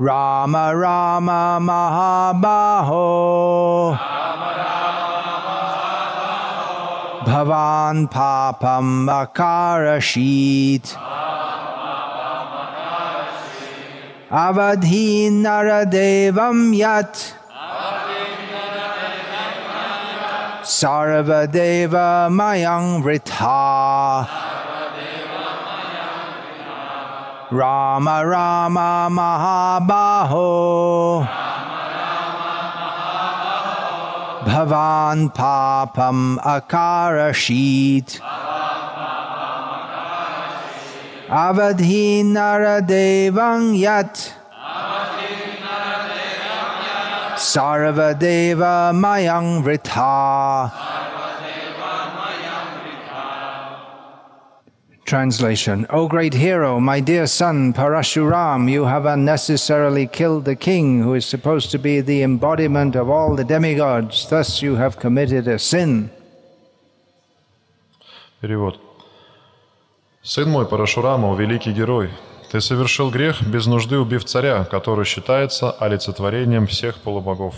Rama 0.00 0.76
Rama 0.76 1.58
Mahabaho. 1.60 2.98
Bhavan 7.26 8.08
Papam 8.08 9.08
Akarashit. 9.10 10.94
Avadhi 14.30 15.30
Naradevam 15.32 16.76
Yat. 16.78 17.34
Sarvadeva 20.62 22.30
Mayang 22.30 23.02
Vritha 23.02 24.47
Rama 27.50 28.26
Rama 28.26 29.08
Mahabaho. 29.10 31.26
Bhavan 34.44 35.32
Papam 35.32 36.38
Akarashit 36.40 38.20
Avadhi 41.28 42.22
Naradevang 42.22 43.78
Yat. 43.78 44.34
Sarvadeva 47.36 48.92
Mayang 48.92 49.62
Vritha 49.62 50.87
Translation 55.07 55.85
O 55.89 56.07
great 56.07 56.33
hero, 56.33 56.79
my 56.79 57.01
dear 57.01 57.27
son 57.27 57.73
Parashuram, 57.73 58.71
you 58.71 58.85
have 58.85 59.05
unnecessarily 59.05 60.07
killed 60.07 60.45
the 60.45 60.55
king 60.55 61.03
who 61.03 61.13
is 61.13 61.25
supposed 61.25 61.71
to 61.71 61.77
be 61.77 61.99
the 61.99 62.23
embodiment 62.23 62.95
of 62.95 63.09
all 63.09 63.35
the 63.35 63.43
demigods. 63.43 64.27
Thus 64.29 64.61
you 64.61 64.75
have 64.75 64.97
committed 64.97 65.47
a 65.47 65.59
sin. 65.59 66.09
Перевод. 68.41 68.79
Сын 70.21 70.49
мой 70.49 70.65
Парашурама, 70.65 71.35
великий 71.35 71.73
герой, 71.73 72.09
ты 72.49 72.61
совершил 72.61 73.11
грех 73.11 73.41
без 73.41 73.65
нужды 73.65 73.97
убив 73.97 74.23
царя, 74.23 74.63
который 74.63 75.05
считается 75.05 75.71
олицетворением 75.71 76.65
всех 76.67 77.01
полубогов. 77.01 77.55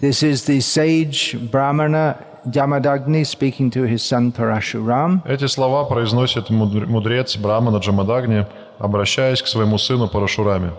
This 0.00 0.24
is 0.24 0.46
the 0.46 0.60
sage 0.60 1.38
Brahmana 1.50 2.16
Jamadagni 2.51 3.25
speaking 3.25 3.69
to 3.71 3.83
his 3.83 4.03
son 4.03 4.31
Parashuram. 4.31 5.21
Эти 5.25 5.47
слова 5.47 5.85
произносит 5.85 6.49
мудр- 6.49 6.85
мудрец 6.85 7.35
Брамана 7.37 7.77
Джамадагни, 7.77 8.45
обращаясь 8.79 9.41
к 9.41 9.47
своему 9.47 9.77
сыну 9.77 10.07
Парашураме. 10.07 10.71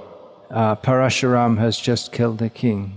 Uh, 0.51 0.75
Parashuram 0.77 1.59
has 1.59 1.77
just 1.79 2.13
killed 2.13 2.39
the 2.39 2.49
king. 2.51 2.93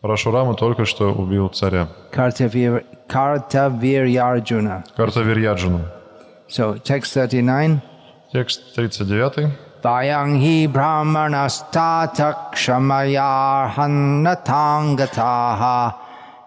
Парашурама 0.00 0.54
только 0.54 0.84
что 0.84 1.12
убил 1.12 1.48
царя, 1.48 1.88
Kartaviryarjuna. 2.12 4.84
Картавирьяджину. 4.96 5.80
So, 6.48 6.74
text 6.82 7.12
39. 7.12 7.80
Текст 8.32 8.74
39. 8.74 9.48
Vayang 9.82 10.40
hi 10.40 10.66
brahmanastata 10.66 12.50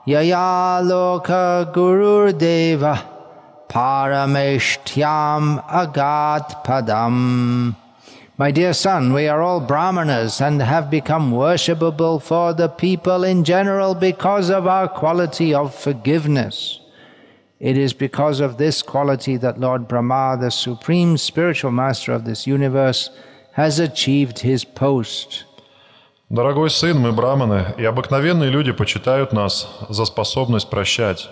loka 0.09 1.71
gurur 1.73 2.37
deva 2.37 3.05
parameshtyam 3.69 5.63
agat 5.67 6.63
padam. 6.65 7.75
My 8.37 8.51
dear 8.51 8.73
son, 8.73 9.13
we 9.13 9.27
are 9.27 9.41
all 9.41 9.59
brahmanas 9.59 10.39
and 10.39 10.61
have 10.61 10.89
become 10.89 11.31
worshipable 11.31 12.21
for 12.21 12.53
the 12.53 12.69
people 12.69 13.23
in 13.23 13.43
general 13.43 13.93
because 13.93 14.49
of 14.49 14.65
our 14.65 14.87
quality 14.87 15.53
of 15.53 15.75
forgiveness. 15.75 16.79
It 17.59 17.77
is 17.77 17.91
because 17.91 18.39
of 18.39 18.57
this 18.57 18.81
quality 18.81 19.35
that 19.37 19.59
Lord 19.59 19.89
Brahma, 19.89 20.37
the 20.39 20.51
supreme 20.51 21.17
spiritual 21.17 21.71
master 21.71 22.13
of 22.13 22.23
this 22.23 22.47
universe, 22.47 23.09
has 23.51 23.79
achieved 23.79 24.39
his 24.39 24.63
post. 24.63 25.43
Дорогой 26.29 26.69
сын, 26.69 26.99
мы 26.99 27.11
браманы, 27.11 27.73
и 27.77 27.85
обыкновенные 27.85 28.51
люди 28.51 28.71
почитают 28.71 29.33
нас 29.33 29.67
за 29.89 30.05
способность 30.05 30.69
прощать. 30.69 31.27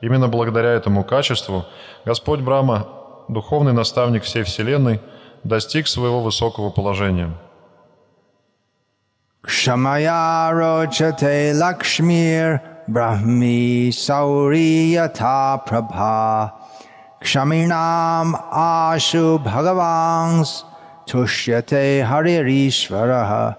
Именно 0.00 0.28
благодаря 0.28 0.70
этому 0.70 1.02
качеству 1.02 1.64
Господь 2.04 2.38
Брама, 2.38 2.86
духовный 3.26 3.72
наставник 3.72 4.22
всей 4.22 4.44
Вселенной, 4.44 5.00
достиг 5.42 5.88
своего 5.88 6.22
высокого 6.22 6.70
положения. 6.70 7.32
Kshamaya 9.44 10.52
rochate 10.52 11.52
lakshmir 11.52 12.60
brahmi 12.86 13.90
sauriyata 13.90 15.60
prabha 15.66 16.52
kshaminam 17.20 18.34
ashu 18.52 19.38
bhagavangs 19.42 20.64
tushyate 21.08 22.04
haririshvaraha. 22.04 23.56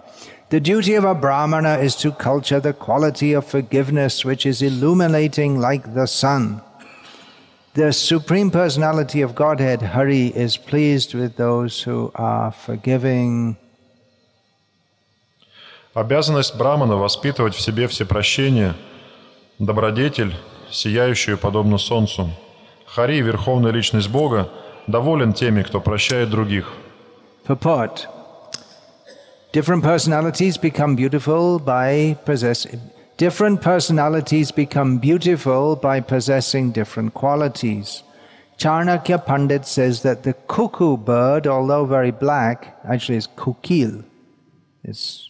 The 0.50 0.60
duty 0.60 0.94
of 0.96 1.04
a 1.04 1.14
brahmana 1.14 1.78
is 1.78 1.96
to 1.96 2.12
culture 2.12 2.60
the 2.60 2.74
quality 2.74 3.32
of 3.32 3.46
forgiveness 3.46 4.22
which 4.22 4.44
is 4.44 4.60
illuminating 4.60 5.58
like 5.58 5.94
the 5.94 6.06
sun. 6.06 6.60
The 7.74 7.90
Supreme 7.92 8.50
Personality 8.50 9.22
of 9.22 9.34
Godhead, 9.34 9.80
Hari, 9.80 10.26
is 10.26 10.58
pleased 10.58 11.14
with 11.14 11.36
those 11.36 11.82
who 11.82 12.12
are 12.14 12.52
forgiving. 12.52 13.56
Обязанность 15.94 16.54
Брамана 16.56 16.96
воспитывать 16.96 17.54
в 17.54 17.60
себе 17.62 17.88
всепрощение, 17.88 18.74
добродетель, 19.58 20.36
сияющую 20.70 21.38
подобно 21.38 21.78
солнцу. 21.78 22.30
Хари, 22.84 23.22
верховная 23.22 23.72
личность 23.72 24.10
Бога, 24.10 24.50
доволен 24.86 25.32
теми, 25.32 25.62
кто 25.62 25.80
прощает 25.80 26.28
других. 26.28 26.74
Purport 27.46 28.06
Different 29.57 29.83
personalities 29.83 30.55
become 30.55 30.95
beautiful 30.95 31.57
by 31.57 32.15
possessing. 32.25 32.79
Different 33.17 33.59
personalities 33.59 34.51
become 34.51 34.99
beautiful 34.99 35.75
by 35.75 35.99
possessing 35.99 36.71
different 36.71 37.15
qualities. 37.15 38.03
Charnakya 38.59 39.25
Pandit 39.25 39.65
says 39.65 40.03
that 40.03 40.21
the 40.21 40.33
cuckoo 40.33 40.95
bird, 40.95 41.47
although 41.47 41.85
very 41.85 42.11
black, 42.11 42.77
actually 42.87 43.17
is 43.17 43.27
kukil. 43.35 44.03
It's, 44.83 45.27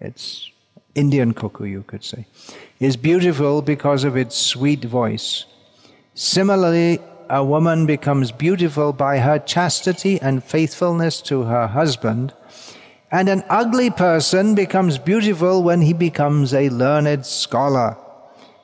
it's 0.00 0.50
Indian 0.96 1.32
cuckoo, 1.32 1.66
you 1.66 1.84
could 1.84 2.02
say, 2.02 2.26
is 2.80 2.96
beautiful 2.96 3.62
because 3.62 4.02
of 4.02 4.16
its 4.16 4.36
sweet 4.36 4.82
voice. 4.82 5.44
Similarly, 6.14 6.98
a 7.30 7.44
woman 7.44 7.86
becomes 7.86 8.32
beautiful 8.32 8.92
by 8.92 9.18
her 9.18 9.38
chastity 9.38 10.20
and 10.20 10.42
faithfulness 10.42 11.20
to 11.22 11.42
her 11.42 11.68
husband, 11.68 12.32
and 13.10 13.28
an 13.28 13.42
ugly 13.48 13.90
person 13.90 14.54
becomes 14.54 14.98
beautiful 14.98 15.62
when 15.62 15.80
he 15.80 15.92
becomes 15.92 16.52
a 16.52 16.68
learned 16.68 17.24
scholar. 17.24 17.96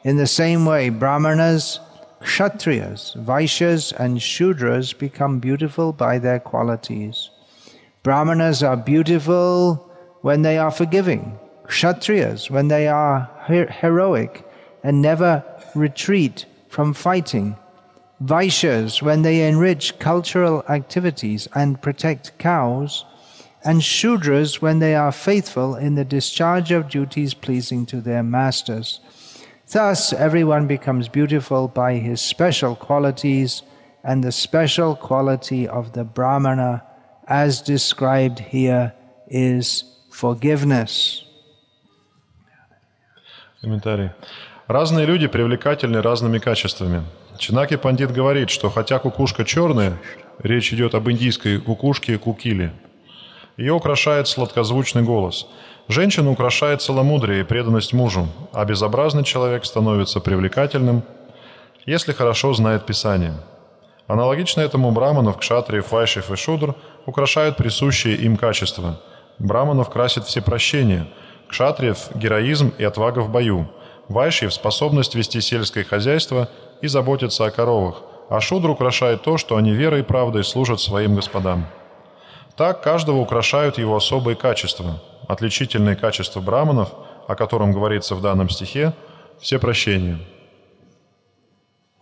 In 0.03 0.17
the 0.17 0.27
same 0.27 0.67
way, 0.67 0.91
Brahmanas, 0.91 1.81
Kshatriyas, 2.21 3.17
Vaishyas, 3.25 3.93
and 3.99 4.19
Shudras 4.19 4.97
become 4.97 5.39
beautiful 5.39 5.93
by 5.93 6.19
their 6.19 6.41
qualities. 6.41 7.31
Brahmanas 8.03 8.63
are 8.63 8.77
beautiful 8.77 9.91
when 10.21 10.43
they 10.43 10.59
are 10.59 10.71
forgiving, 10.71 11.39
Kshatriyas 11.67 12.51
when 12.51 12.69
they 12.69 12.87
are 12.87 13.31
her- 13.47 13.71
heroic 13.71 14.47
and 14.83 15.01
never 15.01 15.43
retreat 15.75 16.45
from 16.69 16.93
fighting, 16.93 17.57
Vaishyas 18.23 19.01
when 19.01 19.23
they 19.23 19.47
enrich 19.49 19.99
cultural 19.99 20.63
activities 20.69 21.49
and 21.55 21.81
protect 21.81 22.37
cows, 22.39 23.07
and 23.64 23.82
Shudras 23.82 24.62
when 24.62 24.80
they 24.80 24.96
are 24.96 25.12
faithful 25.12 25.76
in 25.76 25.96
the 25.96 26.06
discharge 26.06 26.72
of 26.72 26.90
duties 26.90 27.34
pleasing 27.34 27.86
to 27.88 28.02
their 28.02 28.24
masters. 28.24 29.00
Thus, 29.72 30.14
everyone 30.14 30.66
becomes 30.68 31.10
beautiful 31.10 31.68
by 31.68 31.96
his 31.96 32.22
special 32.22 32.76
qualities, 32.76 33.62
and 34.04 34.24
the 34.24 34.32
special 34.32 34.96
quality 34.96 35.68
of 35.68 35.92
the 35.94 36.04
Brahmana, 36.04 36.84
as 37.28 37.62
described 37.62 38.40
here, 38.40 38.94
is 39.28 39.84
forgiveness. 40.10 41.24
Комментарий. 43.62 44.12
Разные 44.68 45.06
люди 45.06 45.28
привлекательны 45.28 46.02
разными 46.02 46.40
качествами. 46.40 47.04
Чинаки 47.38 47.76
Пандит 47.76 48.12
говорит, 48.12 48.50
что 48.50 48.70
хотя 48.70 49.00
кукушка 49.00 49.44
черная, 49.44 49.98
речь 50.42 50.74
идет 50.74 50.96
об 50.96 51.10
индийской 51.10 51.60
кукушке 51.60 52.18
кукили, 52.18 52.72
ее 53.57 53.73
украшает 53.73 54.29
сладкозвучный 54.29 55.03
голос. 55.03 55.47
Женщину 55.89 56.33
украшает 56.33 56.83
целомудрие 56.83 57.41
и 57.41 57.45
преданность 57.45 57.93
мужу, 57.93 58.27
а 58.53 58.65
безобразный 58.65 59.25
человек 59.25 59.65
становится 59.65 60.21
привлекательным, 60.21 61.03
если 61.87 62.13
хорошо 62.13 62.55
знает 62.55 62.87
Писание. 62.87 63.35
Аналогично 64.07 64.61
этому 64.61 64.91
браманов, 64.93 65.39
кшатриев, 65.39 65.93
вайшев 65.93 66.31
и 66.31 66.37
шудр 66.37 66.75
украшают 67.07 67.57
присущие 67.57 68.17
им 68.17 68.37
качества. 68.37 69.01
Браманов 69.39 69.91
красит 69.91 70.25
все 70.25 70.43
прощения, 70.43 71.07
кшатриев– 71.49 72.09
героизм 72.15 72.73
и 72.79 72.85
отвага 72.85 73.21
в 73.21 73.31
бою, 73.31 73.69
вайшьев– 74.09 74.53
способность 74.55 75.15
вести 75.15 75.41
сельское 75.41 75.85
хозяйство 75.85 76.49
и 76.83 76.87
заботиться 76.87 77.45
о 77.47 77.51
коровах, 77.51 78.03
а 78.29 78.41
шудру 78.41 78.73
украшает 78.73 79.23
то, 79.23 79.39
что 79.39 79.57
они 79.57 79.73
верой 79.73 80.01
и 80.01 80.05
правдой 80.05 80.45
служат 80.45 80.81
своим 80.81 81.15
господам. 81.15 81.67
Так 82.57 82.83
каждого 82.83 83.19
украшают 83.19 83.79
его 83.79 83.97
особые 83.97 84.37
качества. 84.37 85.01
Отличительные 85.27 85.97
качества 85.97 86.41
браманов, 86.41 86.93
о 87.27 87.35
котором 87.35 87.73
говорится 87.73 88.15
в 88.15 88.21
данном 88.21 88.49
стихе, 88.49 88.93
все 89.41 89.59
прощения. 89.59 90.19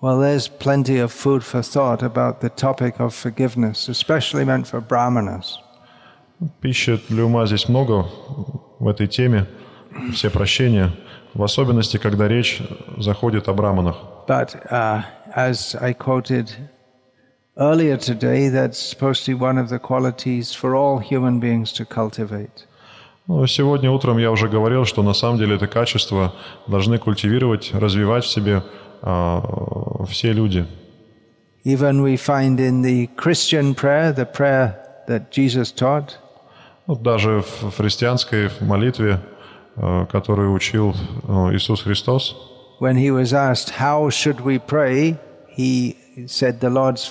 Well, 0.02 0.19
there's 0.19 0.49
plenty 0.49 0.99
of 0.99 1.12
food 1.12 1.44
for 1.44 1.62
thought 1.62 2.02
about 2.02 2.40
the 2.40 2.50
topic 2.50 2.99
of 2.99 3.14
forgiveness, 3.14 3.88
especially 3.88 4.44
meant 4.44 4.66
for 4.66 4.81
brahmanas. 4.81 5.58
Пищи 6.60 7.00
для 7.08 7.25
ума 7.25 7.46
здесь 7.46 7.69
много 7.69 8.06
в 8.81 8.88
этой 8.88 9.06
теме, 9.06 9.46
все 10.12 10.28
прощения, 10.28 10.90
в 11.34 11.43
особенности, 11.44 11.98
когда 11.98 12.26
речь 12.26 12.60
заходит 12.98 13.48
о 13.48 13.55
браманах. 13.55 13.96
But 14.26 14.56
uh, 14.70 15.02
as 15.34 15.76
I 15.81 15.94
quoted 15.94 16.50
earlier 17.57 17.97
today, 17.97 18.49
that's 18.49 18.77
supposed 18.77 19.25
to 19.25 19.31
be 19.31 19.35
one 19.35 19.57
of 19.57 19.69
the 19.69 19.79
qualities 19.79 20.53
for 20.53 20.75
all 20.75 20.99
human 20.99 21.39
beings 21.39 21.71
to 21.73 21.85
cultivate. 21.85 22.65
Но 23.27 23.45
сегодня 23.45 23.91
утром 23.91 24.17
я 24.17 24.31
уже 24.31 24.47
говорил, 24.47 24.85
что 24.85 25.03
на 25.03 25.13
самом 25.13 25.38
деле 25.38 25.55
это 25.57 25.67
качество 25.67 26.33
должны 26.67 26.97
культивировать, 26.97 27.73
развивать 27.73 28.23
в 28.23 28.29
себе 28.29 28.63
а, 29.01 29.44
все 30.07 30.31
люди. 30.31 30.65
Even 31.65 32.01
we 32.01 32.15
find 32.15 32.59
in 32.59 32.81
the 32.81 33.09
Christian 33.17 33.75
prayer, 33.75 34.13
the 34.13 34.25
prayer 34.25 34.75
that 35.07 35.31
Jesus 35.31 35.73
taught, 35.73 36.17
Вот 36.85 37.01
даже 37.01 37.41
в 37.41 37.75
христианской 37.75 38.49
молитве, 38.61 39.19
а, 39.75 40.05
которую 40.05 40.53
учил 40.53 40.95
а, 41.27 41.53
Иисус 41.53 41.81
Христос, 41.81 42.33
when 42.79 42.95
he 42.95 43.11
was 43.11 43.33
asked, 43.33 43.71
How 43.77 44.09
should 44.09 44.39
we 44.39 44.57
pray? 44.57 45.17
he 45.57 45.97
said 46.27 46.61
the 46.61 46.69
Lord's 46.69 47.03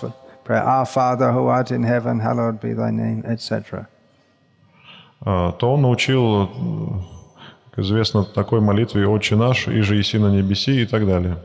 Prayer, 0.44 0.62
Our 0.62 0.87
Father 0.87 1.33
who 1.33 1.49
art 1.49 1.73
in 1.73 1.83
heaven, 1.83 2.21
hallowed 2.21 2.61
be 2.61 2.73
thy 2.73 2.91
name, 2.91 3.25
etc. 3.27 3.88
а, 5.25 5.53
то 5.53 5.75
он 5.75 5.83
научил, 5.83 7.03
как 7.71 7.81
известно, 7.81 8.25
такой 8.25 8.61
молитве 8.61 9.06
«Отче 9.06 9.35
наш, 9.35 9.67
и 9.67 9.81
же 9.81 9.97
еси 9.97 10.19
на 10.19 10.31
небеси» 10.31 10.83
и 10.83 10.87
так 10.87 11.06
далее. 11.06 11.37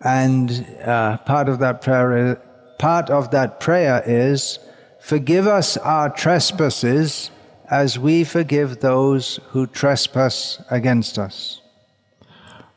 And 0.00 0.66
uh, 0.84 1.18
part 1.18 1.48
of 1.48 1.58
that 1.60 1.80
prayer, 1.80 2.32
is, 2.32 2.36
part 2.78 3.08
of 3.10 3.30
that 3.30 3.60
prayer 3.60 4.02
is, 4.04 4.58
"Forgive 5.00 5.46
us 5.46 5.76
our 5.76 6.08
trespasses, 6.08 7.30
as 7.70 7.98
we 7.98 8.24
forgive 8.24 8.80
those 8.80 9.38
who 9.52 9.66
trespass 9.66 10.60
against 10.70 11.18
us." 11.18 11.60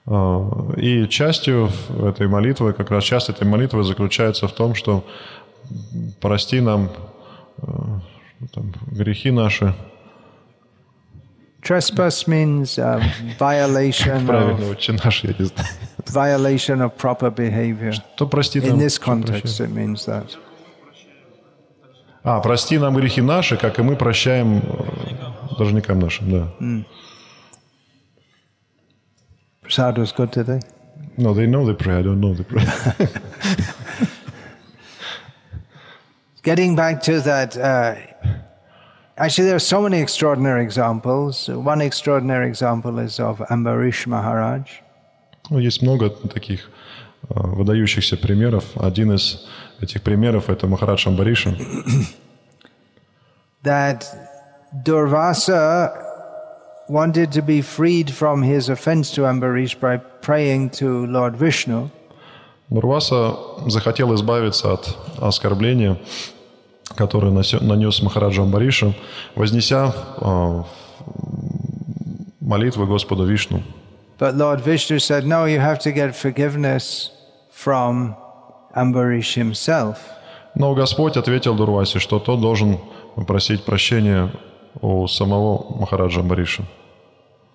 А, 0.06 0.72
И 0.76 1.06
частью 1.08 1.70
этой 2.02 2.28
молитвы, 2.28 2.72
как 2.72 2.90
раз 2.90 3.04
часть 3.04 3.28
этой 3.28 3.46
молитвы 3.46 3.84
заключается 3.84 4.48
в 4.48 4.52
том, 4.52 4.74
что 4.74 5.04
прости 6.20 6.60
нам 6.60 6.90
э, 7.58 7.66
там, 8.52 8.72
грехи 8.90 9.30
наши. 9.30 9.74
Trespass 11.62 12.26
means 12.26 12.78
um, 12.78 13.02
violation 13.38 14.26
Правильно, 14.26 14.64
of, 14.64 14.70
отче 14.70 14.92
наш, 14.92 15.24
я 15.24 15.34
не 15.38 15.44
знаю. 15.44 15.68
violation 16.06 16.80
of 16.80 16.96
proper 16.96 17.30
behavior. 17.30 17.92
То 18.16 18.26
прости 18.26 18.60
In 18.60 18.70
нам. 18.70 18.78
this 18.78 18.94
что 18.94 19.04
context, 19.04 19.60
it 19.60 19.70
means 19.70 20.06
that. 20.06 20.26
А, 22.22 22.40
прости 22.40 22.78
нам 22.78 22.94
грехи 22.96 23.20
наши, 23.20 23.56
как 23.56 23.78
и 23.78 23.82
мы 23.82 23.96
прощаем 23.96 24.58
э, 24.58 25.56
должникам 25.58 26.00
нашим, 26.00 26.30
да. 26.30 26.48
Prasad 26.60 26.84
was 29.97 30.11
good 30.11 30.31
today. 30.31 30.59
No, 31.17 31.33
they 31.33 31.47
know 31.47 31.65
the 31.65 31.73
prayer, 31.73 31.99
I 31.99 32.01
don't 32.01 32.19
know 32.19 32.33
the 32.33 32.43
prayer. 32.43 32.67
Getting 36.43 36.75
back 36.75 37.01
to 37.03 37.21
that, 37.21 37.57
uh, 37.57 37.95
actually, 39.17 39.45
there 39.47 39.55
are 39.55 39.59
so 39.59 39.81
many 39.81 39.99
extraordinary 39.99 40.61
examples. 40.61 41.49
One 41.49 41.81
extraordinary 41.81 42.47
example 42.47 42.99
is 42.99 43.19
of 43.19 43.39
Ambarish 43.49 44.05
Maharaj. 44.05 44.81
Ну, 45.49 45.59
есть 45.59 45.81
много 45.81 46.09
таких 46.09 46.69
э, 47.29 47.33
выдающихся 47.35 48.17
примеров. 48.17 48.65
Один 48.75 49.11
из 49.13 49.47
этих 49.81 50.01
примеров – 50.01 50.49
это 50.49 50.67
Махарадж 50.67 51.07
Амбариша. 51.07 51.55
That 53.63 54.05
Durvasa 54.83 56.08
wanted 56.90 57.30
to 57.32 57.42
be 57.42 57.62
freed 57.62 58.10
from 58.10 58.42
his 58.42 58.68
offense 58.68 59.12
to 59.12 59.22
Ambarish 59.22 59.78
by 59.78 59.96
praying 59.96 60.70
to 60.70 61.06
Lord 61.06 61.36
Vishnu. 61.36 61.90
Нурваса 62.68 63.36
захотел 63.66 64.14
избавиться 64.14 64.72
от 64.72 64.96
оскорбления, 65.18 65.98
которое 66.96 67.30
нанес 67.30 68.02
Махараджа 68.02 68.42
Амбариша, 68.42 68.94
вознеся 69.34 69.92
э, 70.20 70.62
молитвы 72.40 72.86
Господу 72.86 73.24
Вишну. 73.24 73.62
But 74.18 74.36
Lord 74.36 74.60
Vishnu 74.60 74.98
said, 74.98 75.26
No, 75.26 75.46
you 75.46 75.58
have 75.58 75.78
to 75.80 75.92
get 75.92 76.14
forgiveness 76.14 77.10
from 77.50 78.14
Ambarish 78.76 79.34
himself. 79.34 79.98
Но 80.54 80.74
Господь 80.74 81.16
ответил 81.16 81.54
Дурвасе, 81.54 82.00
что 82.00 82.18
тот 82.18 82.40
должен 82.40 82.78
попросить 83.14 83.64
прощения 83.64 84.30
у 84.81 85.07
самого 85.07 85.77
Махараджа 85.79 86.21
Амбариша. 86.21 86.63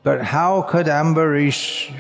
But 0.03 0.23
how 0.23 0.63
could 0.63 0.87
Ambarish 0.89 1.91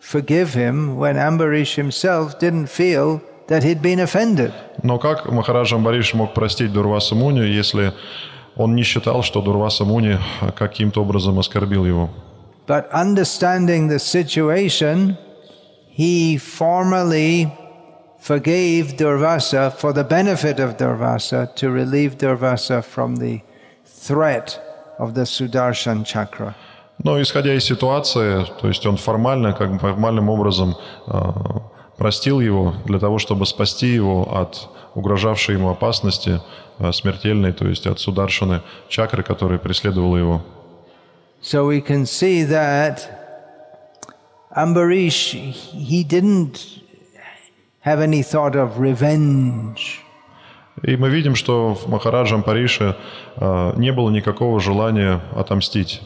forgive 0.00 0.54
him 0.54 0.96
when 0.96 1.16
Ambarish 1.16 1.74
himself 1.74 2.38
didn't 2.38 2.68
feel 2.68 3.20
that 3.48 3.62
he'd 3.62 3.82
been 3.82 4.00
offended? 4.00 4.52
Но 4.82 4.98
как 4.98 5.26
Махарадж 5.26 5.74
Амбариш 5.74 6.14
мог 6.14 6.32
простить 6.34 6.72
Дурваса 6.72 7.14
Муни, 7.14 7.40
если 7.40 7.92
он 8.56 8.74
не 8.74 8.82
считал, 8.82 9.22
что 9.22 9.42
Дурваса 9.42 9.84
Муни 9.84 10.18
каким-то 10.56 11.02
образом 11.02 11.38
оскорбил 11.38 11.84
его? 11.84 12.08
But 12.66 12.88
understanding 12.92 13.88
the 13.88 13.98
situation, 13.98 15.16
he 15.90 16.36
formally 16.36 17.52
forgave 18.18 18.96
Durvasa 18.96 19.72
for 19.72 19.92
the 19.92 20.02
benefit 20.02 20.58
of 20.58 20.76
Durvasa 20.76 21.54
to 21.56 21.70
relieve 21.70 22.18
Durvasa 22.18 22.82
from 22.82 23.16
the 23.16 23.40
threat 24.07 24.59
of 24.99 25.13
the 25.13 25.25
Sudarshan 25.25 26.03
chakra. 26.03 26.55
Но 27.03 27.19
исходя 27.21 27.53
из 27.55 27.63
ситуации, 27.63 28.45
то 28.61 28.67
есть 28.67 28.85
он 28.85 28.97
формально, 28.97 29.53
как 29.53 29.71
бы 29.71 29.79
формальным 29.79 30.29
образом 30.29 30.75
э, 31.07 31.11
простил 31.97 32.39
его 32.39 32.75
для 32.85 32.99
того, 32.99 33.17
чтобы 33.17 33.45
спасти 33.45 33.87
его 33.87 34.35
от 34.35 34.69
угрожавшей 34.93 35.55
ему 35.55 35.69
опасности 35.69 36.41
э, 36.77 36.91
смертельной, 36.91 37.53
то 37.53 37.67
есть 37.67 37.87
от 37.87 37.99
сударшины 37.99 38.61
чакры, 38.87 39.23
которая 39.23 39.57
преследовала 39.57 40.17
его. 40.17 40.41
So 41.41 41.65
we 41.65 41.81
can 41.81 42.05
see 42.05 42.43
that 42.43 42.99
Ambarish, 44.55 45.33
he 45.33 46.03
didn't 46.03 46.81
have 47.83 47.99
any 47.99 48.21
thought 48.21 48.55
of 48.55 48.79
revenge. 48.79 50.01
И 50.83 50.97
мы 50.97 51.09
видим, 51.09 51.35
что 51.35 51.75
в 51.75 51.87
Махараджа 51.87 52.35
Ампарише 52.35 52.95
э, 53.37 53.73
не 53.77 53.91
было 53.91 54.09
никакого 54.09 54.59
желания 54.59 55.21
отомстить. 55.35 56.01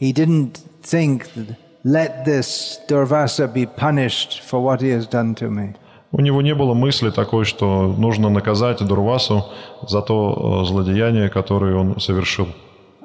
He 0.00 0.12
didn't 0.12 0.60
think, 0.84 1.24
let 1.84 2.24
this 2.24 2.78
Durvasa 2.88 3.52
be 3.52 3.66
punished 3.66 4.40
for 4.42 4.60
what 4.62 4.80
he 4.80 4.90
has 4.90 5.06
done 5.08 5.34
to 5.34 5.48
me. 5.50 5.74
У 6.14 6.20
него 6.20 6.42
не 6.42 6.54
было 6.54 6.74
мысли 6.74 7.10
такой, 7.10 7.44
что 7.46 7.86
нужно 7.98 8.28
наказать 8.28 8.86
Дурвасу 8.86 9.46
за 9.88 10.02
то 10.02 10.62
э, 10.62 10.66
злодеяние, 10.66 11.28
которое 11.30 11.74
он 11.74 11.98
совершил. 12.00 12.48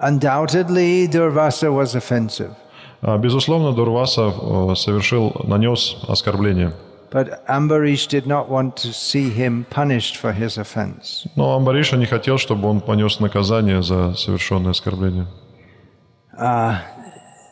Undoubtedly, 0.02 1.08
Durvasa 1.08 1.72
was 1.72 1.96
offensive, 1.96 2.54
А, 3.02 3.18
Безусловно, 3.18 3.72
Дурваса 3.74 4.32
э, 4.34 4.76
совершил, 4.76 5.34
нанес 5.44 5.98
оскорбление. 6.08 6.74
but 7.13 7.47
Ambarish 7.47 8.09
did 8.09 8.27
not 8.27 8.49
want 8.49 8.77
to 8.79 8.93
see 8.93 9.29
him 9.29 9.67
punished 9.69 10.17
for 10.17 10.33
his 10.33 10.57
offense. 10.57 11.27
Но 11.37 11.55
Амбариша 11.55 11.97
не 11.97 12.07
хотел, 12.07 12.39
чтобы 12.39 12.69
он 12.69 12.81
понес 12.81 13.21
наказание 13.21 13.83
за 13.83 14.15
совершенное 14.15 14.71
оскорбление. 14.73 15.27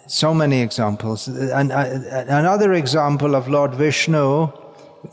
So 0.06 0.34
many 0.34 0.60
examples. 0.62 1.28
And 1.28 1.70
uh, 1.70 1.86
another 2.26 2.72
example 2.72 3.36
of 3.36 3.48
Lord 3.48 3.74
Vishnu, 3.74 4.50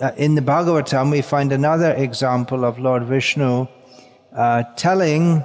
uh, 0.01 0.11
in 0.17 0.33
the 0.33 0.41
Bhagavatam, 0.41 1.11
we 1.11 1.21
find 1.21 1.51
another 1.51 1.93
example 1.93 2.65
of 2.65 2.79
Lord 2.79 3.03
Vishnu 3.03 3.67
uh, 4.35 4.63
telling 4.75 5.43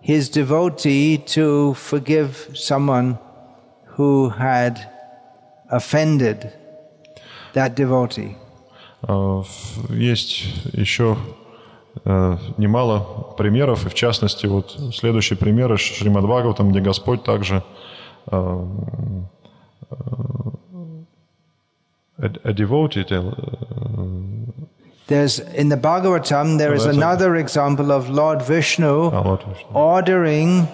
his 0.00 0.28
devotee 0.28 1.16
to 1.16 1.72
forgive 1.74 2.50
someone 2.52 3.18
who 3.86 4.28
had 4.28 4.90
offended 5.70 6.52
that 7.54 7.74
devotee. 7.74 8.36
А, 9.02 9.42
в- 9.42 9.92
Есть 9.94 10.44
еще 10.72 11.16
э, 12.04 12.36
немало 12.58 13.00
примеров, 13.36 13.86
и 13.86 13.88
в 13.88 13.94
частности, 13.94 14.46
вот 14.46 14.76
следующий 14.94 15.34
пример 15.36 15.72
из 15.74 15.80
Шримад 15.80 16.24
Бхагаватам, 16.24 16.70
где 16.70 16.80
Господь 16.80 17.22
также 17.24 17.62
э, 18.30 18.66
э, 19.90 19.94
a, 22.20 22.26
a 22.44 22.52
devoted, 22.52 23.12
uh, 23.12 23.32
There's 25.06 25.38
in 25.54 25.68
the 25.70 25.76
Bhagavatam 25.76 26.58
there 26.58 26.74
is 26.74 26.84
that's 26.84 26.94
it. 26.96 26.98
another 26.98 27.36
example 27.36 27.90
of 27.92 28.10
Lord 28.10 28.42
Vishnu 28.42 29.10
а, 29.12 29.22
вот 29.22 29.42
Вишну. 29.46 29.74
ordering 29.74 30.68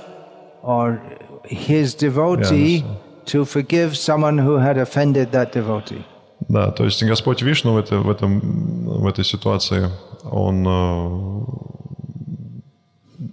or 0.62 1.00
his 1.44 1.94
devotee 1.94 2.78
Yeah, 2.78 2.96
to 3.26 3.44
forgive 3.44 3.96
someone 3.96 4.38
who 4.38 4.56
had 4.58 4.76
offended 4.76 5.30
that 5.32 5.52
devotee. 5.52 6.04
Да, 6.49 6.71
то 6.71 6.83
есть 6.83 7.03
Господь 7.03 7.43
Вишну 7.43 7.73
в, 7.73 7.77
это, 7.77 7.99
в, 7.99 8.09
этом, 8.09 8.39
в 8.85 9.05
этой 9.05 9.23
ситуации, 9.23 9.91
он 10.23 10.65
э, 10.67 11.45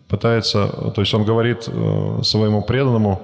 пытается, 0.06 0.68
то 0.90 1.00
есть 1.00 1.14
он 1.14 1.24
говорит 1.24 1.66
э, 1.66 2.20
своему 2.22 2.60
преданному, 2.62 3.22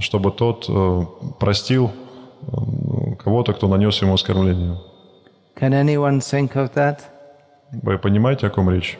чтобы 0.00 0.32
тот 0.32 0.66
э, 0.68 1.02
простил 1.38 1.92
кого-то, 3.22 3.52
кто 3.52 3.68
нанес 3.68 4.02
ему 4.02 4.14
оскорбление. 4.14 4.76
Can 5.54 5.72
anyone 5.72 6.18
think 6.18 6.54
of 6.54 6.74
that? 6.74 6.98
Вы 7.70 7.96
понимаете, 7.96 8.48
о 8.48 8.50
ком 8.50 8.68
речь? 8.70 8.98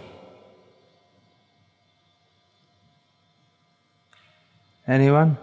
Anyone? 4.86 5.34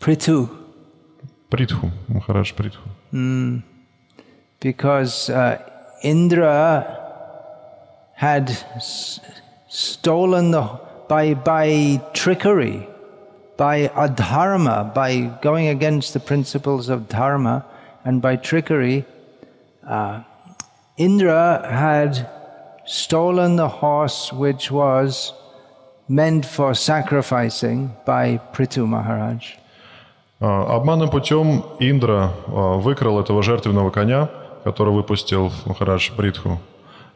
Prithu. 0.00 0.61
Притху, 1.51 1.91
Махарадж 2.09 2.53
Притху. 2.53 2.83
because 4.59 5.29
uh, 5.29 5.57
Indra 6.03 6.97
had 8.13 8.49
s- 8.75 9.19
stolen 9.69 10.51
the 10.51 10.63
by 11.07 11.33
by 11.33 12.01
trickery, 12.13 12.87
by 13.55 13.87
adharma, 13.89 14.93
by 14.93 15.31
going 15.41 15.67
against 15.67 16.13
the 16.13 16.19
principles 16.19 16.89
of 16.89 17.07
dharma, 17.07 17.65
and 18.03 18.21
by 18.21 18.35
trickery, 18.35 19.05
uh, 19.87 20.21
Indra 20.97 21.65
had 21.71 22.29
stolen 22.85 23.55
the 23.55 23.67
horse 23.69 24.33
which 24.33 24.69
was 24.71 25.33
meant 26.09 26.45
for 26.45 26.73
sacrificing 26.73 27.93
by 28.05 28.39
Prithu 28.53 28.87
Maharaj. 28.87 29.55
А, 30.44 30.74
Обманным 30.74 31.08
путем 31.08 31.64
Индра 31.78 32.32
а, 32.48 32.74
выкрал 32.76 33.20
этого 33.20 33.44
жертвенного 33.44 33.90
коня, 33.90 34.28
который 34.64 34.92
выпустил 34.92 35.52
Махарадж 35.66 36.10
Бритху, 36.16 36.60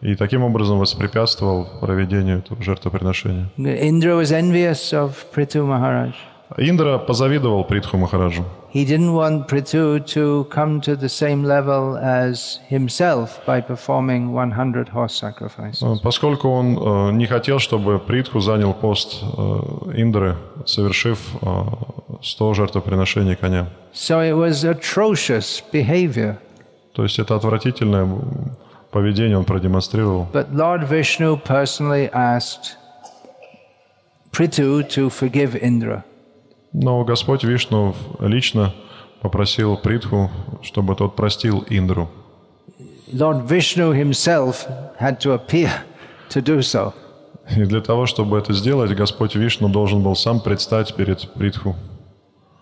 и 0.01 0.15
таким 0.15 0.45
образом 0.45 0.79
воспрепятствовал 0.79 1.67
проведению 1.81 2.39
этого 2.39 2.63
жертвоприношения. 2.63 3.51
Indra 3.59 4.17
was 4.17 4.31
envious 4.31 4.93
of 4.93 5.15
Prithu 5.35 5.67
Maharaj. 5.67 6.15
Индра 6.57 6.99
позавидовал 6.99 7.65
Притху 7.65 7.97
Махараджу. 7.97 8.45
He 8.73 8.85
didn't 8.85 9.15
want 9.15 9.49
Prithu 9.49 10.01
to 10.15 10.45
come 10.51 10.81
to 10.83 10.97
the 10.97 11.09
same 11.09 11.43
level 11.43 11.97
as 11.97 12.61
himself 12.69 13.41
by 13.47 13.61
performing 13.61 14.33
100 14.33 14.89
horse 14.91 15.15
sacrifices. 15.15 15.83
А, 15.83 15.97
Поскольку 16.03 16.49
он 16.49 16.79
э, 16.79 17.13
не 17.13 17.27
хотел, 17.27 17.59
чтобы 17.59 17.99
Притху 17.99 18.41
занял 18.41 18.75
пост 18.75 19.23
э, 19.23 19.37
Индры, 19.97 20.37
совершив 20.67 21.19
э, 21.43 21.49
100 22.23 22.55
жертвоприношений 22.55 23.35
коня. 23.35 23.67
So 23.93 24.21
it 24.21 24.35
was 24.35 24.65
atrocious 24.65 25.63
behavior. 25.73 26.37
То 26.93 27.03
есть 27.03 27.19
это 27.19 27.35
отвратительное 27.35 28.07
поведение 28.91 29.37
он 29.37 29.45
продемонстрировал. 29.45 30.29
But 30.33 30.53
Lord 30.53 30.89
Vishnu 30.89 31.37
personally 31.43 32.11
asked 32.13 32.77
Prithu 34.33 34.83
to 34.89 35.11
forgive 35.11 35.57
Indra. 35.57 36.05
Но 36.73 37.05
Господь 37.05 37.45
Вишну 37.45 37.95
лично 38.21 38.75
попросил 39.21 39.77
Притху, 39.77 40.31
чтобы 40.63 40.95
тот 40.95 41.17
простил 41.17 41.65
Индру. 41.69 42.09
Lord 43.13 43.47
Vishnu 43.47 43.93
himself 43.93 44.67
had 44.99 45.21
to 45.21 45.33
appear 45.33 45.71
to 46.31 46.43
do 46.43 46.61
so. 46.61 46.93
И 47.57 47.65
для 47.65 47.81
того, 47.81 48.07
чтобы 48.07 48.39
это 48.39 48.53
сделать, 48.53 48.93
Господь 48.95 49.37
Вишну 49.37 49.69
должен 49.69 50.03
был 50.03 50.17
сам 50.17 50.41
предстать 50.41 50.95
перед 50.97 51.33
Притху. 51.35 51.77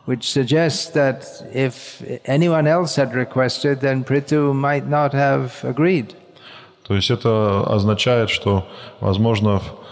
Which 0.06 0.24
suggests 0.24 0.92
that 0.92 1.24
if 1.54 2.02
anyone 2.26 2.66
else 2.66 2.96
had 2.96 3.14
requested, 3.14 3.80
then 3.80 4.04
Prithu 4.04 4.52
might 4.52 4.86
not 4.86 5.14
have 5.14 5.52
agreed. 5.62 6.14
То 6.86 6.94
есть 6.94 7.10
это 7.10 7.64
означает, 7.66 8.28
что, 8.28 8.66
возможно, 9.00 9.62
э, 9.62 9.83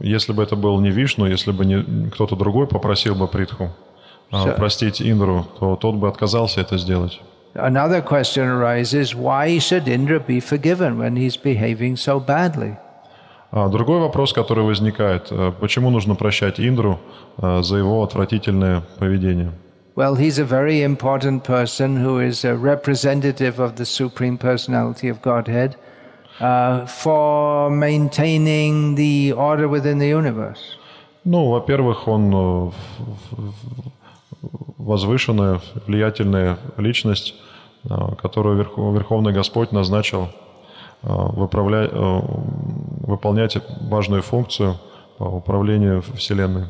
если 0.00 0.32
бы 0.32 0.42
это 0.42 0.56
был 0.56 0.80
не 0.80 0.90
Вишну, 0.90 1.26
если 1.26 1.52
бы 1.52 1.64
не 1.64 2.10
кто-то 2.10 2.36
другой 2.36 2.66
попросил 2.66 3.14
бы 3.14 3.26
Притху 3.26 3.70
э, 4.32 4.52
простить 4.52 5.00
Индру, 5.02 5.46
то 5.58 5.76
тот 5.76 5.94
бы 5.96 6.08
отказался 6.08 6.60
это 6.60 6.78
сделать. 6.78 7.20
Another 7.54 8.02
question 8.02 8.48
arises 8.48 9.14
why 9.14 9.58
should 9.58 9.86
Indra 9.86 10.18
be 10.18 10.40
forgiven 10.40 10.98
when 10.98 11.16
he's 11.16 11.36
behaving 11.36 11.96
so 11.96 12.18
badly? 12.18 12.76
А 13.52 13.68
другой 13.68 14.00
вопрос, 14.00 14.32
который 14.32 14.64
возникает, 14.64 15.28
э, 15.30 15.52
почему 15.60 15.90
нужно 15.90 16.16
прощать 16.16 16.58
Индру 16.58 16.98
э, 17.38 17.62
за 17.62 17.76
его 17.76 18.02
отвратительное 18.02 18.82
поведение? 18.98 19.52
Well, 19.96 20.16
he's 20.16 20.40
a 20.40 20.44
very 20.44 20.82
important 20.82 21.44
person 21.44 21.96
who 21.96 22.18
is 22.18 22.44
a 22.44 22.56
representative 22.56 23.60
of 23.60 23.76
the 23.76 23.86
Supreme 23.86 24.36
Personality 24.36 25.08
of 25.08 25.22
Godhead 25.22 25.76
uh, 26.40 26.86
for 26.86 27.70
maintaining 27.70 28.94
the 28.96 29.32
order 29.32 29.68
within 29.68 29.98
the 29.98 30.08
universe. 30.08 30.60
Ну, 31.24 31.50
во-первых, 31.50 32.06
он 32.06 32.34
э, 32.34 32.70
возвышенная, 34.78 35.60
влиятельная 35.86 36.58
личность, 36.76 37.34
э, 37.84 37.88
которую 38.20 38.56
Верх- 38.58 38.76
Верховный 38.76 39.32
Господь 39.32 39.72
назначил 39.72 40.28
э, 41.02 41.06
выправля- 41.08 41.90
выполнять 43.06 43.56
важную 43.88 44.22
функцию 44.22 44.76
по 45.18 45.24
управлению 45.24 46.02
Вселенной. 46.02 46.66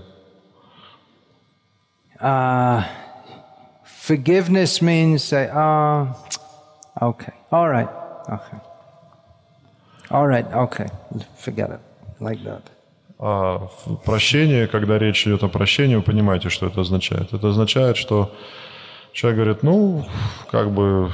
Uh, 2.21 2.83
forgiveness 4.07 4.81
means 4.81 5.25
say, 5.25 5.51
oh, 5.53 6.09
okay, 7.03 7.33
all 7.51 7.69
right, 7.69 7.89
okay. 8.29 8.59
All 10.10 10.28
right, 10.28 10.46
okay, 10.54 10.88
forget 11.38 11.70
it, 11.70 11.80
like 12.20 12.44
that. 12.44 12.62
А 13.20 13.68
в- 13.86 13.98
прощение, 14.06 14.68
когда 14.68 14.98
речь 14.98 15.28
идет 15.28 15.44
о 15.44 15.50
прощении, 15.50 15.96
вы 15.96 16.02
понимаете, 16.02 16.50
что 16.50 16.68
это 16.68 16.82
означает. 16.82 17.34
Это 17.34 17.50
означает, 17.50 17.98
что 17.98 18.32
человек 19.14 19.38
говорит, 19.40 19.64
ну, 19.64 20.06
как 20.52 20.72
бы, 20.72 21.12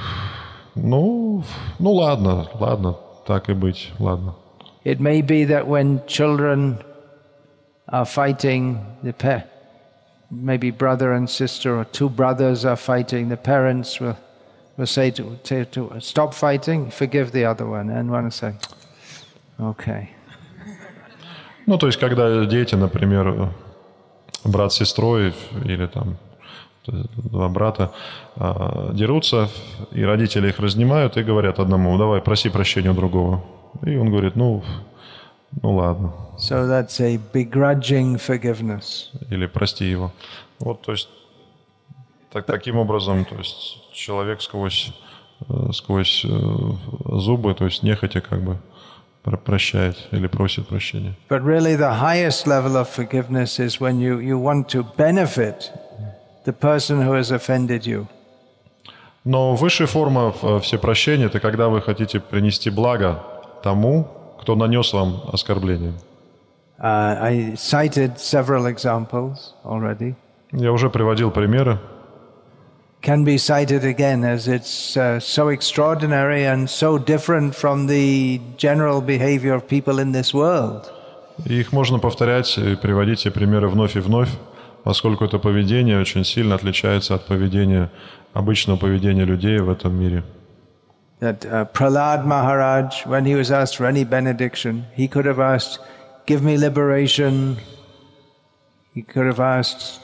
ну, 0.75 1.43
ну 1.79 1.91
ладно, 1.93 2.47
ладно, 2.59 2.95
так 3.25 3.49
и 3.49 3.53
быть, 3.53 3.91
ладно. 3.99 4.35
It 4.85 4.99
may 4.99 5.21
be 5.21 5.45
that 5.47 5.67
when 5.67 6.05
children 6.05 6.77
are 7.91 8.05
fighting, 8.05 8.77
the 9.03 9.13
pa- 9.13 9.43
maybe 10.31 10.69
brother 10.71 11.11
and 11.13 11.27
sister 11.29 11.75
or 11.75 11.85
two 11.85 12.07
brothers 12.09 12.65
are 12.65 12.75
fighting, 12.77 13.29
the 13.29 13.37
parents 13.37 13.99
will, 13.99 14.15
will 14.77 14.85
say 14.85 15.09
to, 15.11 15.37
to, 15.43 15.65
to 15.65 15.89
stop 15.99 16.33
fighting, 16.35 16.91
forgive 16.91 17.31
the 17.31 17.45
other 17.45 17.65
one, 17.65 17.89
and 17.89 18.11
one 18.11 18.25
will 18.25 18.31
say, 18.31 18.53
okay. 19.60 20.08
Ну, 21.66 21.78
то 21.78 21.86
есть, 21.86 22.00
когда 22.00 22.46
дети, 22.46 22.74
например, 22.74 23.52
брат 24.44 24.72
с 24.72 24.76
сестрой 24.76 25.34
или 25.64 25.86
там 25.86 26.16
два 26.86 27.48
брата 27.48 27.92
а, 28.36 28.92
дерутся, 28.92 29.48
и 29.92 30.02
родители 30.02 30.48
их 30.48 30.58
разнимают 30.58 31.16
и 31.16 31.22
говорят 31.22 31.58
одному, 31.58 31.96
давай, 31.98 32.20
проси 32.20 32.48
прощения 32.48 32.90
у 32.90 32.94
другого. 32.94 33.44
И 33.84 33.96
он 33.96 34.10
говорит, 34.10 34.36
ну, 34.36 34.62
ну 35.62 35.76
ладно, 35.76 36.12
So 36.38 36.66
that's 36.66 37.00
a 37.00 37.20
begrudging 37.32 38.16
forgiveness. 38.16 39.10
или 39.30 39.46
прости 39.46 39.84
его. 39.84 40.10
Вот, 40.58 40.80
то 40.82 40.92
есть, 40.92 41.08
так, 42.32 42.46
таким 42.46 42.76
образом, 42.76 43.24
то 43.24 43.36
есть, 43.36 43.92
человек 43.92 44.40
сквозь, 44.40 44.92
э, 45.48 45.72
сквозь 45.72 46.24
э, 46.24 46.28
зубы, 47.04 47.54
то 47.54 47.66
есть, 47.66 47.82
нехотя 47.82 48.20
как 48.20 48.42
бы 48.42 48.56
прощает 49.22 49.96
или 50.12 50.26
просит 50.26 50.68
прощения. 50.68 51.14
But 51.28 51.42
really, 51.42 51.76
the 51.76 52.00
highest 52.00 52.46
level 52.46 52.76
of 52.76 52.88
forgiveness 52.88 53.58
is 53.58 53.80
when 53.80 54.00
you, 54.00 54.18
you 54.18 54.38
want 54.38 54.68
to 54.70 54.84
benefit 54.96 55.70
the 56.44 56.52
person 56.52 57.02
who 57.02 57.12
has 57.12 57.30
offended 57.30 57.86
you. 57.86 58.06
Но 59.24 59.54
высшая 59.54 59.86
форма 59.86 60.32
э, 60.42 60.60
всепрощения– 60.60 61.26
это 61.26 61.40
когда 61.40 61.68
вы 61.68 61.82
хотите 61.82 62.20
принести 62.20 62.70
благо 62.70 63.22
тому, 63.62 64.08
кто 64.40 64.56
нанес 64.56 64.92
вам 64.92 65.22
оскорбление. 65.32 65.92
Uh, 66.78 67.18
I 67.20 67.54
cited 67.56 68.18
several 68.18 68.66
examples 68.66 69.52
already. 69.64 70.14
Я 70.52 70.72
уже 70.72 70.88
приводил 70.88 71.30
примеры. 71.30 71.78
can 73.01 73.23
be 73.23 73.37
cited 73.37 73.85
again 73.85 74.23
as 74.23 74.47
it's 74.47 74.97
uh, 74.97 75.19
so 75.19 75.49
extraordinary 75.49 76.43
and 76.45 76.67
so 76.67 76.97
different 76.97 77.53
from 77.53 77.87
the 77.87 78.41
general 78.57 78.99
behavior 78.99 79.53
of 79.53 79.67
people 79.67 79.99
in 79.99 80.11
this 80.11 80.33
world. 80.33 80.91
И 81.45 81.59
их 81.59 81.71
можно 81.71 81.99
повторять 81.99 82.57
и 82.57 82.75
приводить 82.75 83.21
эти 83.21 83.29
примеры 83.29 83.67
вновь 83.67 83.95
и 83.95 83.99
вновь, 83.99 84.29
поскольку 84.83 85.25
это 85.25 85.37
поведение 85.37 85.99
очень 85.99 86.23
сильно 86.23 86.55
отличается 86.55 87.13
от 87.13 87.25
поведения, 87.27 87.91
обычного 88.33 88.77
поведения 88.77 89.25
людей 89.25 89.59
в 89.59 89.69
этом 89.69 89.93
мире. 89.99 90.23
That 91.19 91.45
uh, 91.45 91.65
Prahlad 91.65 92.25
Maharaj, 92.25 93.05
when 93.05 93.25
he 93.25 93.35
was 93.35 93.51
asked 93.51 93.77
for 93.77 93.85
any 93.85 94.03
benediction, 94.03 94.85
he 94.95 95.07
could 95.07 95.25
have 95.25 95.39
asked, 95.39 95.79
Give 96.25 96.41
me 96.41 96.57
liberation. 96.57 97.57
He 98.93 99.01
could 99.03 99.25
have 99.25 99.39
asked 99.39 100.01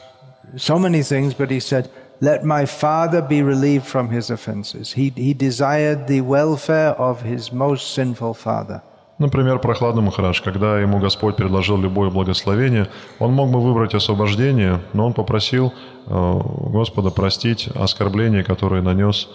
so 0.56 0.78
many 0.78 1.02
things, 1.02 1.34
but 1.34 1.50
he 1.50 1.60
said, 1.60 1.90
Let 2.21 2.45
my 2.45 2.65
father 2.65 3.21
be 3.21 3.43
relieved 3.43 3.87
from 3.87 4.09
his 4.09 4.31
offenses. 4.31 4.95
He, 4.95 5.13
he 5.15 5.35
desired 5.35 6.07
the 6.07 6.23
welfare 6.23 6.95
of 6.99 7.23
his 7.23 7.53
most 7.53 7.93
sinful 7.93 8.35
father. 8.35 8.83
Например, 9.19 9.59
Прохладный 9.59 10.03
Махарадж, 10.03 10.43
когда 10.43 10.79
ему 10.79 10.99
Господь 10.99 11.37
предложил 11.37 11.79
любое 11.79 12.11
благословение, 12.11 12.89
он 13.19 13.33
мог 13.33 13.51
бы 13.51 13.61
выбрать 13.61 13.95
освобождение, 13.95 14.81
но 14.93 15.07
он 15.07 15.15
попросил 15.15 15.73
э, 16.07 16.41
Господа 16.71 17.11
простить 17.11 17.69
оскорбление, 17.75 18.45
которое 18.45 18.83
нанес 18.83 19.29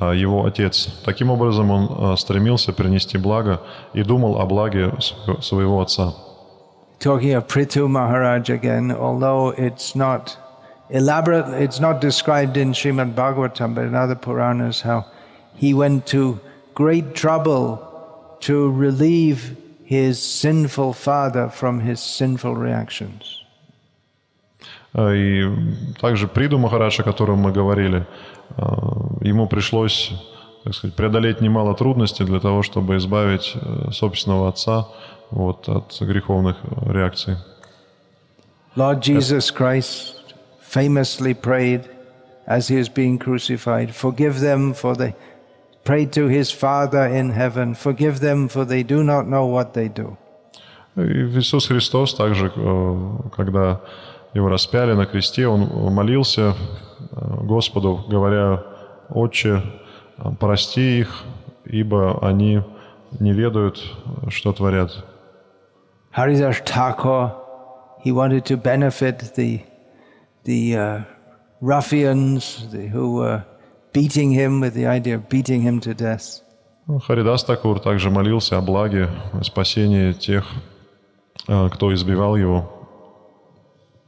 э, 0.00 0.16
его 0.16 0.44
отец. 0.44 0.88
Таким 1.04 1.30
образом, 1.30 1.70
он 1.70 1.88
э, 1.88 2.16
стремился 2.16 2.72
принести 2.72 3.16
благо 3.16 3.60
и 3.94 4.02
думал 4.02 4.40
о 4.40 4.46
благе 4.46 4.92
своего 5.40 5.80
отца. 5.82 6.14
Talking 6.98 7.36
of 7.36 7.46
Prithu 7.46 7.86
Maharaj 7.86 8.50
again, 8.50 8.90
although 8.90 9.54
it's 9.56 9.94
not 9.94 10.36
elaborate, 10.90 11.48
it's 11.62 11.80
not 11.80 12.00
described 12.00 12.56
in 12.56 12.72
Srimad 12.72 13.14
Bhagavatam, 13.14 13.74
but 13.74 13.84
in 13.84 13.94
other 13.94 14.14
Puranas, 14.14 14.80
how 14.80 15.06
he 15.54 15.74
went 15.74 16.06
to 16.06 16.40
great 16.74 17.14
trouble 17.14 17.84
to 18.40 18.70
relieve 18.70 19.56
his 19.84 20.22
sinful 20.22 20.92
father 20.92 21.48
from 21.48 21.80
his 21.80 22.00
sinful 22.00 22.54
reactions. 22.54 23.34
И 24.96 25.44
также 26.00 26.28
Приду 26.28 26.58
Махарадж, 26.58 27.00
о 27.00 27.04
котором 27.04 27.38
мы 27.38 27.52
говорили, 27.52 28.06
ему 29.20 29.46
пришлось 29.46 30.12
так 30.64 30.74
сказать, 30.74 30.96
преодолеть 30.96 31.40
немало 31.40 31.74
трудностей 31.74 32.24
для 32.24 32.40
того, 32.40 32.62
чтобы 32.62 32.96
избавить 32.96 33.56
собственного 33.92 34.48
отца 34.48 34.88
вот, 35.30 35.68
от 35.68 35.96
греховных 36.00 36.56
реакций. 36.86 37.36
Lord 38.76 39.00
Jesus 39.00 39.50
Christ 39.50 40.17
famously 40.68 41.34
prayed 41.34 41.82
as 42.46 42.68
he 42.68 42.76
was 42.76 42.88
being 42.88 43.18
crucified, 43.18 43.94
forgive 43.94 44.40
them 44.40 44.74
for 44.74 44.94
they 44.94 45.14
prayed 45.84 46.12
to 46.12 46.28
his 46.28 46.50
Father 46.50 47.04
in 47.06 47.30
heaven, 47.30 47.74
forgive 47.74 48.20
them 48.20 48.48
for 48.48 48.64
they 48.64 48.82
do 48.82 49.02
not 49.02 49.26
know 49.26 49.46
what 49.46 49.72
they 49.72 49.88
do. 49.88 50.16
Иисус 50.96 51.68
Христос 51.68 52.14
также, 52.14 52.50
когда 53.36 53.80
его 54.34 54.48
распяли 54.48 54.94
на 54.94 55.06
кресте, 55.06 55.46
он 55.46 55.60
молился 55.94 56.54
Господу, 57.12 58.04
говоря, 58.08 58.62
«Отче, 59.08 59.62
прости 60.40 61.00
их, 61.00 61.22
ибо 61.64 62.18
они 62.20 62.62
не 63.20 63.32
ведают, 63.32 63.80
что 64.28 64.52
творят». 64.52 65.04
Haridas 66.10 66.60
Thakur, 66.64 67.32
he 68.04 68.10
wanted 68.10 68.44
to 68.46 68.56
benefit 68.56 69.34
the, 69.36 69.62
the 70.47 70.77
uh, 70.77 71.01
ruffians 71.61 72.67
the, 72.71 72.87
who 72.87 73.15
were 73.15 73.43
beating 73.93 74.31
him 74.31 74.59
with 74.59 74.73
the 74.73 74.85
idea 74.87 75.15
of 75.15 75.29
beating 75.29 75.61
him 75.61 75.79
to 75.81 75.93
death. 75.93 76.41
Харидас 77.07 77.45
Такур 77.45 77.79
также 77.79 78.09
молился 78.09 78.57
о 78.57 78.61
благе, 78.61 79.09
о 79.31 79.43
спасении 79.43 80.11
тех, 80.11 80.45
кто 81.45 81.93
избивал 81.93 82.35
его. 82.35 82.69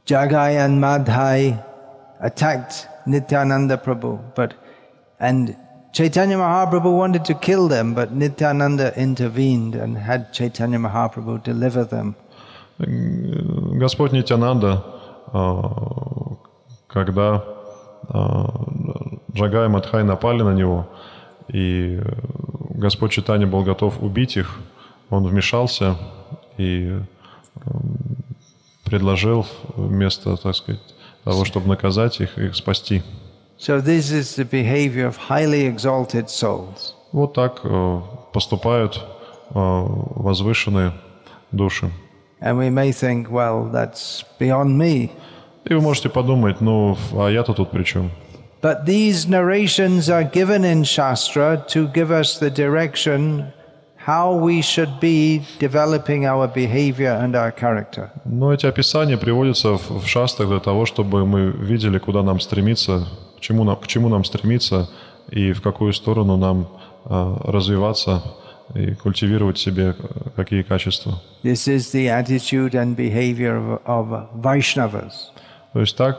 Jagai 0.06 0.56
and 0.58 0.78
Madhai 0.78 1.58
attacked 2.20 2.86
Nityananda 3.06 3.76
Prabhu, 3.76 4.20
but 4.34 4.54
and 5.18 5.56
Chaitanya 5.92 6.36
Mahaprabhu 6.36 6.94
wanted 6.94 7.24
to 7.24 7.34
kill 7.34 7.68
them, 7.68 7.94
but 7.94 8.12
Nityananda 8.12 8.92
intervened 9.00 9.74
and 9.74 9.96
had 9.96 10.32
Chaitanya 10.32 10.78
Mahaprabhu 10.78 11.42
deliver 11.42 11.84
them. 11.84 12.14
Господь 12.78 14.12
Нитянанда, 14.12 14.84
когда 16.87 17.43
Джагай 19.33 19.65
и 19.65 19.69
Мадхай 19.69 20.03
напали 20.03 20.43
на 20.43 20.53
него, 20.53 20.87
и 21.47 22.01
Господь 22.69 23.11
Читания 23.11 23.47
был 23.47 23.63
готов 23.63 24.01
убить 24.01 24.37
их, 24.37 24.59
он 25.09 25.25
вмешался 25.25 25.95
и 26.57 26.99
предложил 28.83 29.45
вместо, 29.75 30.35
так 30.37 30.55
сказать, 30.55 30.81
того, 31.23 31.45
чтобы 31.45 31.67
наказать 31.67 32.19
их, 32.19 32.37
их 32.37 32.55
спасти. 32.55 33.03
So 33.57 33.79
this 33.79 34.11
is 34.11 34.35
the 34.35 34.43
behavior 34.43 35.07
of 35.07 35.17
highly 35.29 35.67
exalted 35.67 36.27
souls. 36.27 36.93
Вот 37.11 37.33
так 37.33 37.61
поступают 38.33 39.05
возвышенные 39.49 40.93
души. 41.51 41.91
And 42.41 42.57
we 42.57 42.69
may 42.69 42.91
think, 42.91 43.29
well, 43.29 43.69
that's 43.71 44.23
beyond 44.39 44.77
me. 44.77 45.11
И 45.63 45.73
вы 45.73 45.81
можете 45.81 46.09
подумать, 46.09 46.59
ну, 46.59 46.97
а 47.13 47.29
я-то 47.29 47.53
тут 47.53 47.69
при 47.69 47.83
чем? 47.83 48.09
But 48.61 48.85
these 48.85 49.27
narrations 49.27 50.09
are 50.09 50.23
given 50.23 50.63
in 50.63 50.83
Shastra 50.83 51.63
to 51.69 51.87
give 51.87 52.11
us 52.11 52.39
the 52.39 52.49
direction 52.49 53.51
how 53.95 54.33
we 54.33 54.61
should 54.61 54.99
be 54.99 55.41
developing 55.59 56.25
our 56.25 56.47
behavior 56.47 57.11
and 57.11 57.35
our 57.35 57.51
character. 57.51 58.09
Но 58.25 58.51
эти 58.53 58.65
описания 58.65 59.17
приводятся 59.17 59.77
в, 59.77 60.01
в 60.01 60.07
шастрах 60.07 60.49
для 60.49 60.59
того, 60.59 60.85
чтобы 60.85 61.25
мы 61.25 61.51
видели, 61.51 61.99
куда 61.99 62.23
нам 62.23 62.39
стремиться, 62.39 63.07
к 63.37 63.41
чему 63.41 63.63
нам, 63.63 63.75
к 63.75 63.87
чему 63.87 64.09
нам 64.09 64.23
стремиться 64.23 64.89
и 65.29 65.53
в 65.53 65.61
какую 65.61 65.93
сторону 65.93 66.37
нам 66.37 66.67
э, 67.05 67.35
развиваться 67.45 68.23
и 68.75 68.93
культивировать 68.95 69.57
в 69.57 69.61
себе 69.61 69.95
какие 70.35 70.61
качества. 70.63 71.21
This 71.43 71.67
is 71.67 71.91
the 71.91 72.07
attitude 72.07 72.73
and 72.73 72.95
behavior 72.95 73.57
of, 73.57 73.81
of 73.85 74.29
Vaishnavas. 74.35 75.31
То 75.73 75.79
есть 75.79 75.95
так 75.95 76.17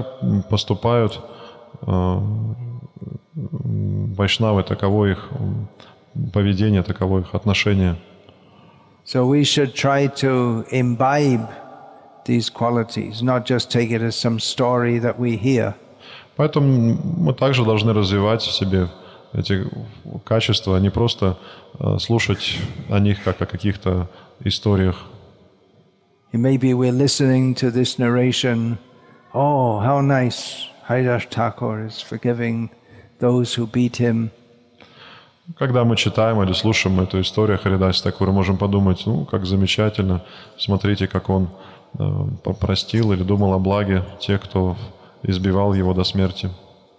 поступают 0.49 1.21
э, 1.87 2.19
вайшнавы, 3.35 4.62
таково 4.62 5.07
их 5.07 5.31
поведение, 6.33 6.83
таково 6.83 7.21
их 7.21 7.35
отношение. 7.35 7.97
So 9.05 9.27
we 9.27 9.43
should 9.43 9.75
try 9.75 10.07
to 10.07 10.65
imbibe 10.71 11.49
these 12.25 12.49
qualities, 12.49 13.23
not 13.23 13.45
just 13.45 13.71
take 13.71 13.91
it 13.91 14.01
as 14.01 14.15
some 14.15 14.38
story 14.38 14.99
that 15.01 15.19
we 15.19 15.37
hear. 15.37 15.75
Поэтому 16.37 16.97
мы 17.19 17.35
также 17.35 17.65
должны 17.65 17.93
развивать 17.93 18.43
в 18.43 18.53
себе 18.53 18.88
эти 19.33 19.66
качества, 20.25 20.77
а 20.77 20.81
не 20.81 20.90
просто 20.90 21.38
э, 21.79 21.99
слушать 21.99 22.59
о 22.88 22.99
них 22.99 23.23
как 23.23 23.40
о 23.40 23.47
каких-то 23.47 24.09
историях. 24.40 24.97
And 26.33 26.42
maybe 26.42 26.73
we're 26.73 26.92
listening 26.92 27.55
to 27.57 27.71
this 27.71 27.99
narration. 27.99 28.79
Oh, 29.35 29.81
how 29.81 30.01
nice! 30.01 30.68
Haridas 30.88 31.27
Thakur 31.27 31.87
is 31.87 32.01
forgiving 32.01 32.71
those 33.21 33.55
who 33.55 33.66
beat 33.66 33.97
him. 33.97 34.31
Когда 35.59 35.85
мы 35.85 35.97
читаем 35.97 36.42
или 36.42 36.53
слушаем 36.53 37.01
эту 37.01 37.21
историю 37.21 37.59
Харидаси 37.59 38.03
Такура, 38.03 38.31
можем 38.31 38.57
подумать, 38.57 39.03
ну, 39.07 39.25
как 39.25 39.45
замечательно, 39.45 40.23
смотрите, 40.57 41.09
как 41.09 41.29
он 41.29 41.49
э, 41.99 42.53
простил 42.61 43.12
или 43.12 43.23
думал 43.23 43.53
о 43.53 43.59
благе 43.59 44.05
тех, 44.21 44.40
кто 44.40 44.77
избивал 45.23 45.75
его 45.75 45.95
до 45.95 46.05
смерти. 46.05 46.49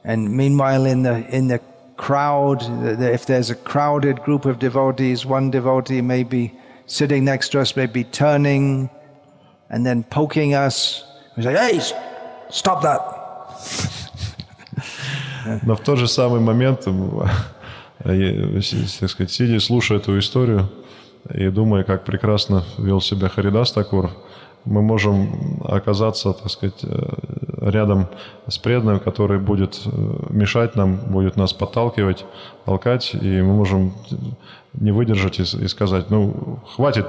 And 0.03 0.27
meanwhile, 0.27 0.85
in 0.85 1.01
the 1.03 1.25
in 1.31 1.47
the 1.47 1.61
crowd, 2.03 2.59
if 2.99 3.25
there's 3.25 3.49
a 3.49 3.55
crowded 3.55 4.21
group 4.23 4.45
of 4.45 4.59
devotees, 4.59 5.25
one 5.25 5.51
devotee 5.51 6.01
may 6.01 6.23
be 6.23 6.51
sitting 6.85 7.23
next 7.23 7.49
to 7.49 7.61
us, 7.61 7.77
may 7.77 7.85
be 7.85 8.03
turning 8.03 8.89
and 9.69 9.85
then 9.85 10.03
poking 10.03 10.53
us. 10.53 11.03
We 11.37 11.43
say, 11.43 11.53
"Hey, 11.53 11.79
stop 12.49 12.81
that!" 12.81 13.01
Но 15.63 15.75
в 15.75 15.79
тот 15.79 15.97
же 15.97 16.07
самый 16.07 16.39
момент, 16.39 16.81
так 17.99 19.09
сказать, 19.09 19.31
сидя 19.31 19.59
слушая 19.59 19.99
эту 19.99 20.17
историю 20.19 20.69
и 21.33 21.49
думая, 21.49 21.83
как 21.83 22.03
прекрасно 22.03 22.63
вел 22.77 23.01
себя 23.01 23.29
Харидас 23.29 23.71
Такур, 23.71 24.09
мы 24.65 24.81
можем 24.81 25.61
оказаться, 25.63 26.33
так 26.33 26.49
сказать, 26.49 26.85
рядом 27.63 28.07
с 28.47 28.57
преданным, 28.57 28.99
который 28.99 29.39
будет 29.39 29.81
мешать 30.29 30.75
нам, 30.75 30.97
будет 30.97 31.37
нас 31.37 31.53
подталкивать, 31.53 32.25
толкать, 32.65 33.13
и 33.13 33.41
мы 33.41 33.53
можем 33.53 33.93
не 34.73 34.91
выдержать 34.91 35.39
и, 35.39 35.43
и 35.43 35.67
сказать, 35.67 36.09
ну, 36.09 36.59
хватит, 36.75 37.07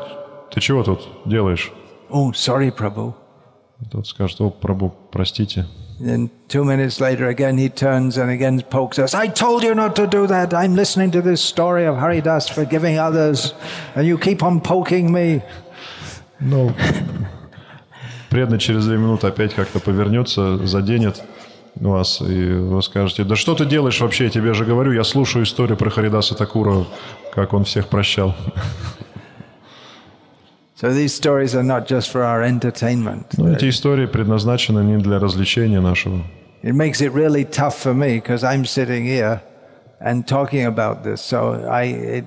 ты 0.50 0.60
чего 0.60 0.82
тут 0.82 1.00
делаешь? 1.24 1.72
Oh, 2.10 2.32
sorry, 2.32 2.70
Prabhu. 2.70 3.14
Тот 3.90 4.06
скажет, 4.06 4.40
о, 4.40 4.50
Прабу, 4.50 4.94
простите. 5.10 5.66
Then 6.00 6.28
two 6.48 6.64
minutes 6.64 7.00
later, 7.00 7.28
again 7.28 7.56
he 7.56 7.68
turns 7.68 8.18
and 8.18 8.28
again 8.28 8.60
pokes 8.62 8.98
us. 8.98 9.14
I 9.14 9.28
told 9.28 9.62
you 9.62 9.74
not 9.74 9.94
to 9.96 10.08
do 10.08 10.26
that. 10.26 10.52
I'm 10.52 10.74
listening 10.74 11.12
to 11.12 11.22
this 11.22 11.40
story 11.40 11.86
of 11.86 11.96
Haridas 11.96 12.48
forgiving 12.48 12.98
others, 12.98 13.54
and 13.94 14.04
you 14.06 14.18
keep 14.18 14.42
on 14.42 14.60
poking 14.60 15.12
me. 15.12 15.42
Ну, 16.40 16.74
преданный 18.34 18.58
через 18.58 18.84
две 18.84 18.96
минуты 18.96 19.28
опять 19.28 19.54
как-то 19.54 19.78
повернется, 19.78 20.66
заденет 20.66 21.22
вас, 21.76 22.20
и 22.20 22.50
вы 22.50 22.82
скажете, 22.82 23.22
да 23.22 23.36
что 23.36 23.54
ты 23.54 23.64
делаешь 23.64 24.00
вообще, 24.00 24.24
я 24.24 24.30
тебе 24.30 24.54
же 24.54 24.64
говорю, 24.64 24.90
я 24.90 25.04
слушаю 25.04 25.44
историю 25.44 25.76
про 25.76 25.88
Харидаса 25.88 26.34
Такура, 26.34 26.84
как 27.32 27.52
он 27.52 27.62
всех 27.62 27.86
прощал. 27.86 28.34
So 30.76 30.92
these 30.92 31.14
stories 31.14 31.54
are 31.54 31.62
not 31.62 31.86
just 31.86 32.10
for 32.10 32.24
our 32.24 32.42
entertainment. 32.42 33.26
Но 33.36 33.52
эти 33.52 33.68
истории 33.68 34.06
предназначены 34.06 34.80
не 34.80 34.96
для 34.96 35.20
развлечения 35.20 35.80
нашего. 35.80 36.24
It 36.64 36.74
makes 36.74 37.00
it 37.00 37.12
really 37.12 37.44
tough 37.44 37.76
for 37.76 37.94
me 37.94 38.18
because 38.18 38.42
I'm 38.42 38.64
sitting 38.64 39.04
here 39.04 39.42
and 40.00 40.26
talking 40.26 40.66
about 40.66 41.04
this. 41.04 41.20
So 41.20 41.64
I, 41.70 41.84
it, 41.84 42.24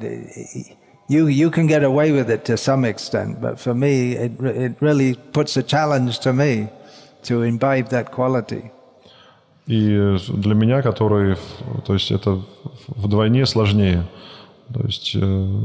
you, 1.07 1.27
you 1.27 1.49
can 1.49 1.67
get 1.67 1.83
away 1.83 2.11
with 2.11 2.29
it 2.29 2.45
to 2.45 2.57
some 2.57 2.85
extent, 2.85 3.41
but 3.41 3.59
for 3.59 3.73
me, 3.73 4.13
it, 4.13 4.31
it 4.41 4.75
really 4.81 5.15
puts 5.33 5.57
a 5.57 5.63
challenge 5.63 6.19
to 6.19 6.33
me 6.33 6.69
to 7.23 7.43
imbibe 7.43 7.89
that 7.89 8.11
quality. 8.11 8.71
И 9.67 10.17
для 10.29 10.55
меня, 10.55 10.81
который, 10.81 11.35
то 11.85 11.93
есть 11.93 12.11
это 12.11 12.41
вдвойне 12.87 13.45
сложнее. 13.45 14.05
То 14.73 14.81
есть 14.85 15.13
э, 15.13 15.59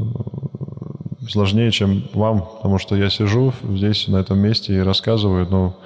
сложнее, 1.29 1.71
чем 1.71 2.03
вам, 2.13 2.41
потому 2.41 2.79
что 2.79 2.97
я 2.97 3.09
сижу 3.09 3.53
здесь, 3.63 4.09
на 4.09 4.17
этом 4.17 4.39
месте 4.39 4.73
и 4.73 4.79
рассказываю, 4.79 5.47
но 5.49 5.77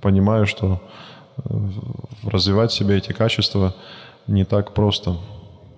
понимаю, 0.00 0.46
что 0.46 0.80
э, 1.38 1.54
развивать 2.24 2.70
себе 2.70 2.98
эти 2.98 3.12
качества 3.12 3.74
не 4.28 4.44
так 4.44 4.72
просто. 4.72 5.16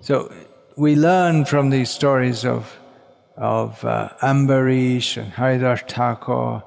So 0.07 0.31
we 0.77 0.95
learn 0.95 1.45
from 1.45 1.69
these 1.69 1.89
stories 1.89 2.43
of, 2.45 2.77
of 3.37 3.83
uh, 3.85 4.09
Ambarish 4.21 5.17
and 5.17 5.31
Haridas 5.31 5.81
Thakur, 5.87 6.63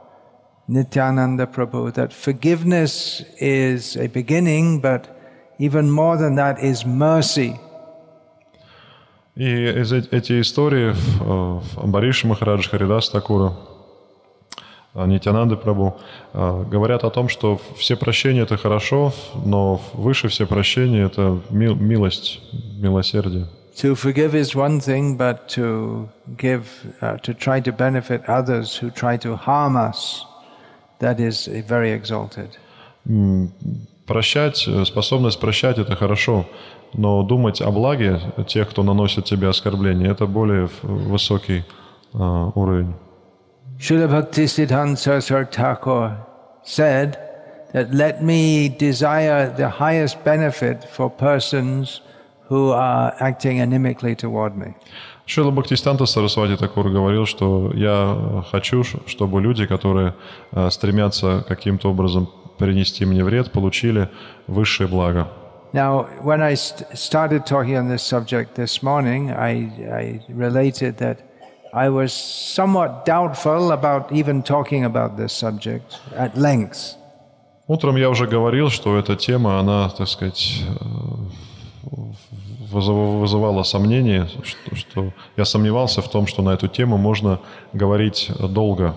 Nityananda 0.66 1.46
Prabhu, 1.46 1.92
that 1.94 2.12
forgiveness 2.12 3.22
is 3.38 3.96
a 3.96 4.06
beginning, 4.08 4.80
but 4.80 5.08
even 5.58 5.90
more 5.90 6.16
than 6.16 6.36
that 6.36 6.58
is 6.62 6.84
mercy. 6.86 7.58
И 9.36 9.44
эти 9.44 10.40
истории 10.40 10.92
Амбариши 11.80 12.26
Махараджа, 12.26 12.70
Харидас 12.70 13.08
Такура, 13.08 13.52
Нитянанды 14.94 15.56
Прабу 15.56 15.96
говорят 16.34 17.04
о 17.04 17.10
том, 17.10 17.28
что 17.28 17.60
все 17.76 17.96
прощения– 17.96 18.40
это 18.42 18.56
хорошо, 18.56 19.12
но 19.44 19.80
выше 19.94 20.26
все 20.26 20.44
прощения– 20.44 21.04
это 21.06 21.40
милость, 21.50 22.40
милосердие. 22.80 23.46
To 23.77 23.95
forgive 23.95 24.35
is 24.35 24.55
one 24.55 24.79
thing, 24.79 25.17
but 25.17 25.49
to 25.49 26.07
give, 26.37 26.67
uh, 27.01 27.17
to 27.17 27.33
try 27.33 27.59
to 27.61 27.71
benefit 27.71 28.21
others 28.27 28.77
who 28.77 28.91
try 28.91 29.17
to 29.17 29.35
harm 29.35 29.75
us, 29.75 30.25
that 30.99 31.19
is 31.19 31.47
very 31.67 31.91
exalted. 31.91 32.49
Прощать, 34.05 34.67
способность 34.85 35.39
прощать – 35.39 35.79
это 35.79 35.95
хорошо, 35.95 36.45
но 36.93 37.23
думать 37.23 37.61
о 37.61 37.71
благе 37.71 38.19
тех, 38.47 38.69
кто 38.69 38.83
наносит 38.83 39.25
тебе 39.25 39.47
оскорбление, 39.49 40.11
это 40.11 40.27
более 40.27 40.69
высокий 40.83 41.63
uh, 42.13 42.51
уровень. 42.55 42.93
Srila 43.79 44.07
Bhaktisiddhanta 44.07 44.97
Saraswati 44.97 45.51
Thakur 45.51 46.15
said 46.63 47.17
that 47.73 47.93
let 47.93 48.23
me 48.23 48.69
desire 48.69 49.49
the 49.49 49.67
highest 49.67 50.23
benefit 50.23 50.85
for 50.85 51.09
persons 51.09 52.01
who 52.48 52.72
are 52.72 53.14
acting 53.20 53.60
animically 53.60 54.14
toward 54.14 54.56
me. 54.56 54.74
Шрила 55.26 55.50
Бхактистанта 55.50 56.06
Сарасвати 56.06 56.56
Такур 56.56 56.88
говорил, 56.88 57.26
что 57.26 57.70
я 57.74 58.44
хочу, 58.50 58.82
чтобы 59.06 59.42
люди, 59.42 59.66
которые 59.66 60.14
стремятся 60.70 61.44
каким-то 61.46 61.90
образом 61.90 62.30
принести 62.58 63.04
мне 63.04 63.22
вред, 63.22 63.52
получили 63.52 64.08
высшее 64.46 64.88
благо. 64.88 65.28
Now, 65.74 66.06
when 66.22 66.40
I 66.40 66.54
st 66.54 66.86
started 66.94 67.44
talking 67.44 67.76
on 67.76 67.88
this 67.88 68.02
subject 68.02 68.54
this 68.54 68.82
morning, 68.82 69.30
I, 69.30 69.70
I 69.92 70.20
related 70.30 70.96
that 70.96 71.18
I 71.74 71.90
was 71.90 72.14
somewhat 72.14 73.04
doubtful 73.04 73.72
about 73.72 74.10
even 74.10 74.42
talking 74.42 74.84
about 74.84 75.18
this 75.18 75.34
subject 75.34 76.00
at 76.16 76.34
length. 76.38 76.96
Утром 77.66 77.96
я 77.96 78.08
уже 78.08 78.26
говорил, 78.26 78.70
что 78.70 78.96
эта 78.96 79.14
тема, 79.14 79.58
она, 79.60 79.90
так 79.90 80.08
сказать, 80.08 80.62
вызывала 82.70 83.62
сомнения, 83.62 84.28
что, 84.42 84.76
что 84.76 85.12
я 85.36 85.44
сомневался 85.44 86.02
в 86.02 86.08
том, 86.08 86.26
что 86.26 86.42
на 86.42 86.50
эту 86.50 86.68
тему 86.68 86.96
можно 86.96 87.40
говорить 87.72 88.30
долго. 88.38 88.94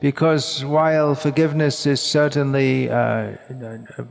Because 0.00 0.62
while 0.62 1.16
forgiveness 1.16 1.84
is 1.84 2.00
certainly 2.00 2.88
uh, 2.88 3.36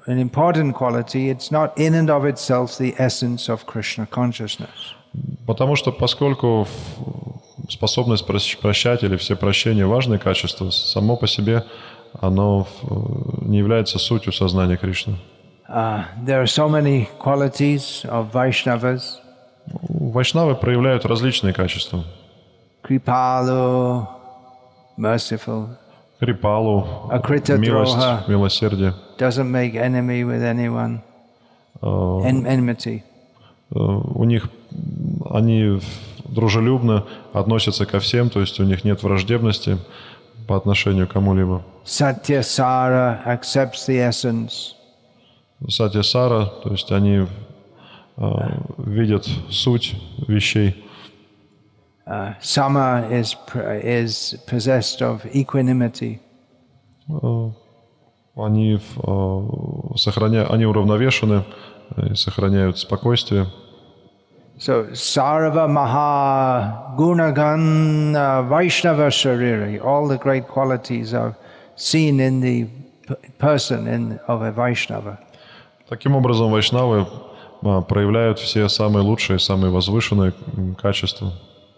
an 0.06 0.20
important 0.20 0.76
quality, 0.76 1.30
it's 1.30 1.50
not 1.50 1.78
in 1.78 1.94
and 1.94 2.10
of 2.10 2.26
itself 2.26 2.78
the 2.78 2.94
essence 2.98 3.48
of 3.48 3.66
Krishna 3.66 4.06
consciousness. 4.06 4.96
Потому 5.46 5.78
что 5.78 5.94
поскольку 5.94 6.68
способность 7.70 8.26
прощать 8.26 9.04
или 9.04 9.16
все 9.16 9.38
прощения 9.38 9.86
важное 9.86 10.18
качество, 10.18 10.70
само 10.72 11.16
по 11.16 11.26
себе 11.26 11.64
оно 12.20 12.68
не 13.42 13.58
является 13.58 13.98
сутью 13.98 14.34
сознания 14.34 14.76
Кришны. 14.76 15.18
Uh, 15.70 16.06
there 16.24 16.42
are 16.42 16.48
so 16.48 16.70
many 16.70 17.10
qualities 17.20 18.06
of 18.06 18.32
Vaishnavas. 18.32 19.20
Вайшнавы 19.90 20.56
проявляют 20.56 21.06
различные 21.06 21.54
качества. 21.54 22.06
Kripalu, 22.84 24.08
merciful. 24.98 25.78
Крипалу, 26.20 27.12
милость, 27.58 28.28
милосердие. 28.28 28.94
Doesn't 29.20 29.52
make 29.52 29.76
enemy 29.76 30.24
with 30.24 30.42
anyone. 30.42 31.02
Uh, 31.82 32.24
En 32.24 32.46
enmity. 32.48 33.04
Uh, 33.70 34.02
у 34.16 34.24
них 34.24 34.50
они 35.30 35.80
дружелюбно 36.24 37.06
относятся 37.34 37.86
ко 37.86 38.00
всем, 38.00 38.30
то 38.30 38.40
есть 38.40 38.60
у 38.60 38.64
них 38.64 38.86
нет 38.86 39.04
враждебности 39.04 39.78
по 40.48 40.56
отношению 40.56 41.08
к 41.08 41.12
кому-либо. 41.12 41.62
Satya 41.86 42.42
Sara 42.42 43.22
accepts 43.26 43.86
the 43.88 44.00
essence. 44.00 44.77
Сатья 45.69 46.03
Сара, 46.03 46.47
то 46.47 46.71
есть 46.71 46.91
они 46.91 47.27
uh, 48.17 48.75
видят 48.79 49.27
суть 49.51 49.95
вещей. 50.27 50.85
Uh, 52.05 52.35
Sama 52.41 53.09
is, 53.11 53.37
is 53.85 54.35
possessed 54.47 55.03
of 55.03 55.25
equanimity. 55.33 56.21
Uh, 57.09 57.53
они, 58.37 58.81
uh, 59.05 59.97
сохраняют, 59.97 60.51
они 60.51 60.67
уравновешены 60.67 61.45
и 61.97 62.15
сохраняют 62.15 62.79
спокойствие. 62.79 63.47
So, 64.59 64.91
Sarva 64.93 65.69
Maha 65.69 66.95
Gunagan 66.97 68.49
Vaishnava 68.49 69.09
Shariri, 69.09 69.85
all 69.85 70.07
the 70.07 70.19
great 70.19 70.47
qualities 70.47 71.15
are 71.15 71.37
seen 71.77 72.21
in 72.21 72.41
the 72.41 72.69
person 73.39 73.89
in, 73.89 74.19
of 74.29 74.43
a 74.43 74.53
Vaishnava. 74.53 75.19
Таким 75.90 76.16
образом, 76.16 76.52
вайшнавы 76.52 77.08
проявляют 77.62 78.40
все 78.40 78.68
самые 78.70 79.04
лучшие, 79.04 79.40
самые 79.40 79.72
возвышенные 79.72 80.34
качества. 80.82 81.34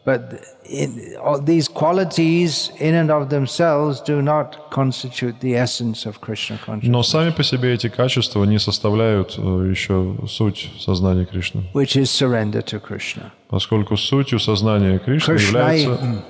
But 0.05 0.39
in, 0.65 1.17
all 1.21 1.39
these 1.39 1.67
qualities 1.67 2.71
in 2.79 2.95
and 2.95 3.11
of 3.11 3.29
themselves 3.29 4.01
do 4.01 4.21
not 4.21 4.71
constitute 4.71 5.39
the 5.41 5.55
essence 5.55 6.05
of 6.05 6.19
Krishna 6.21 6.57
consciousness. 6.65 6.89
Но 6.89 7.03
сами 7.03 7.31
по 7.31 7.43
себе 7.43 7.73
эти 7.73 7.89
качества 7.89 8.45
не 8.45 8.59
составляют 8.59 9.37
еще 9.37 10.15
суть 10.27 10.71
сознания 10.79 11.25
Кришны. 11.25 11.69
Which 11.73 11.95
is 11.97 12.05
surrender 12.05 12.63
to 12.63 12.81
Krishna. 12.81 13.31
Поскольку 13.49 13.97
сутью 13.97 14.39
сознания 14.39 14.99
Кришны 14.99 15.33
является, 15.33 16.23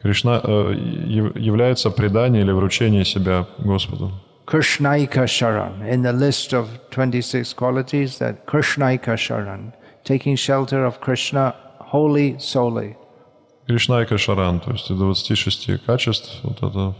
Кришна, 0.00 0.36
является 0.36 1.90
предание 1.90 2.42
или 2.42 2.52
вручение 2.52 3.04
себя 3.04 3.46
Господу. 3.58 4.12
Krishnaika 4.47 5.25
Sharan. 5.25 5.87
In 5.87 6.03
the 6.03 6.13
list 6.13 6.53
of 6.53 6.79
26 6.91 7.53
qualities, 7.53 8.17
that 8.19 8.45
Krishnaika 8.45 9.15
Sharan, 9.15 9.73
taking 10.03 10.35
shelter 10.35 10.83
of 10.85 10.99
Krishna 10.99 11.55
wholly, 11.79 12.37
solely. 12.39 12.95
Кришнайка 13.67 14.17
Шаран, 14.17 14.59
то 14.59 14.71
есть 14.71 14.89
26 14.89 15.85
качеств, 15.85 16.39
вот 16.43 16.57
это 16.57 16.95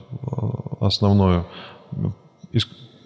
основное. 0.80 1.44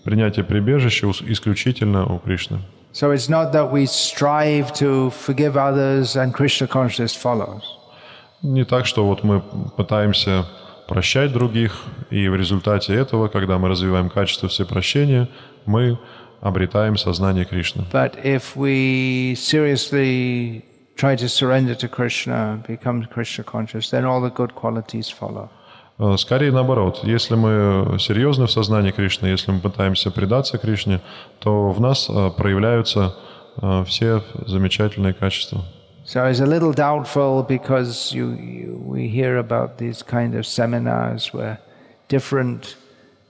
Принятие 0.04 0.46
прибежища 0.46 1.10
исключительно 1.10 2.06
у 2.06 2.20
Кришны. 2.20 2.60
So 2.94 3.12
it's 3.12 3.28
not 3.30 3.52
that 3.54 3.72
we 3.72 3.86
strive 3.86 4.72
to 4.74 5.10
forgive 5.12 5.58
others 5.58 6.16
and 6.16 6.34
Krishna 6.34 6.68
consciousness 6.68 7.16
follows. 7.16 7.64
Не 8.44 8.64
так, 8.64 8.86
что 8.86 9.06
вот 9.06 9.24
мы 9.24 9.42
пытаемся 9.76 10.46
прощать 10.89 11.33
других, 11.33 11.83
и 12.11 12.29
в 12.29 12.37
результате 12.37 12.95
этого, 12.95 13.29
когда 13.29 13.59
мы 13.59 13.69
развиваем 13.69 14.11
качество 14.11 14.49
всепрощения, 14.49 15.29
мы 15.67 15.99
обретаем 16.41 16.97
сознание 16.97 17.45
Кришны. 17.45 17.85
But 17.93 18.23
if 18.25 18.57
we 18.57 19.35
seriously 19.35 20.65
try 20.97 21.17
to 21.17 21.29
surrender 21.29 21.75
to 21.75 21.89
Krishna, 21.89 22.63
become 22.67 23.05
Krishna 23.07 23.45
conscious, 23.45 23.91
then 23.91 24.05
all 24.05 24.21
the 24.21 24.31
good 24.31 24.55
qualities 24.55 25.09
follow. 25.11 25.49
Э, 25.99 26.17
Скорее 26.17 26.53
наоборот. 26.53 27.01
Если 27.05 27.35
мы 27.35 27.99
серьезны 27.99 28.47
в 28.47 28.51
сознании 28.51 28.91
Кришны, 28.91 29.27
если 29.27 29.53
мы 29.53 29.61
пытаемся 29.61 30.11
предаться 30.11 30.59
Кришне, 30.59 31.01
то 31.39 31.71
в 31.71 31.81
нас 31.81 32.09
э, 32.09 32.31
проявляются 32.37 33.15
э, 33.61 33.85
все 33.87 34.23
замечательные 34.47 35.15
качества. 35.15 35.65
So 36.13 36.27
it's 36.27 36.41
a 36.41 36.45
little 36.45 36.75
doubtful 36.75 37.43
because 37.43 38.13
you, 38.13 38.33
you, 38.33 38.83
we 38.85 39.09
hear 39.09 39.39
about 39.39 39.79
these 39.79 40.03
kind 40.03 40.35
of 40.35 40.45
seminars 40.45 41.33
where 41.33 41.59
different 42.09 42.77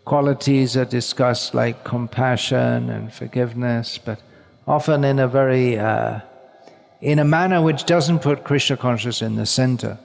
qualities 0.05 0.77
are 0.77 0.85
discussed, 0.85 1.55
like 1.55 1.85
compassion 1.85 2.91
and 2.91 3.13
forgiveness, 3.13 3.99
but 3.99 4.21
often 4.67 5.05
in 5.05 5.21
a 5.21 5.29
very 5.29 5.79
uh, 5.79 6.23
in 7.01 7.21
a 7.21 7.25
manner 7.25 7.63
which 7.63 7.85
doesn't 7.85 8.19
put 8.19 8.43
Krishna 8.43 8.77
consciousness 8.77 9.23
in 9.23 9.37
the 9.37 9.47
center. 9.47 9.97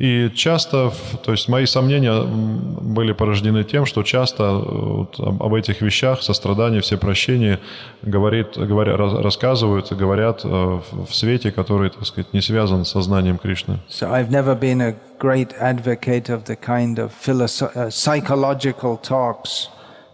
И 0.00 0.30
часто, 0.34 0.92
то 1.22 1.32
есть 1.32 1.46
мои 1.50 1.66
сомнения 1.66 2.22
были 2.22 3.12
порождены 3.12 3.64
тем, 3.64 3.84
что 3.84 4.02
часто 4.02 4.44
э, 4.44 4.48
вот 4.48 5.20
об 5.20 5.52
этих 5.52 5.82
вещах, 5.82 6.22
сострадание, 6.22 6.80
все 6.80 6.96
прощения 6.96 7.60
говорит, 8.00 8.56
говоря, 8.56 8.96
рассказывают 8.96 9.92
говорят 9.92 10.40
э, 10.42 10.48
в 10.48 11.14
свете, 11.14 11.52
который, 11.52 11.90
так 11.90 12.06
сказать, 12.06 12.32
не 12.32 12.40
связан 12.40 12.86
с 12.86 12.92
сознанием 12.92 13.36
Кришны. 13.36 13.78
So 13.90 14.10
I've 14.10 14.30
never 14.30 14.58
been 14.58 14.80
a 14.80 14.94
great 15.18 15.52
advocate 15.60 16.30
of 16.30 16.44
the 16.46 16.56
kind 16.56 16.98
of 16.98 17.12
uh, 17.28 17.90
psychological 17.90 18.96
talks 18.96 19.68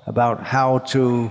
about 0.07 0.41
how 0.53 0.79
to 0.93 1.31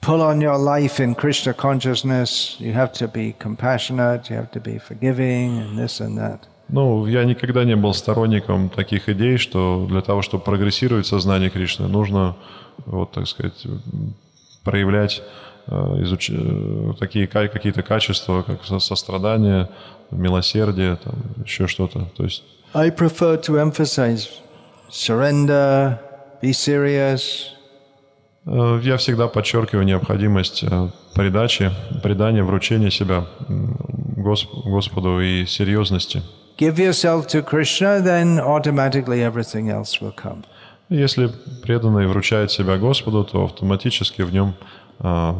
pull 0.00 0.22
on 0.22 0.40
your 0.40 0.58
life 0.58 1.00
in 1.00 1.16
Krishna 1.16 1.54
consciousness. 1.54 2.54
You 2.60 2.72
have 2.72 2.92
to 3.00 3.08
be 3.08 3.34
compassionate, 3.40 4.30
you 4.30 4.36
have 4.36 4.52
to 4.52 4.60
be 4.60 4.78
forgiving, 4.78 5.58
and 5.58 5.76
this 5.76 5.98
and 5.98 6.16
that. 6.16 6.46
Ну, 6.72 7.06
я 7.06 7.24
никогда 7.24 7.64
не 7.64 7.74
был 7.76 7.92
сторонником 7.94 8.68
таких 8.68 9.08
идей, 9.08 9.38
что 9.38 9.86
для 9.88 10.00
того, 10.02 10.22
чтобы 10.22 10.44
прогрессировать 10.44 11.06
в 11.06 11.08
сознании 11.08 11.48
Кришны, 11.48 11.88
нужно, 11.88 12.36
вот, 12.86 13.12
так 13.12 13.26
сказать, 13.26 13.66
проявлять 14.64 15.22
э, 15.66 15.72
изуч- 16.02 16.30
э, 16.32 16.94
такие 16.98 17.26
ка- 17.26 17.48
какие-то 17.48 17.82
качества, 17.82 18.42
как 18.42 18.64
со- 18.64 18.78
сострадание, 18.78 19.68
милосердие, 20.10 20.96
там, 20.96 21.14
еще 21.44 21.66
что-то. 21.66 22.06
То 22.16 22.24
есть 22.24 22.42
I 22.74 22.90
prefer 22.90 23.40
to 23.46 23.56
emphasize 23.62 24.28
surrender, 24.90 25.98
be 26.42 26.50
serious, 26.50 27.20
э, 28.46 28.80
я 28.84 28.96
всегда 28.96 29.28
подчеркиваю 29.28 29.84
необходимость 29.84 30.64
предачи, 31.14 31.70
предания, 32.02 32.42
вручения 32.42 32.90
себя 32.90 33.26
Госп- 34.16 34.48
Господу 34.64 35.20
и 35.20 35.46
серьезности. 35.46 36.22
Give 36.60 36.78
yourself 36.78 37.26
to 37.26 37.42
Krishna, 37.42 38.02
then 38.02 38.38
automatically 38.38 39.22
everything 39.22 39.70
else 39.70 40.00
will 40.00 40.12
come. 40.12 40.44
Если 40.90 41.30
преданный 41.62 42.06
вручает 42.06 42.50
себя 42.50 42.76
Господу, 42.76 43.24
то 43.24 43.44
автоматически 43.44 44.22
в 44.22 44.32
нем 44.32 44.54
а, 44.98 45.36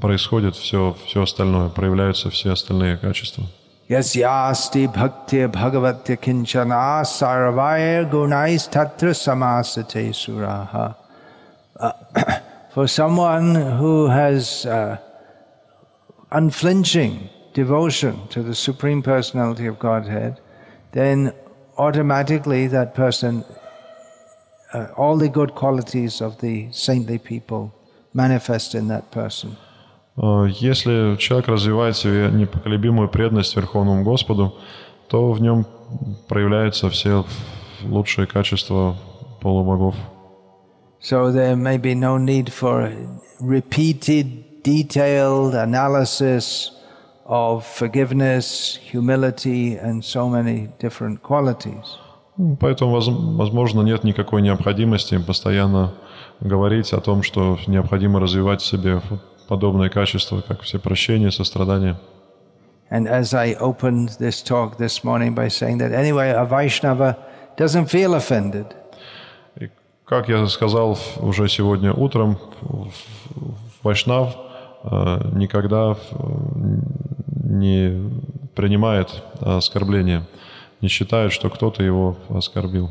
происходит 0.00 0.56
все, 0.56 0.94
все 1.06 1.22
остальное, 1.22 1.70
проявляются 1.70 2.30
все 2.30 2.52
остальные 2.52 2.98
качества. 2.98 3.44
Uh, 11.76 11.90
for 12.72 12.86
someone 12.86 13.54
who 13.78 14.06
has 14.06 14.64
uh, 14.64 14.96
unflinching 16.30 17.28
devotion 17.53 18.27
to 18.29 18.43
the 18.43 18.55
Supreme 18.55 19.01
Personality 19.01 19.65
of 19.65 19.79
Godhead, 19.79 20.39
then 20.91 21.33
automatically 21.77 22.67
that 22.67 22.93
person, 22.93 23.43
uh, 24.73 24.87
all 24.97 25.17
the 25.17 25.29
good 25.29 25.55
qualities 25.55 26.21
of 26.21 26.39
the 26.41 26.71
saintly 26.71 27.17
people 27.17 27.73
manifest 28.13 28.75
in 28.75 28.87
that 28.87 29.11
person. 29.11 29.57
А, 30.17 30.45
Если 30.45 31.15
человек 31.17 31.47
развивает 31.47 31.95
в 31.95 31.99
себе 31.99 32.29
непоколебимую 32.31 33.09
преданность 33.09 33.55
Верховному 33.55 34.03
Господу, 34.03 34.53
то 35.07 35.31
в 35.31 35.41
нем 35.41 35.65
проявляются 36.27 36.89
все 36.89 37.25
лучшие 37.83 38.27
качества 38.27 38.95
полубогов. 39.41 39.95
So 41.01 41.31
there 41.31 41.55
may 41.55 41.77
be 41.77 41.95
no 41.95 42.17
need 42.17 42.51
for 42.51 42.91
repeated, 43.39 44.63
detailed 44.63 45.55
analysis 45.55 46.71
of 47.26 47.64
forgiveness, 47.64 48.78
humility, 48.92 49.76
and 49.76 50.04
so 50.04 50.28
many 50.28 50.68
different 50.78 51.22
qualities. 51.22 51.98
Ну, 52.36 52.56
Поэтому, 52.56 52.90
воз- 52.92 53.08
возможно, 53.08 53.82
нет 53.82 54.04
никакой 54.04 54.42
необходимости 54.42 55.18
постоянно 55.18 55.94
говорить 56.40 56.92
о 56.92 57.00
том, 57.00 57.22
что 57.22 57.58
необходимо 57.66 58.20
развивать 58.20 58.60
в 58.60 58.66
себе 58.66 59.00
подобные 59.48 59.88
качества, 59.90 60.42
как 60.46 60.62
все 60.62 60.78
прощение, 60.78 61.30
сострадание. 61.30 61.96
And 62.90 63.08
as 63.08 63.32
I 63.34 63.54
opened 63.54 64.18
this 64.18 64.42
talk 64.42 64.76
this 64.76 65.02
morning 65.04 65.34
by 65.34 65.48
saying 65.48 65.78
that 65.78 65.92
anyway, 65.92 66.30
a 66.30 66.44
Vaishnava 66.44 67.16
doesn't 67.56 67.86
feel 67.86 68.14
offended. 68.14 68.66
И 69.58 69.70
как 70.04 70.28
я 70.28 70.46
сказал 70.48 70.98
уже 71.18 71.48
сегодня 71.48 71.92
утром, 71.92 72.38
Вайшнав 73.82 74.36
никогда 75.32 75.96
э, 75.96 76.16
не 77.44 78.10
принимает 78.54 79.22
оскорбления, 79.40 80.26
не 80.80 80.88
считает, 80.88 81.32
что 81.32 81.50
кто-то 81.50 81.82
его 81.82 82.16
оскорбил. 82.28 82.90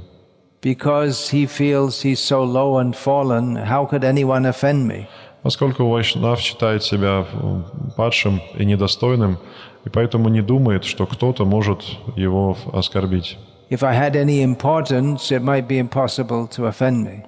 Because 0.61 1.29
he 1.31 1.45
feels 1.45 2.03
he's 2.03 2.19
so 2.19 2.43
low 2.43 2.77
and 2.77 2.95
fallen, 2.95 3.57
how 3.57 3.85
could 3.85 4.03
anyone 4.03 4.45
offend 4.45 4.87
me? 4.87 5.07
Поскольку 5.41 5.85
Вайшнав 5.89 6.39
считает 6.39 6.83
себя 6.83 7.25
э, 7.31 7.61
падшим 7.97 8.41
и 8.55 8.65
недостойным, 8.65 9.37
и 9.83 9.89
поэтому 9.89 10.29
не 10.29 10.41
думает, 10.41 10.85
что 10.85 11.05
кто-то 11.05 11.45
может 11.45 11.83
его 12.15 12.57
оскорбить. 12.71 13.37
If 13.69 13.83
I 13.83 13.93
had 13.93 14.15
any 14.15 14.41
importance, 14.41 15.31
it 15.31 15.43
might 15.43 15.67
be 15.67 15.79
impossible 15.79 16.47
to 16.47 16.67
offend 16.69 17.03
me. 17.03 17.25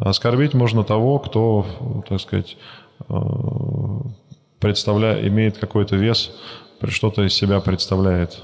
Оскорбить 0.00 0.54
можно 0.54 0.84
того, 0.84 1.18
кто, 1.18 1.66
так 2.08 2.20
сказать, 2.20 2.56
э, 2.56 2.81
представля... 4.58 5.26
имеет 5.28 5.58
какой-то 5.58 5.96
вес, 5.96 6.32
что-то 6.88 7.22
из 7.22 7.34
себя 7.34 7.60
представляет. 7.60 8.40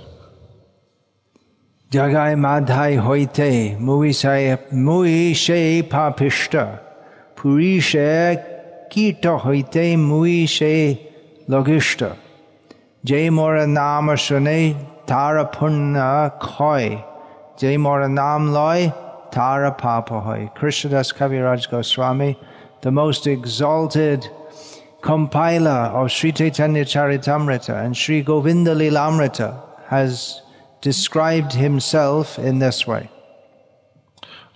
Muishe 4.71 5.83
papishta 5.88 6.88
purishe 7.38 8.44
kita 8.90 9.38
hoite 9.38 9.97
muishe 9.97 10.99
logishta 11.49 12.16
Jai 13.05 13.31
mora 13.31 13.66
nama 13.66 14.16
shune 14.16 14.77
tara 15.07 15.47
punna 15.47 16.33
koi 16.40 17.05
Jai 17.57 17.77
mora 17.77 18.09
nam 18.09 18.53
loy 18.53 18.92
tara 19.31 19.71
papa 19.73 20.21
hoy 20.21 20.51
Krishnadas 20.57 21.12
Kaviraj 21.12 21.71
Goswami 21.71 22.37
the 22.83 22.90
most 22.90 23.27
exalted 23.27 24.29
compiler 25.09 25.81
of 25.99 26.12
Sri 26.12 26.33
Chaitanya 26.33 26.85
Charitamrita 26.85 27.75
and 27.83 27.97
Sri 27.97 28.21
Govinda 28.21 28.75
Lilamrita 28.75 29.49
has 29.88 30.42
described 30.83 31.53
himself 31.55 32.38
in 32.38 32.59
this 32.59 32.87
way. 32.87 33.09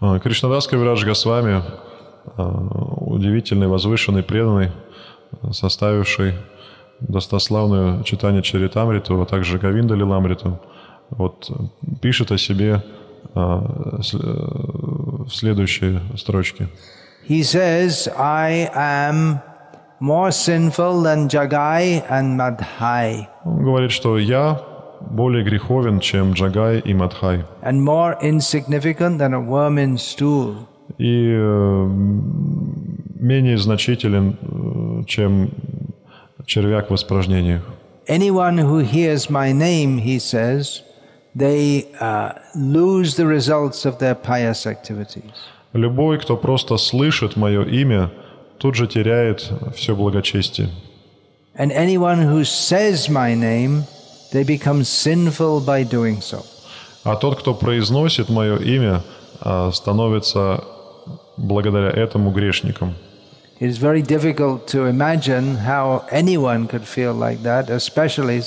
А, 0.01 0.19
Кришнадас 0.19 0.67
Кавирадж 0.67 1.05
Госвами, 1.07 1.63
а, 2.37 2.43
удивительный, 3.17 3.67
возвышенный, 3.67 4.23
преданный, 4.23 4.73
составивший 5.53 6.35
достославную 7.01 8.05
читание 8.05 8.43
Чаритамриту, 8.43 9.23
а 9.23 9.25
также 9.25 9.59
Гавинда 9.59 9.95
Лиламриту, 9.95 10.61
вот, 11.09 11.51
пишет 12.03 12.31
о 12.31 12.37
себе 12.37 12.83
а, 13.35 13.99
э, 14.03 15.25
в 15.25 15.31
следующей 15.31 16.01
строчке. 16.19 16.69
He 17.27 17.41
says, 17.41 18.09
I 18.19 18.69
am 18.75 19.41
more 20.02 20.32
sinful 20.32 21.02
than 21.04 21.28
Jagai 21.28 22.04
and 22.10 22.38
Madhai, 22.38 23.28
Он 23.46 23.64
говорит, 23.64 23.92
что 23.92 24.18
я 24.18 24.60
более 25.02 25.44
греховен, 25.44 26.00
чем 26.00 26.34
Джагай 26.34 26.80
и 26.80 26.94
Мадхай, 26.94 27.44
and 27.64 27.82
more 27.82 28.18
insignificant 28.22 29.18
than 29.20 29.34
a 29.34 29.40
worm 29.40 29.78
in 29.78 29.98
stool. 29.98 30.68
и 30.98 31.30
э, 31.36 31.88
менее 33.20 33.58
значителен, 33.58 34.38
э, 34.42 35.04
чем 35.06 35.50
червяк 36.46 36.90
в 36.90 36.96
испражнениях. 36.96 37.62
Anyone 38.08 38.58
who 38.58 38.80
hears 38.80 39.30
my 39.30 39.52
name, 39.52 39.98
he 39.98 40.18
says, 40.18 40.82
they 41.36 41.88
uh, 42.00 42.32
lose 42.56 43.16
the 43.16 43.28
results 43.28 43.86
of 43.86 44.00
their 44.00 44.16
pious 44.16 44.66
activities. 44.66 45.34
Любой, 45.74 46.18
кто 46.18 46.38
просто 46.38 46.78
слышит 46.78 47.36
мое 47.36 47.64
имя, 47.64 48.10
тут 48.63 48.77
же 48.77 48.87
теряет 48.87 49.51
все 49.75 49.97
благочестие. 49.97 50.69
And 51.55 51.71
anyone 51.73 52.23
who 52.23 52.45
says 52.45 53.11
my 53.11 53.35
name, 53.35 53.85
they 54.33 54.45
become 54.45 54.85
sinful 54.85 55.61
by 55.61 55.83
doing 55.83 56.21
so. 56.23 56.45
А 57.05 57.17
тот, 57.17 57.41
кто 57.41 57.55
произносит 57.55 58.31
мое 58.31 58.57
имя, 58.57 59.03
а, 59.41 59.71
становится 59.73 60.63
благодаря 61.37 61.91
этому 61.91 62.31
грешником. 62.31 62.95
It 63.59 63.69
is 63.69 63.79
very 63.79 64.03
difficult 64.03 64.69
to 64.69 64.87
imagine 64.87 65.57
how 65.57 66.05
anyone 66.11 66.69
could 66.69 66.87
feel 66.87 67.13
like 67.13 67.43
that, 67.43 67.69
especially 67.69 68.43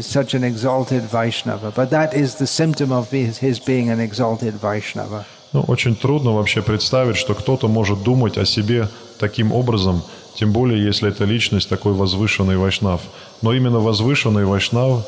such 0.00 0.34
an 0.34 0.42
exalted 0.42 1.02
Vaishnava. 1.02 1.70
But 1.70 1.90
that 1.90 2.14
is 2.14 2.36
the 2.36 2.46
symptom 2.46 2.92
of 2.92 3.10
his 3.10 3.58
being 3.60 3.90
an 3.90 4.00
exalted 4.00 4.54
Vaishnava. 4.54 5.26
Ну, 5.52 5.62
очень 5.62 5.96
трудно 5.96 6.32
вообще 6.32 6.62
представить, 6.62 7.16
что 7.16 7.34
кто-то 7.34 7.68
может 7.68 8.02
думать 8.02 8.36
о 8.36 8.44
себе 8.44 8.88
таким 9.18 9.52
образом, 9.52 10.02
тем 10.34 10.52
более, 10.52 10.84
если 10.84 11.08
это 11.08 11.24
личность 11.24 11.68
такой 11.68 11.94
возвышенный 11.94 12.56
вайшнав. 12.56 13.00
Но 13.42 13.52
именно 13.52 13.80
возвышенный 13.80 14.44
вайшнав, 14.44 15.06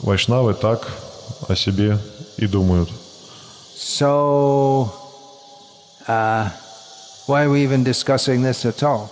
вайшнавы 0.00 0.54
так 0.54 0.88
о 1.48 1.56
себе 1.56 1.98
и 2.36 2.46
думают. 2.46 2.88
So, 3.76 4.92
uh, 6.06 6.50
why 7.26 7.44
are 7.44 7.50
we 7.50 7.62
even 7.62 7.82
discussing 7.82 8.42
this 8.42 8.64
at 8.64 8.82
all? 8.82 9.10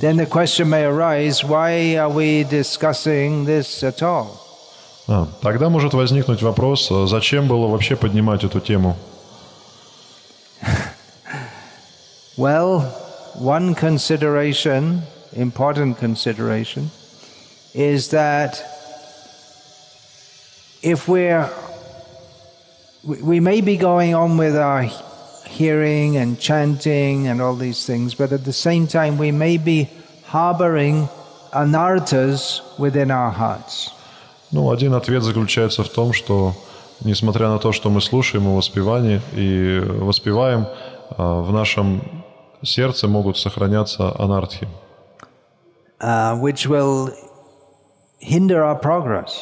Then 0.00 0.16
the 0.16 0.26
question 0.26 0.70
may 0.70 0.84
arise 0.84 1.44
why 1.44 1.96
are 1.96 2.10
we 2.10 2.42
discussing 2.42 3.44
this 3.44 3.84
at 3.84 4.02
all? 4.02 4.45
А, 5.07 5.27
тогда 5.41 5.69
может 5.69 5.93
возникнуть 5.93 6.41
вопрос, 6.41 6.89
а 6.91 7.07
зачем 7.07 7.47
было 7.47 7.67
вообще 7.67 7.95
поднимать 7.95 8.43
эту 8.43 8.59
тему? 8.59 8.95
Well, 12.37 12.85
one 13.35 13.75
consideration, 13.75 15.01
important 15.35 15.97
consideration, 15.97 16.89
is 17.73 18.09
that 18.11 18.63
if 20.81 21.07
we're, 21.07 21.49
we 23.03 23.21
we 23.21 23.39
may 23.39 23.61
be 23.61 23.77
going 23.77 24.15
on 24.15 24.37
with 24.37 24.55
our 24.55 24.89
hearing 25.45 26.15
and 26.15 26.39
chanting 26.39 27.27
and 27.27 27.41
all 27.41 27.55
these 27.55 27.85
things, 27.85 28.15
but 28.15 28.31
at 28.31 28.45
the 28.45 28.53
same 28.53 28.87
time, 28.87 29.17
we 29.17 29.31
may 29.31 29.57
be 29.57 29.89
harboring 30.25 31.09
anarthas 31.51 32.61
within 32.79 33.11
our 33.11 33.31
hearts. 33.31 33.91
Ну, 34.52 34.70
один 34.70 34.94
ответ 34.94 35.22
заключается 35.22 35.82
в 35.82 35.88
том, 35.88 36.12
что 36.12 36.54
несмотря 37.04 37.48
на 37.48 37.58
то, 37.58 37.72
что 37.72 37.90
мы 37.90 38.00
слушаем 38.00 38.48
и 38.48 38.56
воспевание 38.56 39.20
и 39.34 39.82
воспеваем, 39.84 40.66
а, 41.16 41.40
в 41.40 41.52
нашем 41.52 42.02
сердце 42.62 43.08
могут 43.08 43.38
сохраняться 43.38 44.14
анархи, 44.18 44.68
uh, 46.00 46.40
which 46.40 46.66
will 46.66 47.12
hinder 48.20 48.62
our 48.62 48.80
progress. 48.80 49.32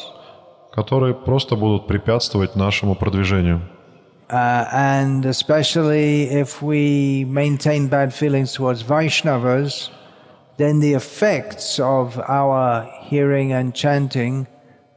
которые 0.75 1.13
просто 1.13 1.55
будут 1.55 1.87
препятствовать 1.87 2.55
нашему 2.55 2.95
продвижению. 2.95 3.61
Uh, 4.27 4.67
and 4.73 5.25
especially 5.25 6.23
if 6.23 6.61
we 6.61 7.23
maintain 7.25 7.87
bad 7.87 8.11
feelings 8.11 8.53
towards 8.53 8.83
Vaishnavas, 8.83 9.89
then 10.57 10.79
the 10.79 10.93
effects 10.93 11.79
of 11.79 12.19
our 12.27 12.89
hearing 13.07 13.53
and 13.53 13.73
chanting 13.73 14.47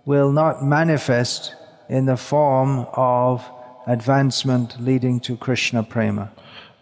will 0.09 0.33
not 0.33 0.65
manifest 0.65 1.55
in 1.91 2.07
the 2.07 2.17
form 2.17 2.87
of 2.95 3.43
advancement 3.87 4.69
leading 4.81 5.21
to 5.21 5.37
Krishna 5.37 5.83
prema. 5.83 6.31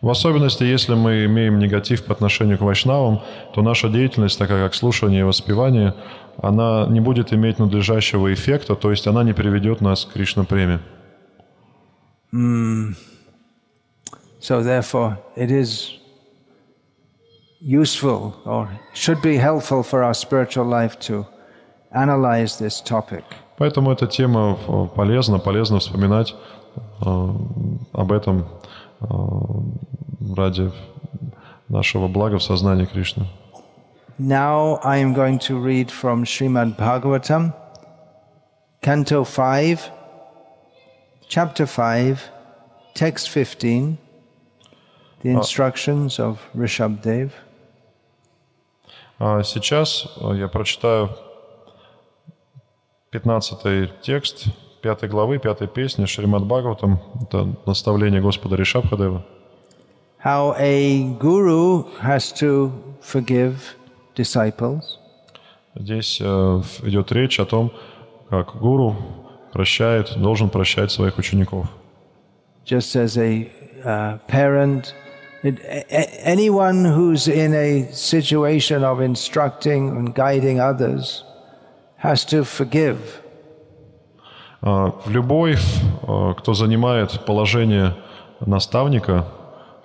В 0.01 0.09
особенности, 0.11 0.62
если 0.62 0.95
мы 0.95 1.25
имеем 1.25 1.59
негатив 1.59 2.05
по 2.05 2.12
отношению 2.12 2.59
к 2.59 2.61
вайшнавам, 2.61 3.23
то 3.53 3.62
наша 3.62 3.89
деятельность, 3.89 4.39
такая 4.39 4.62
как 4.65 4.75
слушание 4.75 5.21
и 5.21 5.25
воспевание, 5.25 5.95
она 6.41 6.87
не 6.89 7.01
будет 7.01 7.33
иметь 7.33 7.59
надлежащего 7.59 8.33
эффекта, 8.33 8.77
то 8.77 8.91
есть 8.93 9.07
она 9.09 9.25
не 9.25 9.33
приведет 9.33 9.81
нас 9.81 10.05
к 10.05 10.12
Кришна 10.12 10.45
преме. 10.45 10.79
So, 14.41 14.62
therefore, 14.62 15.17
it 15.35 15.51
is 15.51 15.99
useful 17.61 18.35
or 18.45 18.69
should 18.95 19.21
be 19.21 19.37
helpful 19.37 19.83
for 19.83 20.05
our 20.05 20.15
spiritual 20.15 20.67
life 20.67 21.01
to 21.01 21.27
analyze 21.96 22.58
this 22.58 22.82
topic. 22.82 23.24
Поэтому 23.58 23.92
эта 23.92 24.08
тема 24.08 24.58
э, 24.68 24.88
полезна, 24.96 25.40
полезно 25.40 25.80
вспоминать 25.80 26.34
э, 27.06 27.30
об 27.94 28.12
этом 28.12 28.48
э, 29.02 29.06
ради 30.36 30.72
нашего 31.70 32.08
блага 32.08 32.38
в 32.40 32.44
сознании 32.44 32.86
Кришны. 32.86 33.28
Now 34.18 34.80
I 34.84 35.00
am 35.00 35.14
going 35.14 35.40
to 35.40 35.60
read 35.60 35.90
from 35.90 36.26
Srimad 36.26 36.76
Bhagavatam, 36.76 37.54
Canto 38.82 39.24
5, 39.24 39.92
Chapter 41.28 41.66
5, 41.66 42.18
Text 42.94 43.30
15, 43.30 43.98
the 45.24 45.30
instructions 45.30 46.20
of 46.20 46.40
Rishabdev. 46.56 47.32
А 49.20 49.44
сейчас 49.44 50.08
э, 50.20 50.36
я 50.36 50.48
прочитаю 50.48 51.12
15 53.21 54.03
текст 54.03 54.47
5 54.83 55.09
главы, 55.09 55.39
5 55.39 55.73
песни 55.73 56.05
Шримад 56.07 56.45
Бхагаватам. 56.45 56.99
Это 57.23 57.49
наставление 57.67 58.21
Господа 58.21 58.57
Ришабхадева. 58.57 59.25
How 60.25 60.55
a 60.59 61.03
guru 61.21 61.85
has 62.03 62.33
to 62.41 62.71
forgive 63.01 63.55
disciples, 64.17 64.83
Здесь 65.75 66.19
э, 66.23 66.63
идет 66.85 67.13
речь 67.13 67.39
о 67.39 67.45
том, 67.45 67.71
как 68.31 68.57
гуру 68.57 68.97
прощает, 69.53 70.17
должен 70.17 70.49
прощать 70.51 70.91
своих 70.91 71.19
учеников. 71.19 71.67
just 72.65 72.97
as 72.97 73.17
a 73.17 73.51
uh, 73.85 74.19
parent. 74.27 74.95
A- 75.45 76.29
anyone 76.29 76.85
who's 76.85 77.29
in 77.29 77.55
a 77.55 77.87
situation 77.93 78.83
of 78.83 79.01
instructing 79.01 79.89
and 79.91 80.15
guiding 80.15 80.59
others 80.61 81.23
has 82.03 82.25
to 82.27 82.45
forgive. 82.45 82.99
А, 84.63 84.93
любой, 85.07 85.55
э, 85.55 86.35
кто 86.39 86.55
занимает 86.55 87.25
положение 87.25 87.95
наставника 88.41 89.27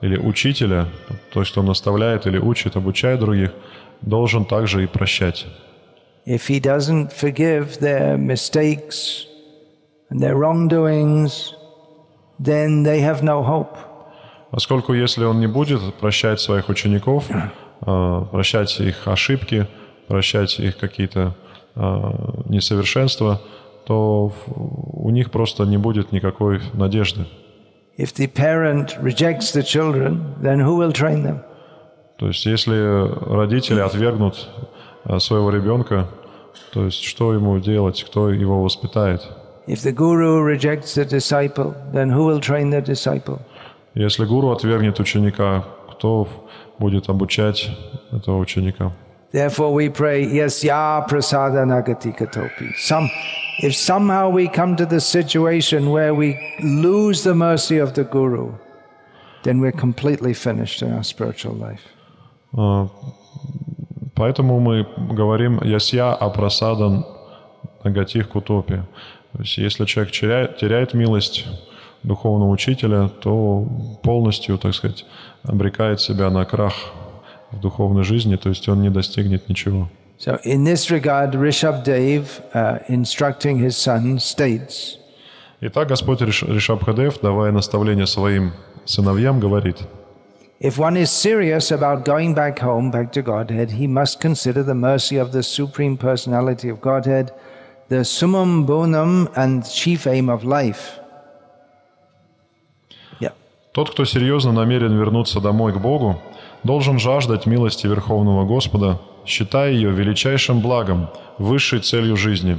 или 0.01 0.17
учителя, 0.17 0.87
то 1.31 1.41
есть 1.41 1.57
он 1.57 1.65
наставляет 1.65 2.25
или 2.25 2.39
учит, 2.39 2.75
обучает 2.75 3.19
других, 3.19 3.51
должен 4.01 4.45
также 4.45 4.83
и 4.83 4.87
прощать. 4.87 5.45
If 6.25 6.49
he 6.49 6.59
doesn't 6.59 7.11
forgive 7.13 7.79
their 7.79 8.17
mistakes 8.17 9.25
and 10.09 10.21
their 10.21 10.35
wrongdoings, 10.35 11.53
then 12.39 12.83
they 12.83 13.01
have 13.01 13.21
no 13.21 13.43
hope. 13.43 13.77
Поскольку 14.51 14.93
если 14.93 15.23
он 15.23 15.39
не 15.39 15.47
будет 15.47 15.81
прощать 15.95 16.41
своих 16.41 16.69
учеников, 16.69 17.25
э, 17.29 18.25
прощать 18.31 18.79
их 18.79 19.07
ошибки, 19.07 19.67
прощать 20.07 20.59
их 20.59 20.77
какие-то 20.77 21.35
несовершенства, 21.75 23.41
то 23.85 24.31
у 24.47 25.09
них 25.09 25.31
просто 25.31 25.63
не 25.63 25.77
будет 25.77 26.11
никакой 26.11 26.61
надежды. 26.73 27.25
Children? 29.63 31.43
То 32.17 32.27
есть 32.27 32.45
если 32.45 33.33
родители 33.33 33.79
отвергнут 33.79 34.47
э, 35.05 35.19
своего 35.19 35.49
ребенка, 35.49 36.07
то 36.73 36.85
есть 36.85 37.03
что 37.03 37.33
ему 37.33 37.59
делать, 37.59 38.03
кто 38.03 38.29
его 38.29 38.61
воспитает? 38.63 39.21
Disciple? 42.81 43.39
Если 43.93 44.25
гуру 44.25 44.51
отвергнет 44.51 44.99
ученика, 44.99 45.65
кто 45.91 46.27
будет 46.79 47.09
обучать 47.09 47.69
этого 48.11 48.37
ученика? 48.37 48.93
Therefore, 49.31 49.73
we 49.73 49.89
pray, 49.89 50.25
yes, 50.25 50.63
ya 50.63 51.05
prasada 51.07 51.65
nagati 51.65 52.15
katopi. 52.17 52.75
Some, 52.75 53.09
if 53.59 53.75
somehow 53.75 54.29
we 54.29 54.47
come 54.49 54.75
to 54.75 54.85
the 54.85 54.99
situation 54.99 55.89
where 55.89 56.13
we 56.13 56.37
lose 56.61 57.23
the 57.23 57.33
mercy 57.33 57.77
of 57.77 57.93
the 57.93 58.03
guru, 58.03 58.53
then 59.43 59.59
we're 59.61 59.71
completely 59.71 60.33
finished 60.33 60.81
in 60.81 60.91
our 60.91 61.03
spiritual 61.03 61.53
life. 61.53 61.81
А, 62.57 62.89
Поэтому 64.15 64.59
мы 64.59 64.85
говорим 65.15 65.59
«ясья 65.63 66.13
апрасадан 66.13 67.05
нагатих 67.83 68.29
кутопи». 68.29 68.83
То 69.33 69.39
есть 69.39 69.57
если 69.57 69.85
человек 69.85 70.11
теряет, 70.13 70.57
теряет 70.57 70.93
милость 70.93 71.47
духовного 72.03 72.51
учителя, 72.51 73.07
то 73.07 73.65
полностью, 74.03 74.57
так 74.57 74.75
сказать, 74.75 75.05
обрекает 75.43 76.01
себя 76.01 76.29
на 76.29 76.45
крах 76.45 76.73
в 77.51 77.59
духовной 77.59 78.03
жизни, 78.03 78.35
то 78.35 78.49
есть 78.49 78.67
он 78.69 78.81
не 78.81 78.89
достигнет 78.89 79.49
ничего. 79.49 79.89
So, 80.17 80.39
in 80.43 80.63
this 80.63 80.91
regard, 80.91 81.33
Rishabdev, 81.33 82.41
uh, 82.53 82.79
instructing 82.87 83.57
his 83.57 83.75
son, 83.75 84.19
states 84.19 84.97
Итак, 85.61 85.87
Господь 85.89 86.21
Риш- 86.21 86.47
Ришабхадев, 86.47 87.19
давая 87.21 87.51
наставление 87.51 88.07
своим 88.07 88.53
сыновьям, 88.85 89.39
говорит, 89.39 89.77
If 90.59 90.77
one 90.77 90.95
is 90.95 91.09
serious 91.09 91.71
about 91.71 92.05
going 92.05 92.35
back 92.35 92.59
home, 92.59 92.91
back 92.91 93.11
to 93.13 93.23
Godhead, 93.23 93.71
he 93.71 93.87
must 93.87 94.19
consider 94.19 94.61
the 94.63 94.75
mercy 94.75 95.17
of 95.17 95.31
the 95.31 95.41
Supreme 95.41 95.97
Personality 95.97 96.69
of 96.69 96.81
Godhead, 96.81 97.31
the 97.89 98.03
summum 98.05 98.65
bonum 98.65 99.27
and 99.35 99.63
chief 99.65 100.05
aim 100.05 100.29
of 100.29 100.43
life. 100.43 100.99
Yeah. 103.19 103.33
Тот, 103.73 103.89
кто 103.89 104.05
серьезно 104.05 104.51
намерен 104.51 104.95
вернуться 104.97 105.41
домой 105.41 105.73
к 105.73 105.77
Богу, 105.77 106.21
должен 106.63 106.99
жаждать 106.99 107.45
милости 107.45 107.87
Верховного 107.87 108.45
Господа, 108.45 108.99
считая 109.25 109.71
ее 109.71 109.91
величайшим 109.91 110.59
благом, 110.61 111.09
высшей 111.37 111.79
целью 111.79 112.15
жизни. 112.17 112.57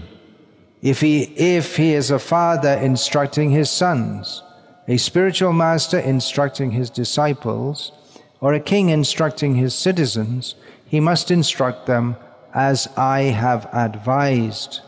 A 4.88 4.96
spiritual 4.96 5.52
master 5.52 6.00
instructing 6.04 6.72
his 6.72 6.90
disciples, 6.90 7.92
or 8.40 8.52
a 8.54 8.58
king 8.58 8.88
instructing 8.90 9.54
his 9.54 9.76
citizens, 9.76 10.56
he 10.90 10.98
must 10.98 11.30
instruct 11.30 11.86
them 11.86 12.16
as 12.52 12.88
I 12.96 13.30
have 13.30 13.68
advised. 13.72 14.80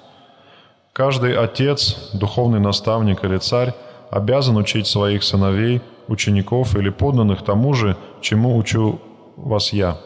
Каждый 0.92 1.36
отец, 1.36 2.10
духовный 2.12 2.60
наставник 2.60 3.24
или 3.24 3.38
царь 3.38 3.72
обязан 4.10 4.56
учить 4.56 4.86
своих 4.86 5.22
сыновей, 5.22 5.80
учеников 6.08 6.76
или 6.76 6.90
подданных 6.90 7.44
тому 7.44 7.74
же, 7.74 7.96
чему 8.24 8.56
учу 8.56 8.98
вас 9.36 9.72
я. 9.72 9.96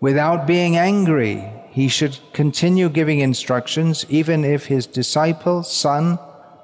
Without 0.00 0.46
being 0.46 0.76
angry, 0.76 1.42
he 1.74 1.88
should 1.88 2.18
continue 2.32 2.88
giving 2.88 3.20
instructions 3.20 4.06
even 4.08 4.44
if 4.44 4.66
his 4.66 4.86
disciple, 4.86 5.62
son, 5.62 6.18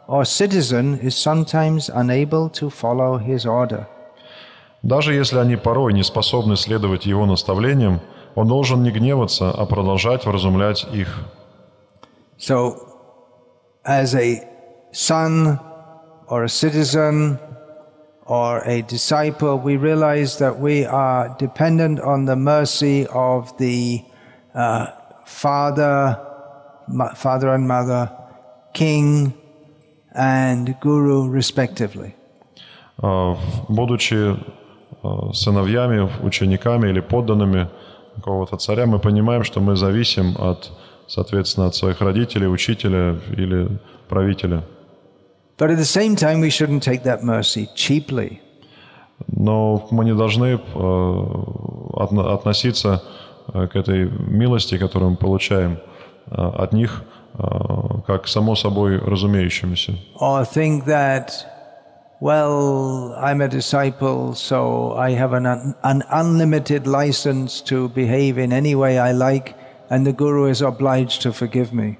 or 0.06 0.24
citizen 0.24 0.98
is 1.00 1.14
sometimes 1.14 1.88
unable 1.88 2.48
to 2.48 2.70
follow 2.70 3.18
his 3.18 3.44
order. 3.46 3.86
Даже 4.82 5.12
если 5.12 5.38
они 5.38 5.56
порой 5.56 5.92
не 5.92 6.04
способны 6.04 6.56
следовать 6.56 7.04
его 7.06 7.26
наставлениям, 7.26 8.00
он 8.34 8.46
должен 8.46 8.82
не 8.82 8.90
гневаться, 8.90 9.50
а 9.50 9.66
продолжать 9.66 10.24
вразумлять 10.24 10.86
их. 10.92 11.18
So, 12.38 12.76
as 13.84 14.14
a 14.14 14.44
son 14.92 15.58
or 16.28 16.44
a 16.44 16.48
citizen 16.48 17.38
or 18.28 18.62
a 18.66 18.82
disciple, 18.82 19.58
we 19.58 19.76
realize 19.76 20.36
that 20.38 20.60
we 20.60 20.84
are 20.84 21.34
dependent 21.38 21.98
on 22.00 22.26
the 22.26 22.36
mercy 22.36 23.06
of 23.06 23.56
the 23.56 24.04
uh, 24.54 24.86
father, 25.24 26.20
mo- 26.86 27.12
father 27.14 27.48
and 27.54 27.66
mother, 27.66 28.10
king, 28.74 29.32
and 30.14 30.76
guru, 30.80 31.28
respectively. 31.30 32.14
А, 33.02 33.36
Будучи 33.68 34.36
а, 35.02 35.32
сыновьями, 35.32 36.10
учениками 36.22 36.90
или 36.90 37.00
подданными 37.00 37.68
какого-то 38.16 38.56
царя, 38.56 38.86
мы 38.86 38.98
понимаем, 38.98 39.44
что 39.44 39.60
мы 39.60 39.76
зависим 39.76 40.34
от, 40.38 40.70
соответственно, 41.06 41.68
от 41.68 41.74
своих 41.74 42.00
родителей, 42.02 42.46
учителя 42.46 43.18
или 43.36 43.68
правителя. 44.08 44.64
But 45.57 45.69
at 45.71 45.77
the 45.77 45.85
same 45.85 46.15
time, 46.15 46.41
we 46.41 46.49
shouldn't 46.49 46.81
take 46.83 47.03
that 47.03 47.23
mercy 47.23 47.67
cheaply. 47.75 48.39
Но 49.27 49.87
мы 49.91 50.03
не 50.05 50.13
должны 50.13 50.55
э, 50.55 50.57
отно- 51.93 52.33
относиться 52.33 53.01
э, 53.53 53.67
к 53.67 53.75
этой 53.75 54.09
милости, 54.09 54.77
которую 54.77 55.11
мы 55.11 55.17
получаем 55.17 55.77
э, 56.31 56.35
от 56.35 56.73
них, 56.73 57.03
э, 57.37 57.43
как 58.07 58.27
само 58.27 58.55
собой 58.55 58.97
разумеющемуся. 58.97 59.93
or 60.19 60.43
think 60.43 60.85
that, 60.85 61.45
well, 62.19 63.15
I'm 63.21 63.41
a 63.41 63.47
disciple, 63.47 64.33
so 64.33 64.93
I 64.97 65.11
have 65.11 65.33
an, 65.33 65.45
un- 65.45 65.75
an 65.83 66.03
unlimited 66.11 66.87
license 66.87 67.61
to 67.61 67.89
behave 67.89 68.37
in 68.37 68.51
any 68.51 68.75
way 68.75 68.97
I 68.97 69.11
like, 69.13 69.53
and 69.89 70.05
the 70.05 70.13
Guru 70.13 70.47
is 70.49 70.61
obliged 70.61 71.21
to 71.21 71.31
forgive 71.31 71.71
me. 71.73 71.97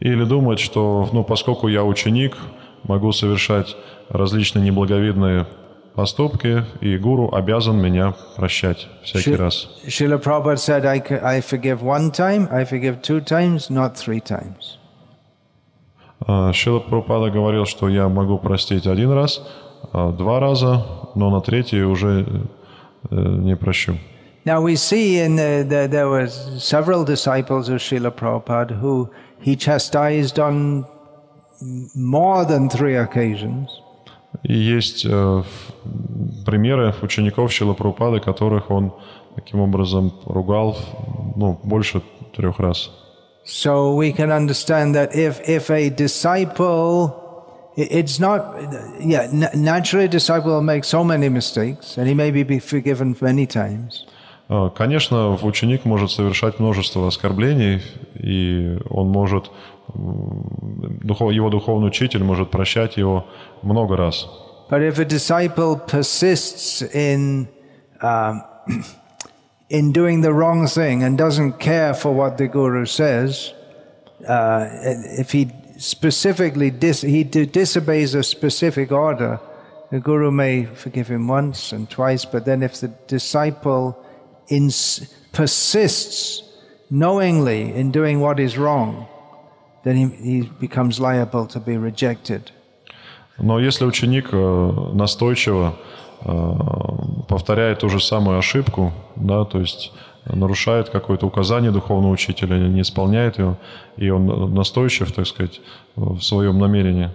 Или 0.00 0.24
думать, 0.24 0.58
что, 0.60 1.08
ну, 1.12 1.24
поскольку 1.24 1.68
я 1.68 1.84
ученик, 1.84 2.36
могу 2.83 3.11
совершать 3.11 3.75
различные 4.09 4.65
неблаговидные 4.65 5.45
поступки, 5.95 6.63
и 6.81 6.97
гуру 6.97 7.29
обязан 7.33 7.77
меня 7.81 8.13
прощать 8.35 8.87
всякий 9.03 9.31
Shi- 9.31 9.35
раз. 9.35 9.67
Srila 9.85 10.21
Prabhupada 10.21 10.57
said, 10.57 10.85
I, 10.85 11.01
I 11.21 11.41
forgive 11.41 11.81
one 11.81 12.11
time, 12.11 12.47
I 12.51 12.63
forgive 12.63 13.01
two 13.01 13.21
times, 13.21 13.69
not 13.69 13.95
three 13.95 14.21
times. 14.21 14.79
А, 16.25 16.51
Шила 16.53 16.79
Прабхупада 16.79 17.31
говорил, 17.31 17.65
что 17.65 17.89
я 17.89 18.09
могу 18.09 18.37
простить 18.37 18.87
один 18.87 19.11
раз, 19.11 19.41
а, 19.93 20.11
два 20.11 20.39
раза, 20.39 20.85
но 21.15 21.29
на 21.29 21.41
третий 21.41 21.81
уже 21.83 22.25
э, 23.09 23.15
не 23.15 23.55
прощу. 23.55 23.97
Now 24.45 24.61
we 24.61 24.75
see 24.75 25.19
in 25.19 25.35
the, 25.35 25.63
the, 25.63 25.87
there 25.87 26.09
were 26.09 26.27
several 26.27 27.03
disciples 27.03 27.69
of 27.69 27.81
Srila 27.81 28.11
Prabhupada 28.11 28.79
who 28.79 29.09
he 29.41 29.55
chastised 29.55 30.39
on 30.39 30.85
more 31.95 32.45
than 32.45 32.69
three 32.69 32.95
occasions. 32.95 33.69
Есть 34.43 35.05
э, 35.05 35.43
примеры 36.45 36.93
учеников 37.01 37.51
Шила 37.51 37.73
Прабхупады, 37.73 38.19
которых 38.19 38.69
он 38.69 38.93
таким 39.35 39.59
образом 39.59 40.13
ругал 40.25 40.77
ну, 41.35 41.59
больше 41.63 42.01
трех 42.35 42.59
раз. 42.59 42.91
So 43.45 43.95
we 43.95 44.11
can 44.15 44.31
understand 44.31 44.93
that 44.93 45.15
if, 45.15 45.41
if 45.47 45.71
a 45.71 45.89
disciple, 45.89 47.11
it's 47.75 48.19
not, 48.19 48.55
yeah, 48.99 49.27
na- 49.31 49.49
naturally 49.55 50.05
a 50.05 50.07
disciple 50.07 50.51
will 50.51 50.61
make 50.61 50.83
so 50.83 51.03
many 51.03 51.29
mistakes 51.29 51.97
and 51.97 52.07
he 52.07 52.13
may 52.13 52.29
be- 52.31 52.59
forgiven 52.59 53.15
many 53.19 53.47
times. 53.47 54.05
А, 54.47 54.69
Конечно, 54.69 55.37
ученик 55.41 55.85
может 55.85 56.11
совершать 56.11 56.59
множество 56.59 57.07
оскорблений, 57.07 57.81
и 58.15 58.77
он 58.89 59.09
может, 59.09 59.49
его 59.94 61.50
духовный 61.50 61.88
учитель 61.88 62.24
может 62.24 62.50
прощать 62.50 62.96
его 62.96 63.26
много 63.62 63.96
раз. 63.96 64.26
But 64.70 64.80
if 64.82 64.98
a 64.98 65.04
disciple 65.04 65.76
persists 65.76 66.82
in, 66.82 67.48
um, 68.00 68.42
in 69.68 69.92
doing 69.92 70.22
the 70.22 70.32
wrong 70.32 70.66
thing 70.66 71.02
and 71.02 71.18
doesn't 71.18 71.58
care 71.58 71.92
for 71.92 72.12
what 72.12 72.38
the 72.38 72.48
guru 72.48 72.86
says, 72.86 73.52
uh, 74.26 74.66
if 75.18 75.32
he 75.32 75.50
specifically 75.78 76.70
dis- 76.70 77.02
he 77.02 77.24
d- 77.24 77.46
disobeys 77.46 78.14
a 78.14 78.22
specific 78.22 78.90
order, 78.90 79.38
the 79.90 80.00
guru 80.00 80.30
may 80.30 80.64
forgive 80.64 81.08
him 81.08 81.28
once 81.28 81.72
and 81.72 81.90
twice. 81.90 82.24
But 82.24 82.46
then, 82.46 82.62
if 82.62 82.80
the 82.80 82.90
disciple 83.06 83.96
ins- 84.48 85.14
persists 85.32 86.42
knowingly 86.90 87.74
in 87.74 87.90
doing 87.90 88.20
what 88.20 88.40
is 88.40 88.56
wrong, 88.56 89.06
then 89.83 89.95
he, 89.95 90.07
he 90.21 90.51
becomes 90.59 90.99
liable 90.99 91.47
to 91.47 91.59
be 91.59 91.77
rejected. 91.77 92.51
Но 93.37 93.59
если 93.59 93.85
ученик 93.85 94.29
э, 94.31 94.91
настойчиво 94.93 95.75
э, 96.21 96.55
повторяет 97.27 97.79
ту 97.79 97.89
же 97.89 97.99
самую 97.99 98.37
ошибку, 98.37 98.91
да, 99.15 99.45
то 99.45 99.59
есть 99.59 99.93
нарушает 100.25 100.89
какое-то 100.89 101.25
указание 101.25 101.71
духовного 101.71 102.11
учителя, 102.11 102.57
не 102.57 102.81
исполняет 102.81 103.39
его, 103.39 103.57
и 103.97 104.09
он 104.09 104.53
настойчив, 104.53 105.11
так 105.11 105.25
сказать, 105.25 105.61
в 105.95 106.21
своем 106.21 106.59
намерении, 106.59 107.09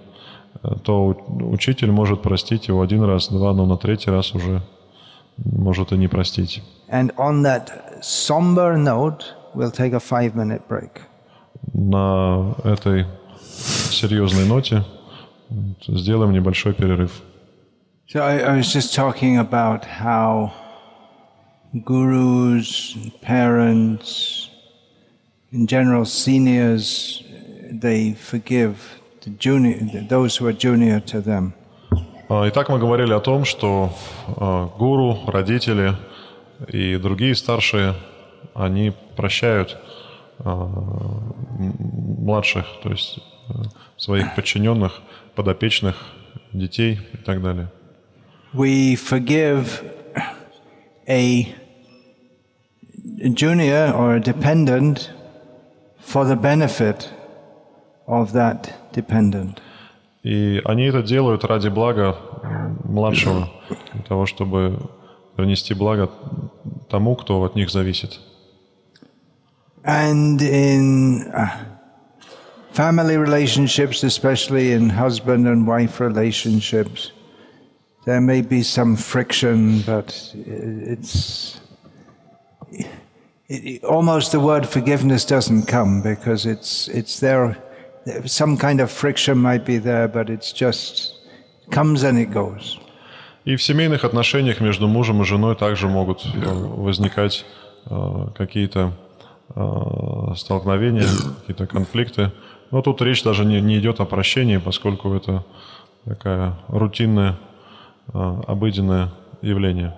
то 0.83 1.17
учитель 1.41 1.91
может 1.91 2.23
простить 2.23 2.69
его 2.69 2.81
один 2.81 3.03
раз, 3.03 3.29
два, 3.29 3.53
но 3.53 3.67
на 3.67 3.77
третий 3.77 4.11
раз 4.11 4.35
уже 4.35 4.63
может 5.37 5.93
и 5.93 5.97
не 5.97 6.09
простить. 6.09 6.63
And 6.91 7.15
on 7.17 7.43
that 7.43 8.01
somber 8.03 8.77
note, 8.77 9.35
we'll 9.55 9.71
take 9.71 9.93
a 9.93 10.01
five 10.01 10.35
minute 10.35 10.63
break. 10.69 11.03
На 11.73 12.55
этой 12.65 13.07
серьезной 13.91 14.47
ноте 14.47 14.85
сделаем 15.87 16.33
небольшой 16.33 16.75
перерыв. 16.75 17.23
So 18.07 18.21
I, 18.21 18.41
I 18.41 18.57
was 18.59 18.73
just 18.73 18.95
talking 18.95 19.39
about 19.39 19.85
how 19.85 20.53
gurus, 21.85 22.97
parents, 23.23 24.51
in 25.51 25.67
general 25.67 26.05
seniors, 26.05 27.23
they 27.73 28.13
forgive 28.13 29.01
the 29.23 29.31
junior, 29.31 29.79
those 30.09 30.37
who 30.37 30.47
are 30.47 30.53
junior 30.53 31.01
to 31.01 31.21
them. 31.21 31.55
А, 32.29 32.49
Итак, 32.49 32.69
мы 32.69 32.79
говорили 32.79 33.13
о 33.13 33.21
том, 33.21 33.45
что 33.45 33.93
а, 34.37 34.67
гуру, 34.79 35.19
родители 35.27 35.95
и 36.69 36.97
другие 36.97 37.35
старшие, 37.35 37.95
они 38.55 38.93
прощают 39.17 39.77
младших, 42.25 42.67
то 42.83 42.91
есть 42.91 43.19
э, 43.49 43.53
своих 43.97 44.35
подчиненных, 44.35 45.01
подопечных, 45.35 45.97
детей 46.53 46.99
и 47.13 47.17
так 47.19 47.43
далее. 47.43 47.69
We 48.53 48.97
forgive 48.97 49.83
a 51.09 51.55
junior 53.19 53.93
or 53.93 54.17
a 54.17 54.21
dependent 54.21 55.11
for 56.01 56.25
the 56.25 56.37
benefit 56.37 57.09
of 58.07 58.33
that 58.33 58.73
dependent. 58.93 59.61
И 60.23 60.63
они 60.65 60.85
это 60.85 61.03
делают 61.03 61.45
ради 61.45 61.69
блага 61.69 62.17
младшего, 62.85 63.51
для 63.93 64.03
того, 64.03 64.25
чтобы 64.27 64.79
принести 65.37 65.75
благо 65.75 66.11
тому, 66.89 67.15
кто 67.17 67.43
от 67.43 67.57
них 67.57 67.71
зависит. 67.71 68.21
And 69.84 70.42
in 70.42 71.32
uh, 71.34 71.66
family 72.72 73.18
relationships, 73.18 74.04
especially 74.04 74.74
in 74.74 74.90
husband 74.90 75.48
and 75.48 75.66
wife 75.66 76.00
relationships, 76.00 77.12
there 78.06 78.22
may 78.22 78.42
be 78.42 78.64
some 78.64 78.96
friction, 78.96 79.82
but 79.82 80.34
it's 80.36 81.60
it, 82.72 82.88
it, 83.48 83.84
almost 83.84 84.32
the 84.32 84.40
word 84.40 84.68
forgiveness 84.68 85.26
doesn't 85.26 85.66
come 85.68 86.02
because 86.02 86.46
it's 86.46 86.88
it's 86.90 87.20
there. 87.20 87.58
Some 88.26 88.58
kind 88.58 88.82
of 88.82 88.92
friction 88.92 89.38
might 89.38 89.66
be 89.66 89.78
there, 89.78 90.08
but 90.08 90.30
it's 90.30 90.52
just 90.52 91.16
comes 91.72 92.04
and 92.04 92.18
it 92.18 92.32
goes. 92.32 92.80
И 93.46 93.56
в 93.56 93.64
семейных 93.64 94.04
отношениях 94.04 94.62
между 94.62 94.88
мужем 94.88 95.22
и 95.22 95.26
женой 95.26 95.56
также 95.56 95.88
могут 95.88 96.26
возникать 96.36 97.46
э, 97.90 98.28
какие-то 98.36 98.80
э, 98.80 99.03
столкновения, 100.37 101.07
какие-то 101.41 101.67
конфликты. 101.67 102.33
Но 102.71 102.83
тут 102.83 103.01
речь 103.03 103.23
даже 103.23 103.45
не, 103.45 103.61
не 103.61 103.79
идет 103.79 104.01
о 104.01 104.05
прощении, 104.05 104.57
поскольку 104.57 105.13
это 105.15 105.45
такая 106.05 106.57
рутинное, 106.69 107.37
э, 108.13 108.43
обыденное 108.47 109.11
явление. 109.43 109.95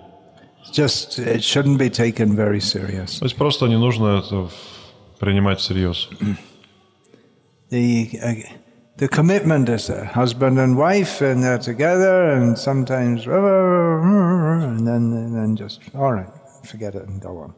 Just, 0.73 1.17
it 1.17 1.41
shouldn't 1.41 1.77
be 1.77 1.89
taken 1.89 2.35
very 2.35 2.59
serious. 2.59 3.19
То 3.19 3.25
есть 3.25 3.35
просто 3.35 3.67
не 3.67 3.77
нужно 3.77 4.19
это 4.19 4.49
принимать 5.19 5.59
всерьез. 5.59 6.09
The, 7.69 8.09
uh, 8.23 8.35
the 8.95 9.09
commitment 9.09 9.67
is 9.67 9.89
a 9.89 10.05
husband 10.05 10.57
and 10.57 10.77
wife, 10.77 11.19
and 11.19 11.43
they're 11.43 11.57
together, 11.57 12.29
and 12.29 12.57
sometimes, 12.57 13.27
and 13.27 14.87
then, 14.87 15.11
and 15.11 15.35
then 15.35 15.57
just, 15.57 15.81
all 15.93 16.13
right, 16.13 16.29
forget 16.63 16.95
it 16.95 17.09
and 17.09 17.21
go 17.21 17.39
on. 17.39 17.53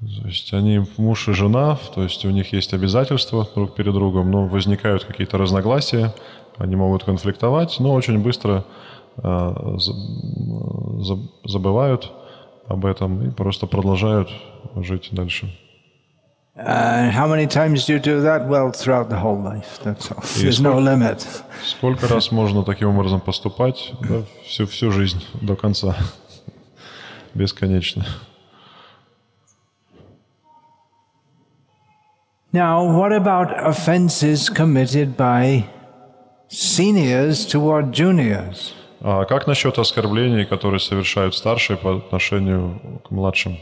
То 0.00 0.28
есть 0.28 0.52
они 0.52 0.84
муж 0.98 1.28
и 1.28 1.32
жена, 1.32 1.78
то 1.94 2.02
есть 2.02 2.24
у 2.26 2.30
них 2.30 2.52
есть 2.52 2.74
обязательства 2.74 3.48
друг 3.54 3.74
перед 3.74 3.94
другом, 3.94 4.30
но 4.30 4.46
возникают 4.46 5.04
какие-то 5.04 5.38
разногласия, 5.38 6.12
они 6.58 6.76
могут 6.76 7.04
конфликтовать, 7.04 7.76
но 7.80 7.94
очень 7.94 8.18
быстро 8.18 8.64
э, 9.16 9.78
забывают 11.44 12.12
об 12.68 12.84
этом 12.84 13.26
и 13.26 13.30
просто 13.30 13.66
продолжают 13.66 14.28
жить 14.76 15.08
дальше. 15.12 15.50
How 16.56 17.26
many 17.26 17.46
times 17.46 17.86
do 17.86 17.92
you 17.92 18.00
do 18.00 18.22
that? 18.22 18.48
Well, 18.48 18.72
throughout 18.72 19.10
the 19.10 19.20
whole 19.20 19.38
life. 19.42 19.78
That's 19.84 20.10
all. 20.10 20.22
There's 20.36 20.60
no 20.60 20.78
limit. 20.78 21.26
Сколько 21.62 22.08
раз 22.08 22.30
можно 22.32 22.64
таким 22.64 22.88
образом 22.88 23.20
поступать? 23.20 23.92
Да, 24.00 24.22
всю, 24.44 24.66
всю 24.66 24.90
жизнь 24.90 25.22
до 25.42 25.54
конца. 25.54 25.96
Бесконечно. 27.34 28.06
Now, 32.55 32.83
what 32.83 33.13
about 33.13 33.53
offenses 33.65 34.49
committed 34.49 35.15
by 35.15 35.65
seniors 36.49 37.45
toward 37.45 37.93
juniors? 37.93 38.73
А 39.03 39.25
как 39.25 39.47
насчет 39.47 39.79
оскорблений, 39.79 40.45
которые 40.45 40.79
совершают 40.79 41.33
старшие 41.33 41.77
по 41.77 41.95
отношению 41.95 43.01
к 43.03 43.11
младшим? 43.11 43.57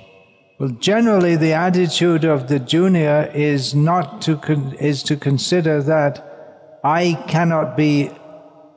Well, 0.60 0.72
generally, 0.82 1.38
the 1.38 1.54
attitude 1.54 2.26
of 2.26 2.48
the 2.50 2.60
junior 2.60 3.32
is 3.34 3.74
not 3.74 4.22
to 4.22 4.36
con- 4.36 4.76
is 4.80 5.04
to 5.04 5.16
consider 5.16 5.82
that 5.84 6.20
I 6.84 7.18
cannot 7.28 7.78
be 7.78 8.10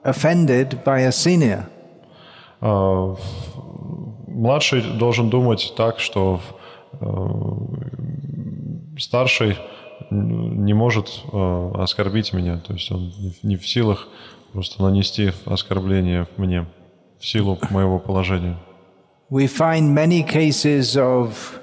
offended 0.05 0.85
by 0.85 1.01
a 1.01 1.11
senior. 1.11 1.65
Uh, 2.61 3.17
младший 4.29 4.83
должен 4.99 5.31
думать 5.31 5.73
так, 5.77 5.99
что 5.99 6.41
uh, 7.01 8.99
старший 8.99 9.57
не 10.10 10.74
может 10.74 11.08
uh, 11.32 11.82
оскорбить 11.82 12.34
меня, 12.34 12.58
то 12.58 12.74
есть 12.74 12.92
он 12.92 13.12
не 13.44 13.58
в 13.58 13.68
силах 13.68 14.08
просто 14.54 14.84
нанести 14.84 15.32
оскорбление 15.46 16.28
мне 16.38 16.66
в 17.20 17.26
силу 17.26 17.60
моего 17.70 18.00
положения. 18.00 18.58
We 19.30 19.48
find 19.48 19.94
many 19.94 20.24
cases 20.24 20.96
of 20.96 21.60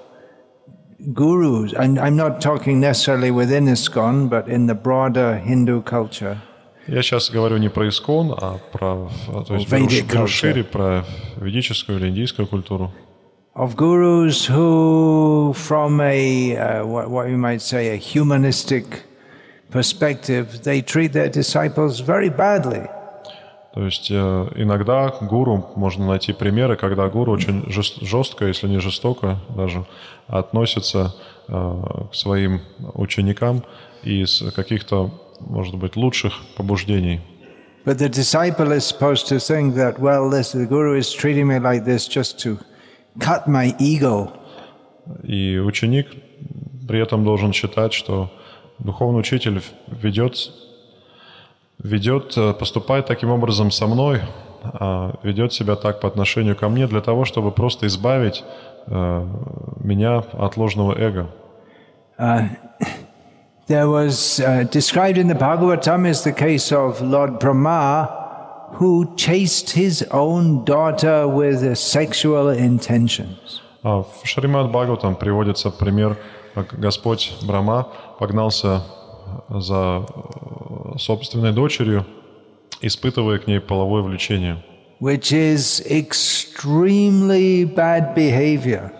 gurus, 1.12 1.72
and 1.72 1.98
I'm 1.98 2.16
not 2.16 2.40
talking 2.40 2.80
necessarily 2.80 3.30
within 3.30 3.66
ISKCON, 3.66 4.28
but 4.28 4.48
in 4.48 4.66
the 4.66 4.74
broader 4.74 5.40
Hindu 5.44 5.82
culture. 5.82 6.38
Я 6.86 7.02
сейчас 7.02 7.30
говорю 7.30 7.56
не 7.56 7.70
про 7.70 7.88
искон, 7.88 8.34
а 8.36 8.58
про, 8.72 9.08
то 9.46 9.54
есть 9.54 9.70
беру, 9.70 9.86
беру 9.86 10.26
шире 10.26 10.64
про 10.64 11.04
ведическую 11.36 11.98
или 11.98 12.08
индийскую 12.10 12.46
культуру. 12.46 12.92
Of 13.56 13.76
gurus 13.76 14.46
who, 14.46 15.52
from 15.54 16.00
a 16.00 16.56
uh, 16.56 16.84
what, 16.84 17.08
what 17.08 17.28
you 17.28 17.38
might 17.38 17.62
say, 17.62 17.94
a 17.94 17.96
humanistic 17.96 19.04
perspective, 19.70 20.64
they 20.64 20.82
treat 20.82 21.12
their 21.12 21.28
disciples 21.28 22.00
very 22.00 22.30
badly. 22.30 22.88
То 23.72 23.84
есть 23.84 24.10
э, 24.10 24.48
иногда 24.56 25.08
гуру, 25.20 25.70
можно 25.76 26.06
найти 26.06 26.32
примеры, 26.32 26.76
когда 26.76 27.08
гуру 27.08 27.30
очень 27.32 27.64
жестко, 27.70 28.46
если 28.46 28.66
не 28.66 28.80
жестоко 28.80 29.38
даже, 29.56 29.84
относится 30.26 31.14
э, 31.46 31.82
к 32.10 32.14
своим 32.14 32.60
ученикам 32.94 33.62
из 34.02 34.42
каких-то, 34.56 35.12
может 35.38 35.76
быть, 35.76 35.94
лучших 35.94 36.32
побуждений. 36.56 37.20
But 37.84 37.98
the 37.98 38.08
disciple 38.08 38.72
is 38.72 38.84
supposed 38.84 39.28
to 39.28 39.38
think 39.38 39.76
that, 39.76 40.00
well, 40.00 40.28
this, 40.28 40.50
the 40.50 40.66
guru 40.66 40.98
is 40.98 41.12
treating 41.12 41.46
me 41.46 41.60
like 41.60 41.84
this 41.84 42.08
just 42.08 42.40
to 42.40 42.58
cut 43.18 43.46
my 43.46 43.74
ego. 43.78 44.30
И 45.22 45.58
ученик 45.58 46.08
при 46.88 47.00
этом 47.00 47.24
должен 47.24 47.52
считать, 47.52 47.92
что 47.92 48.30
духовный 48.78 49.20
учитель 49.20 49.62
ведет 49.86 50.50
ведет, 51.78 52.36
э, 52.36 52.52
поступает 52.54 53.06
таким 53.06 53.30
образом 53.30 53.70
со 53.70 53.86
мной, 53.86 54.20
а, 54.62 55.14
ведет 55.22 55.52
себя 55.52 55.76
так 55.76 56.00
по 56.00 56.08
отношению 56.08 56.56
ко 56.56 56.68
мне 56.68 56.86
для 56.86 57.00
того, 57.00 57.24
чтобы 57.24 57.50
просто 57.50 57.86
избавить 57.86 58.44
э, 58.86 59.26
меня 59.80 60.24
от 60.32 60.56
ложного 60.56 60.94
эго. 60.98 61.28
Uh, 62.16 62.48
there 63.66 63.88
was 63.88 64.38
uh, 64.38 64.62
described 64.70 65.18
in 65.18 65.26
the 65.26 65.34
Bhagavatam 65.34 66.06
is 66.06 66.22
the 66.22 66.32
case 66.32 66.70
of 66.70 67.00
Lord 67.02 67.40
Brahma 67.40 68.23
who 68.78 69.14
chased 69.16 69.70
his 69.70 70.02
own 70.10 70.64
daughter 70.64 71.26
with 71.28 71.76
sexual 71.76 72.50
intentions. 72.50 73.60
А 73.82 74.02
в 74.02 74.24
Шримад 74.24 74.70
Бхагаватам 74.70 75.14
приводится 75.14 75.70
пример, 75.70 76.16
как 76.54 76.78
Господь 76.78 77.32
Брахма 77.42 77.88
погнался 78.18 78.82
за 79.48 80.06
собственной 80.98 81.52
дочерью, 81.52 82.06
испытывая 82.80 83.38
к 83.38 83.46
ней 83.46 83.60
половое 83.60 84.02
влечение. 84.02 84.64
Which 85.00 85.32
is 85.32 85.82
extremely 85.86 87.64
bad 87.64 88.14
behavior. 88.14 88.90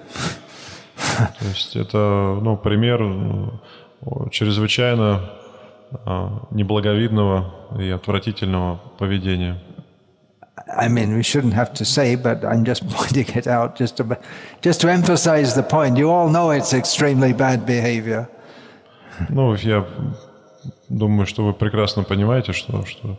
То 1.16 1.46
есть 1.46 1.76
это 1.76 2.38
ну, 2.42 2.56
пример 2.56 3.00
чрезвычайно 4.30 5.30
неблаговидного 6.50 7.54
и 7.78 7.90
отвратительного 7.90 8.80
поведения. 8.98 9.58
I 10.76 10.88
mean, 10.88 11.14
we 11.14 11.22
shouldn't 11.22 11.54
have 11.54 11.74
to 11.74 11.84
say, 11.84 12.16
but 12.16 12.44
I'm 12.44 12.64
just 12.64 12.88
pointing 12.96 13.28
it 13.36 13.46
out 13.46 13.76
just 13.76 13.96
to, 13.98 14.18
just 14.62 14.80
to 14.82 14.88
emphasize 14.90 15.54
the 15.54 15.62
point. 15.62 15.96
You 15.96 16.10
all 16.10 16.28
know 16.28 16.50
it's 16.50 16.72
extremely 16.72 17.32
bad 17.32 17.66
behavior. 17.66 18.28
Ну, 19.28 19.54
я 19.54 19.86
думаю, 20.88 21.26
что 21.26 21.44
вы 21.44 21.52
прекрасно 21.52 22.02
понимаете, 22.02 22.52
что, 22.52 22.84
что 22.84 23.16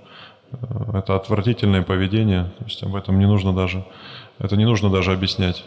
э, 0.52 0.98
это 0.98 1.16
отвратительное 1.16 1.84
поведение. 1.84 2.46
То 2.60 2.66
есть 2.66 2.84
об 2.84 2.96
этом 2.96 3.20
не 3.20 3.26
нужно 3.26 3.54
даже, 3.54 3.86
это 4.40 4.56
не 4.58 4.66
нужно 4.66 4.90
даже 4.90 5.14
объяснять. 5.14 5.64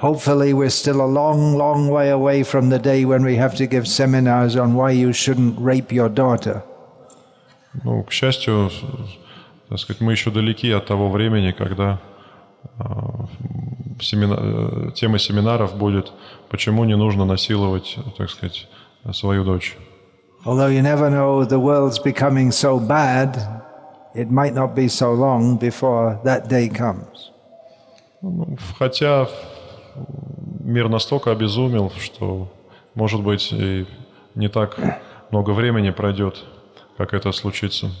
Hopefully 0.00 0.54
we're 0.54 0.70
still 0.70 1.02
a 1.02 1.06
long, 1.06 1.56
long 1.56 1.88
way 1.88 2.08
away 2.08 2.42
from 2.42 2.70
the 2.70 2.78
day 2.78 3.04
when 3.04 3.22
we 3.22 3.36
have 3.36 3.54
to 3.56 3.66
give 3.66 3.86
seminars 3.86 4.56
on 4.56 4.74
why 4.74 4.92
you 4.92 5.12
shouldn't 5.12 5.58
rape 5.60 5.92
your 5.92 6.08
daughter. 6.08 6.62
Ну, 7.84 8.02
к 8.02 8.10
счастью, 8.10 8.70
так 9.68 9.78
сказать, 9.78 10.00
мы 10.00 10.12
еще 10.12 10.30
далеки 10.30 10.72
от 10.72 10.86
того 10.86 11.10
времени, 11.10 11.52
когда 11.52 12.00
э, 12.78 12.84
семина... 14.00 14.36
Э, 14.38 14.90
тема 14.94 15.18
семинаров 15.18 15.76
будет 15.76 16.12
«Почему 16.48 16.84
не 16.84 16.96
нужно 16.96 17.26
насиловать, 17.26 17.98
так 18.16 18.30
сказать, 18.30 18.68
свою 19.12 19.44
дочь?» 19.44 19.76
Although 20.46 20.68
you 20.68 20.80
never 20.80 21.10
know, 21.10 21.44
the 21.44 21.60
world's 21.60 21.98
becoming 21.98 22.50
so 22.50 22.80
bad, 22.80 23.36
it 24.14 24.30
might 24.30 24.54
not 24.54 24.74
be 24.74 24.88
so 24.88 25.12
long 25.12 25.58
before 25.58 26.18
that 26.24 26.48
day 26.48 26.70
comes. 26.70 27.30
Хотя 28.78 29.28
мир 30.59 30.89
настолько 30.89 31.31
обезумел, 31.31 31.91
что, 31.99 32.47
может 32.95 33.21
быть, 33.21 33.51
и 33.51 33.85
не 34.35 34.49
так 34.49 34.77
много 35.31 35.51
времени 35.51 35.91
пройдет, 35.91 36.43
как 36.97 37.13
это 37.13 37.31
случится. 37.31 37.91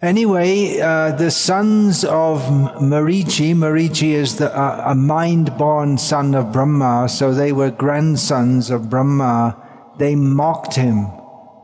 Anyway, 0.00 0.78
uh, 0.78 1.10
the 1.16 1.28
sons 1.28 2.04
of 2.04 2.48
Marichi, 2.80 3.52
Marichi 3.52 4.12
is 4.14 4.36
the, 4.36 4.46
uh, 4.56 4.92
a 4.92 4.94
mind-born 4.94 5.98
son 5.98 6.36
of 6.36 6.52
Brahma, 6.52 7.08
so 7.08 7.34
they 7.34 7.50
were 7.50 7.72
grandsons 7.72 8.70
of 8.70 8.88
Brahma. 8.88 9.56
They 9.98 10.14
mocked 10.14 10.74
him 10.74 11.08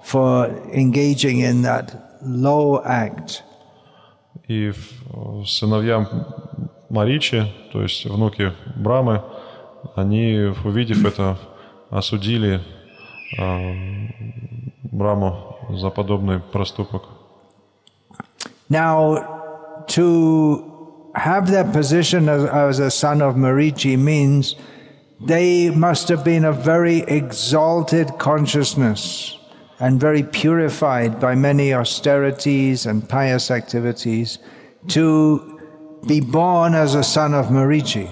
for 0.02 0.48
engaging 0.72 1.38
in 1.38 1.62
that 1.62 1.94
low 2.22 2.82
act. 2.84 3.44
И 4.48 4.72
сыновьям 5.46 6.08
Маричи, 6.90 7.46
то 7.72 7.82
есть 7.82 8.04
внуки 8.04 8.52
Брамы, 8.74 9.22
они, 9.95 10.53
увидев 10.63 11.05
это, 11.05 11.37
осудили 11.89 12.61
Браму 14.91 15.57
за 15.69 15.89
подобный 15.89 16.39
проступок. 16.39 17.03
Now, 18.69 19.85
to 19.87 20.63
have 21.15 21.49
that 21.51 21.73
position 21.73 22.29
as, 22.29 22.43
as 22.45 22.79
a 22.79 22.91
son 22.91 23.21
of 23.21 23.35
Marichi 23.35 23.97
means 23.97 24.55
they 25.19 25.69
must 25.69 26.07
have 26.07 26.23
been 26.23 26.45
a 26.45 26.53
very 26.53 26.99
exalted 27.01 28.17
consciousness 28.19 29.37
and 29.79 29.99
very 29.99 30.23
purified 30.23 31.19
by 31.19 31.35
many 31.35 31.73
austerities 31.73 32.85
and 32.85 33.07
pious 33.07 33.49
activities 33.49 34.39
to 34.87 35.59
be 36.07 36.19
born 36.19 36.73
as 36.73 36.95
a 36.95 37.03
son 37.03 37.33
of 37.33 37.47
Marichi. 37.47 38.09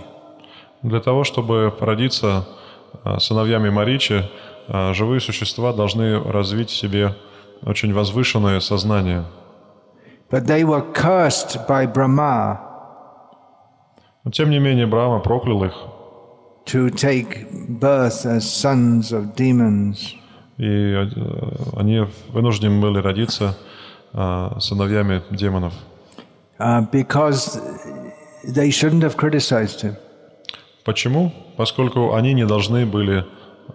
Для 0.82 1.00
того, 1.00 1.24
чтобы 1.24 1.72
родиться 1.80 2.46
сыновьями 3.18 3.70
Маричи, 3.70 4.28
живые 4.68 5.20
существа 5.20 5.72
должны 5.72 6.20
развить 6.20 6.70
в 6.70 6.76
себе 6.76 7.14
очень 7.64 7.92
возвышенное 7.92 8.60
сознание– 8.60 9.24
But 10.32 10.46
they 10.46 10.64
were 10.64 10.80
cursed 10.80 11.66
by 11.68 11.84
Brahma. 11.86 12.58
Но 14.24 14.30
тем 14.30 14.48
не 14.48 14.58
менее 14.58 14.86
Брахма 14.86 15.18
проклял 15.18 15.62
их. 15.64 15.74
To 16.66 16.88
take 16.88 17.46
birth 17.68 18.24
as 18.24 18.40
sons 18.40 19.12
of 19.12 19.34
demons. 19.36 20.14
И 20.56 20.94
они 21.76 22.06
вынуждены 22.32 22.80
были 22.80 22.98
родиться 22.98 23.58
сыновьями 24.58 25.22
демонов. 25.30 25.74
Uh, 26.58 26.80
because 26.90 27.60
they 28.44 28.70
shouldn't 28.70 29.02
have 29.02 29.16
criticized 29.18 29.82
him. 29.82 29.96
Почему? 30.84 31.32
Поскольку 31.56 32.14
они 32.14 32.34
не 32.34 32.46
должны 32.46 32.86
были 32.86 33.24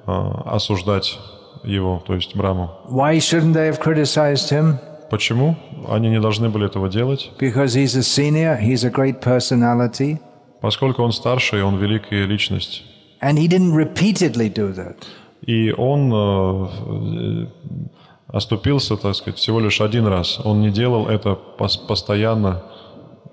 осуждать 0.06 1.20
его, 1.64 2.04
то 2.06 2.16
есть 2.16 2.36
Браму. 2.36 2.72
Why 2.90 3.18
shouldn't 3.18 3.54
they 3.54 3.70
have 3.70 3.80
criticized 3.82 4.52
him? 4.52 4.76
Почему 5.10 5.56
они 5.88 6.10
не 6.10 6.20
должны 6.20 6.50
были 6.50 6.66
этого 6.66 6.90
делать? 6.90 7.32
Because 7.40 7.76
he's 7.76 7.96
a 7.98 8.04
senior, 8.04 8.60
he's 8.60 8.84
a 8.84 8.90
great 8.90 9.22
personality. 9.22 10.20
Поскольку 10.62 11.04
он 11.04 11.12
старший, 11.12 11.64
он 11.64 11.78
великая 11.78 12.26
личность. 12.26 12.84
And 13.22 13.38
he 13.38 13.48
didn't 13.48 13.74
repeatedly 13.74 14.50
do 14.54 14.74
that. 14.76 14.98
И 15.42 15.72
он 15.72 16.12
э, 16.14 17.48
оступился, 18.28 18.98
так 18.98 19.16
сказать, 19.16 19.40
всего 19.40 19.60
лишь 19.60 19.80
один 19.82 20.08
раз. 20.08 20.40
Он 20.44 20.62
не 20.62 20.72
делал 20.72 21.08
это 21.08 21.36
постоянно 21.36 22.64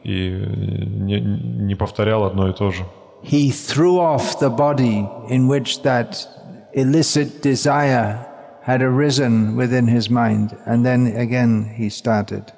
и 0.05 0.31
не 0.31 1.75
повторял 1.75 2.25
одно 2.25 2.49
и 2.49 2.53
то 2.53 2.70
же. 2.70 2.85
He 3.24 3.51
threw 3.51 3.99
off 3.99 4.39
the 4.39 4.49
body 4.49 5.07
in 5.28 5.47
which 5.47 5.82
that 5.84 6.28
illicit 6.74 7.41
desire 7.41 8.26
had 8.64 8.82
arisen 8.82 9.55
within 9.55 9.88
his 9.88 10.10
mind, 10.10 10.55
and 10.66 10.86
then 10.86 11.07
again 11.16 11.74
he 11.76 11.89
started. 11.89 12.53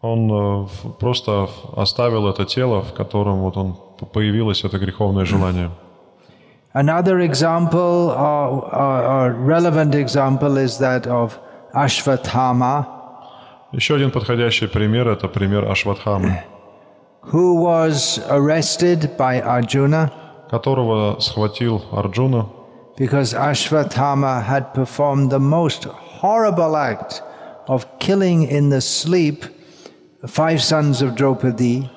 Он 0.00 0.30
э, 0.30 0.66
просто 1.00 1.48
оставил 1.76 2.28
это 2.28 2.44
тело, 2.44 2.82
в 2.82 2.92
котором 2.94 3.40
вот 3.40 3.56
он 3.56 3.76
появилось 4.12 4.64
это 4.64 4.78
греховное 4.78 5.24
желание. 5.24 5.70
Another 6.74 7.18
example, 7.20 8.10
or, 8.10 8.72
or, 8.72 9.02
or 9.02 9.32
relevant 9.32 9.94
example, 9.94 10.56
is 10.56 10.78
that 10.78 11.06
of 11.06 11.38
Ashvatthama. 11.74 12.86
Еще 13.72 13.96
один 13.96 14.10
подходящий 14.10 14.66
пример – 14.66 15.08
это 15.08 15.28
пример 15.28 15.70
Ашватхамы. 15.70 16.42
Who 17.32 17.62
was 17.62 18.20
arrested 18.30 19.16
by 19.16 19.40
Arjuna. 19.40 20.10
Которого 20.50 21.20
схватил 21.20 21.82
Арджуна 21.92 22.48
because 22.98 23.32
Ashvatthama 23.32 24.42
had 24.44 24.74
performed 24.74 25.30
the 25.30 25.38
most 25.38 25.84
horrible 25.84 26.76
act 26.76 27.22
of 27.68 27.86
killing 28.00 28.42
in 28.42 28.70
the 28.70 28.80
sleep 28.80 29.44
five 30.26 30.60
sons 30.60 31.00
of 31.00 31.14
Draupadi. 31.14 31.88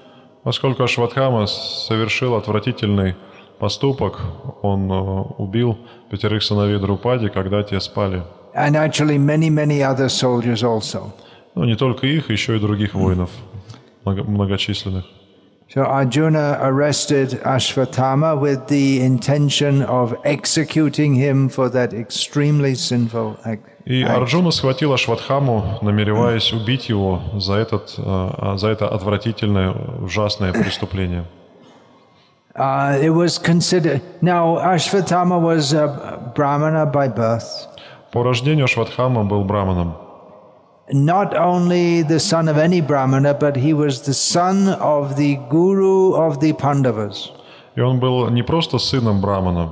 Поскольку 0.43 0.83
Ашватхама 0.83 1.45
совершил 1.47 2.35
отвратительный 2.35 3.15
поступок, 3.59 4.19
он 4.63 4.91
убил 5.37 5.77
пятерых 6.09 6.43
сыновей 6.43 6.79
Друпади, 6.79 7.29
когда 7.29 7.63
те 7.63 7.79
спали. 7.79 8.23
And 8.55 8.75
actually 8.75 9.17
many, 9.17 9.49
many 9.49 9.81
other 9.81 10.09
soldiers 10.09 10.63
also. 10.63 11.11
Ну, 11.55 11.65
не 11.65 11.75
только 11.75 12.07
их, 12.07 12.29
еще 12.29 12.57
и 12.57 12.59
других 12.59 12.93
воинов, 12.93 13.29
Многочисленных. 14.06 15.04
So 15.68 15.82
Arjuna 15.84 16.58
arrested 16.62 17.40
Ashvatthama 17.44 18.40
with 18.40 18.68
the 18.68 19.00
intention 19.00 19.82
of 19.82 20.16
executing 20.24 21.16
him 21.16 21.48
for 21.48 21.68
that 21.70 21.92
extremely 21.92 22.76
sinful 22.76 23.36
act. 23.44 23.68
И 23.84 24.02
Арджуна 24.02 24.50
схватил 24.50 24.92
Ашватхаму, 24.92 25.78
намереваясь 25.82 26.52
убить 26.52 26.88
его 26.88 27.20
за, 27.34 27.54
этот, 27.54 27.90
за 27.90 28.68
это 28.68 28.88
отвратительное, 28.88 29.74
ужасное 30.00 30.52
преступление. 30.52 31.24
Uh, 32.54 32.98
it 33.02 33.10
was 33.10 33.38
considered. 33.38 34.00
Now, 34.22 34.56
Ashvatthama 34.58 35.38
was 35.40 35.72
a 35.72 36.32
brahmana 36.34 36.86
by 36.86 37.08
birth. 37.08 37.68
По 38.12 38.22
рождению 38.22 38.64
Ашватхама 38.64 39.24
был 39.24 39.44
браманом 39.44 40.05
not 40.91 41.35
only 41.35 42.03
the 42.03 42.19
son 42.19 42.47
of 42.47 42.57
any 42.57 42.81
brahmana, 42.81 43.33
but 43.33 43.55
he 43.55 43.73
was 43.73 44.01
the 44.01 44.13
son 44.13 44.67
of 44.67 45.15
the 45.15 45.35
guru 45.49 46.13
of 46.13 46.39
the 46.39 46.53
Pandavas. 46.53 47.31
И 47.75 47.81
он 47.81 47.99
был 47.99 48.29
не 48.29 48.43
просто 48.43 48.77
сыном 48.77 49.21
брамана, 49.21 49.71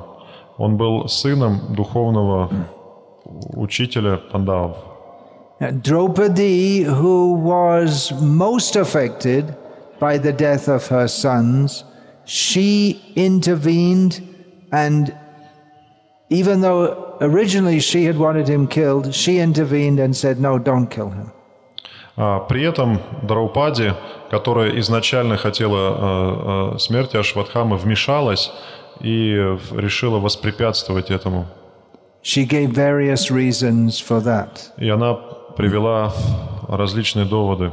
он 0.58 0.78
был 0.78 1.08
сыном 1.08 1.74
духовного 1.76 2.50
учителя 3.56 4.18
пандавов. 4.32 4.78
Draupadi, 5.82 6.84
who 6.84 7.34
was 7.34 8.14
most 8.22 8.78
affected 8.78 9.54
by 10.00 10.18
the 10.18 10.32
death 10.32 10.70
of 10.70 10.88
her 10.88 11.10
sons, 11.10 11.84
she 12.24 13.02
intervened 13.18 14.22
and 14.72 15.14
even 16.30 16.62
though 16.62 17.03
originally 17.22 17.80
she 17.80 18.06
had 18.06 18.18
wanted 18.18 18.48
him 18.48 18.68
killed, 18.68 19.14
she 19.14 19.40
intervened 19.40 20.00
and 20.00 20.16
said, 20.16 20.40
no, 20.40 20.58
don't 20.58 20.88
kill 20.88 21.10
him. 21.10 21.32
При 22.50 22.64
этом 22.64 23.00
Драупади, 23.24 23.94
которая 24.30 24.78
изначально 24.80 25.38
хотела 25.38 26.78
смерти 26.78 27.16
Ашватхамы, 27.16 27.78
вмешалась 27.78 28.52
и 29.00 29.34
решила 29.72 30.20
воспрепятствовать 30.20 31.12
этому. 31.12 31.46
She 32.22 32.44
gave 32.46 32.72
various 32.72 33.32
reasons 33.32 34.00
for 34.00 34.20
that. 34.22 34.72
И 34.78 34.90
она 34.90 35.14
привела 35.56 36.12
различные 36.68 37.26
доводы. 37.26 37.72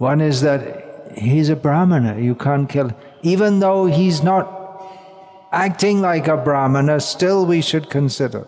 One 0.00 0.20
is 0.20 0.40
that 0.42 1.14
he's 1.16 1.48
a 1.48 1.56
brahmana, 1.56 2.18
you 2.18 2.34
can't 2.34 2.68
kill 2.68 2.90
even 3.22 3.60
though 3.60 3.86
he's 3.86 4.22
not 4.22 4.46
acting 5.52 6.00
like 6.00 6.28
a 6.28 6.36
brahmana, 6.36 7.00
still 7.00 7.46
we 7.46 7.60
should 7.60 7.88
consider. 7.90 8.46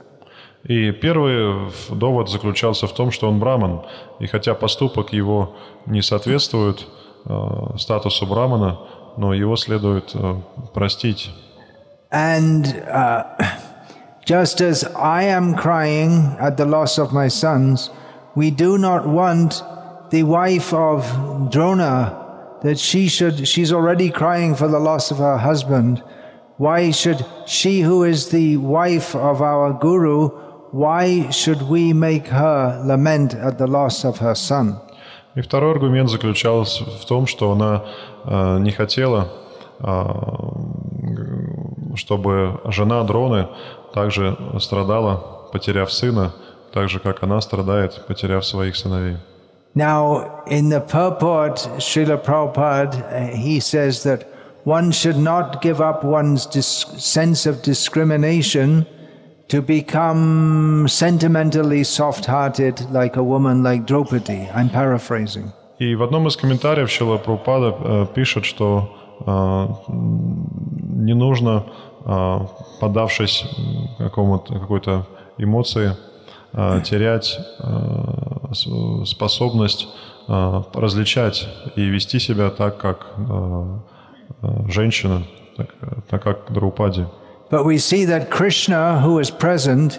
И 0.67 0.91
первый 0.91 1.71
довод 1.91 2.29
заключался 2.29 2.87
в 2.87 2.93
том, 2.93 3.11
что 3.11 3.29
он 3.29 3.39
браман, 3.39 3.81
и 4.19 4.25
хотя 4.25 4.55
поступок 4.55 5.13
его 5.13 5.55
не 5.85 6.01
соответствует 6.01 6.87
э, 7.25 7.77
статусу 7.77 8.25
брамана, 8.25 8.79
но 9.17 9.33
его 9.35 9.55
следует 9.57 10.11
э, 10.15 10.35
простить. 10.73 11.29
And 12.11 12.65
uh, 12.87 13.25
just 14.25 14.59
as 14.59 14.83
I 14.95 15.23
am 15.23 15.53
crying 15.53 16.35
at 16.39 16.57
the 16.57 16.65
loss 16.65 16.97
of 16.97 17.13
my 17.13 17.27
sons, 17.27 17.91
we 18.35 18.49
do 18.49 18.77
not 18.79 19.05
want 19.05 19.61
the 20.09 20.23
wife 20.23 20.73
of 20.73 21.05
Drona 21.51 22.59
that 22.63 22.79
she 22.79 23.07
should 23.07 23.47
she's 23.47 23.71
already 23.71 24.09
crying 24.09 24.55
for 24.55 24.67
the 24.67 24.79
loss 24.79 25.11
of 25.11 25.17
her 25.17 25.37
husband. 25.37 26.01
Why 26.57 26.89
should 26.89 27.23
she 27.45 27.81
who 27.81 28.03
is 28.03 28.29
the 28.29 28.57
wife 28.57 29.15
of 29.15 29.41
our 29.41 29.73
guru 29.73 30.44
Why 30.74 31.30
should 31.30 31.62
we 31.68 31.92
make 31.92 32.28
her 32.28 32.80
lament 32.84 33.34
at 33.34 33.58
the 33.58 33.66
loss 33.66 34.04
of 34.04 34.18
her 34.20 34.34
son? 34.34 34.76
И 35.34 35.40
второй 35.40 35.72
аргумент 35.72 36.10
заключался 36.10 36.84
в 36.84 37.04
том, 37.06 37.26
что 37.26 37.52
она 37.52 37.84
э, 38.24 38.58
не 38.58 38.72
хотела, 38.72 39.28
э, 39.80 40.04
чтобы 41.96 42.60
жена 42.66 43.02
Дроны 43.04 43.48
также 43.94 44.36
страдала 44.58 45.40
потеряв 45.52 45.92
сына, 45.92 46.32
так 46.72 46.88
же, 46.88 47.00
как 47.00 47.22
она 47.22 47.40
страдает, 47.40 48.06
потеряв 48.06 48.44
своих 48.44 48.76
сыновей. 48.76 49.16
Now, 49.74 50.42
in 50.48 50.68
the 50.68 50.80
purport, 50.80 51.58
Srila 51.78 52.18
Prabhupada, 52.18 52.94
uh, 53.12 53.36
he 53.36 53.60
says 53.60 54.02
that 54.02 54.26
one 54.64 54.90
should 54.90 55.16
not 55.16 55.62
give 55.62 55.80
up 55.80 56.02
one's 56.02 56.44
dis- 56.46 56.86
sense 56.98 57.46
of 57.46 57.62
discrimination 57.62 58.84
to 59.47 59.61
become 59.61 60.87
sentimentally 60.87 61.83
soft 61.83 62.25
hearted 62.25 62.89
like 62.91 63.15
a 63.15 63.23
woman 63.23 63.63
like 63.63 63.85
Draupadi. 63.85 64.49
I'm 64.53 64.69
paraphrasing. 64.69 65.51
И 65.77 65.93
в 65.95 66.03
одном 66.03 66.27
из 66.27 66.37
комментариев 66.37 66.89
Шила 66.89 67.17
Прабхупада 67.17 67.75
э, 67.77 68.05
пишет, 68.15 68.45
что 68.45 68.95
э, 69.25 69.67
не 69.89 71.13
нужно, 71.13 71.65
э, 72.05 72.39
поддавшись 72.79 73.45
какому-то, 73.97 74.53
какой-то 74.53 75.05
эмоции, 75.37 75.97
э, 76.53 76.81
терять 76.83 77.37
способность 79.03 79.87
различать 80.27 81.47
и 81.75 81.81
вести 81.81 82.19
себя 82.19 82.49
так, 82.49 82.77
как 82.77 83.13
женщина, 84.67 85.23
так, 85.57 85.67
так 86.09 86.23
как 86.23 86.51
Драупади. 86.53 87.05
But 87.50 87.64
we 87.64 87.78
see 87.78 88.04
that 88.06 88.30
Krishna, 88.30 89.00
who 89.00 89.14
was 89.14 89.30
present, 89.30 89.98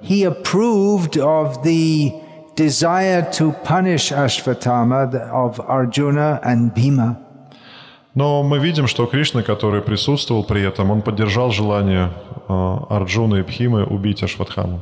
he 0.00 0.24
approved 0.24 1.18
of 1.18 1.62
the 1.64 2.12
desire 2.54 3.22
to 3.32 3.52
punish 3.64 4.12
Ashvatthama 4.12 5.10
the- 5.10 5.22
of 5.32 5.58
Arjuna 5.68 6.40
and 6.44 6.72
Bhima. 6.74 7.16
Но 8.14 8.42
мы 8.42 8.58
видим, 8.58 8.86
что 8.88 9.06
Кришна, 9.06 9.42
который 9.42 9.80
присутствовал 9.80 10.44
при 10.44 10.62
этом, 10.62 10.90
он 10.90 11.00
поддержал 11.02 11.50
желание 11.50 12.10
э, 12.48 12.76
Арджуны 12.90 13.38
и 13.38 13.42
Бхимы 13.42 13.84
убить 13.84 14.22
Ашватхаму. 14.22 14.80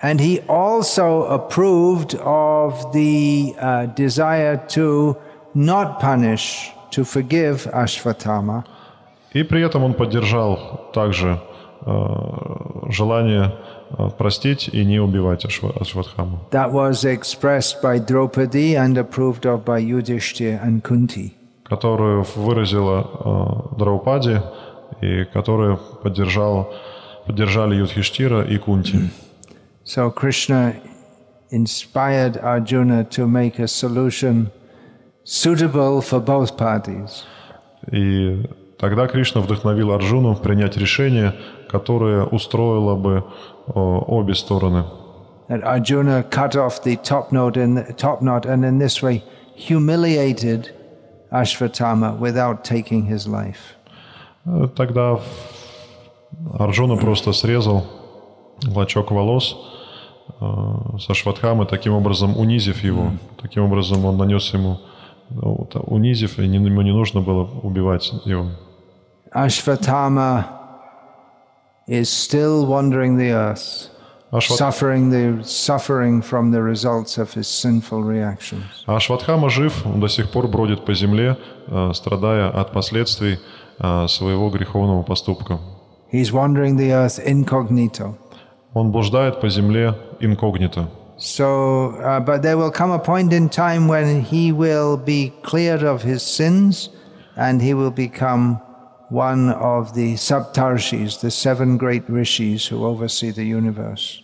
And 0.00 0.18
he 0.20 0.40
also 0.48 1.26
approved 1.28 2.14
of 2.24 2.92
the 2.92 3.54
uh, 3.60 3.86
desire 3.94 4.56
to 4.70 5.16
not 5.54 6.00
punish, 6.00 6.72
to 6.90 7.04
forgive 7.04 7.68
Ashvatthama. 7.72 8.64
И 9.34 9.42
при 9.44 9.62
этом 9.62 9.84
он 9.84 9.92
поддержал 9.94 10.90
также 10.94 11.28
э, 11.28 11.38
желание 12.91 13.51
э, 13.97 14.09
простить 14.17 14.69
и 14.71 14.83
не 14.85 14.99
убивать 14.99 15.45
Ашва- 15.45 15.77
Ашватхаму. 15.79 16.39
That 16.51 16.71
was 16.71 17.03
expressed 17.05 17.81
by 17.81 17.99
Draupadi 17.99 18.75
and 18.75 18.97
approved 18.97 19.45
of 19.45 19.63
by 19.65 19.79
Yudhishthir 19.79 20.59
and 20.63 20.81
Kunti. 20.81 21.33
которую 21.63 22.25
выразила 22.35 23.05
э, 23.73 23.77
Драупади 23.77 24.41
и 25.01 25.25
которую 25.25 25.77
поддержал, 26.03 26.73
поддержали 27.25 27.75
Юдхиштира 27.75 28.41
и 28.43 28.57
Кунти. 28.57 28.97
So 29.85 30.11
Krishna 30.11 30.73
inspired 31.49 32.37
Arjuna 32.43 33.05
to 33.05 33.25
make 33.25 33.57
a 33.59 33.67
solution 33.67 34.51
suitable 35.23 36.01
for 36.01 36.19
both 36.19 36.57
parties. 36.57 37.23
И 37.91 38.43
тогда 38.77 39.07
Кришна 39.07 39.39
вдохновил 39.41 39.91
Арджуну 39.93 40.35
принять 40.35 40.75
решение, 40.77 41.33
которое 41.69 42.23
устроило 42.23 42.95
бы 42.95 43.23
э, 43.67 43.71
обе 43.75 44.35
стороны. 44.35 44.85
That 45.49 45.63
Arjuna 45.63 46.23
cut 46.29 46.55
off 46.55 46.83
the 46.83 46.97
top 46.97 47.31
knot 47.31 47.55
in 47.55 47.95
top 47.95 48.21
knot 48.21 48.45
and 48.45 48.65
in 48.65 48.79
this 48.79 49.01
way 49.01 49.23
humiliated 49.55 50.71
Ashvatthama 51.31 52.17
without 52.19 52.63
taking 52.63 53.05
his 53.05 53.27
life. 53.27 53.75
Э, 54.45 54.67
Тогда 54.75 55.19
Арджуна 56.53 56.97
просто 56.97 57.33
срезал 57.33 57.85
клочок 58.61 59.11
волос 59.11 59.57
э, 60.39 60.45
со 60.99 61.13
Шватхамы, 61.13 61.65
таким 61.65 61.93
образом 61.93 62.37
унизив 62.37 62.83
его. 62.83 63.11
Таким 63.41 63.63
образом 63.63 64.05
он 64.05 64.17
нанес 64.17 64.53
ему, 64.53 64.79
вот, 65.29 65.75
унизив, 65.75 66.39
и 66.39 66.43
ему 66.43 66.81
не 66.81 66.91
нужно 66.91 67.21
было 67.21 67.49
убивать 67.63 68.11
его. 68.25 68.47
Ashvatthama 69.33 70.56
is 71.86 72.08
still 72.08 72.66
wandering 72.66 73.18
the 73.18 73.32
earth, 73.32 73.88
Ашват- 74.32 74.56
suffering 74.56 75.10
the 75.10 75.44
suffering 75.44 76.22
from 76.22 76.50
the 76.52 76.62
results 76.62 77.18
of 77.18 77.32
his 77.34 77.48
sinful 77.48 78.02
reactions. 78.02 78.64
А 78.86 78.98
Шватхама 79.00 79.50
жив, 79.50 79.84
он 79.86 80.00
до 80.00 80.08
сих 80.08 80.30
пор 80.30 80.48
бродит 80.48 80.84
по 80.84 80.94
земле, 80.94 81.36
э, 81.68 81.92
страдая 81.94 82.48
от 82.48 82.72
последствий 82.72 83.38
э, 83.78 84.08
своего 84.08 84.48
греховного 84.50 85.02
поступка. 85.02 85.58
He's 86.12 86.32
wandering 86.32 86.76
the 86.76 86.90
earth 86.92 87.18
incognito. 87.26 88.14
Он 88.74 88.90
блуждает 88.90 89.40
по 89.40 89.48
земле 89.48 89.94
инкогнито. 90.20 90.88
So, 91.18 91.94
uh, 92.00 92.20
but 92.20 92.42
there 92.42 92.56
will 92.56 92.70
come 92.70 92.90
a 92.90 92.98
point 92.98 93.32
in 93.32 93.48
time 93.48 93.86
when 93.86 94.22
he 94.22 94.50
will 94.50 94.96
be 94.96 95.32
cleared 95.42 95.84
of 95.84 96.02
his 96.02 96.22
sins 96.22 96.88
and 97.36 97.62
he 97.62 97.74
will 97.74 97.92
become 97.92 98.60
one 99.09 99.49
of 99.51 99.93
the 99.93 100.15
Saptarshis, 100.15 101.19
the 101.21 101.31
seven 101.31 101.77
great 101.77 102.03
rishis 102.09 102.67
who 102.67 102.85
oversee 102.85 103.31
the 103.31 103.45
universe. 103.45 104.21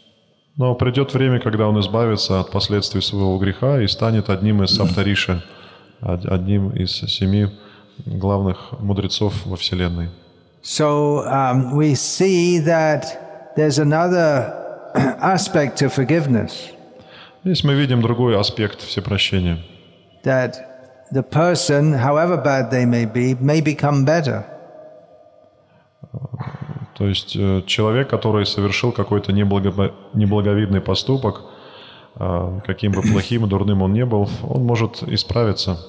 Но 0.57 0.75
придет 0.75 1.13
время, 1.13 1.39
когда 1.39 1.67
он 1.67 1.79
избавится 1.79 2.39
от 2.39 2.51
последствий 2.51 3.01
своего 3.01 3.37
греха 3.39 3.81
и 3.81 3.87
станет 3.87 4.29
одним 4.29 4.61
из 4.63 4.75
Саптариши, 4.75 5.41
од- 6.01 6.25
одним 6.25 6.69
из 6.71 6.91
семи 6.91 7.47
главных 8.05 8.73
мудрецов 8.79 9.33
во 9.45 9.55
Вселенной. 9.55 10.09
So 10.61 11.25
um, 11.27 11.75
we 11.75 11.93
see 11.95 12.59
that 12.59 13.53
there's 13.55 13.79
another 13.79 14.53
aspect 15.21 15.77
to 15.79 15.89
forgiveness 15.89 16.69
Здесь 17.43 17.63
мы 17.65 17.73
видим 17.73 18.01
другой 18.01 18.39
аспект 18.39 18.79
всепрощения. 18.81 19.57
that 20.23 20.55
the 21.11 21.23
person, 21.23 21.93
however 21.93 22.37
bad 22.37 22.69
they 22.71 22.85
may 22.85 23.05
be, 23.05 23.35
may 23.41 23.59
become 23.59 24.05
better. 24.05 24.45
То 26.97 27.07
есть 27.07 27.35
э, 27.35 27.63
человек, 27.65 28.09
который 28.09 28.45
совершил 28.45 28.91
какой-то 28.91 29.31
неблаго- 29.31 29.93
неблаговидный 30.13 30.81
поступок, 30.81 31.41
э, 32.15 32.59
каким 32.65 32.91
бы 32.91 33.01
плохим 33.01 33.45
и 33.45 33.49
дурным 33.49 33.81
он 33.81 33.93
не 33.93 34.05
был, 34.05 34.29
он 34.43 34.63
может 34.63 35.03
исправиться. 35.03 35.79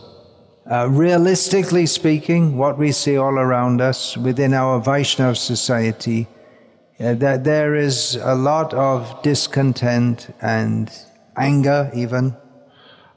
Uh, 0.66 0.88
realistically 0.88 1.84
speaking, 1.84 2.56
what 2.56 2.78
we 2.78 2.90
see 2.90 3.18
all 3.18 3.38
around 3.38 3.82
us 3.82 4.16
within 4.16 4.54
our 4.54 4.80
Vaishnav 4.80 5.36
society, 5.36 6.26
uh, 6.98 7.12
that 7.12 7.44
there 7.44 7.74
is 7.74 8.16
a 8.16 8.34
lot 8.34 8.72
of 8.72 9.22
discontent 9.22 10.30
and 10.40 10.90
anger, 11.36 11.90
even. 11.94 12.32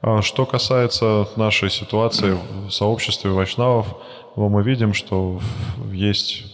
А 0.02 0.20
Что 0.20 0.44
касается 0.44 1.26
нашей 1.36 1.70
ситуации 1.70 2.36
в 2.66 2.70
сообществе 2.70 3.30
вайшнавов, 3.30 3.96
мы 4.36 4.62
видим, 4.62 4.92
что 4.92 5.40
есть 5.90 6.44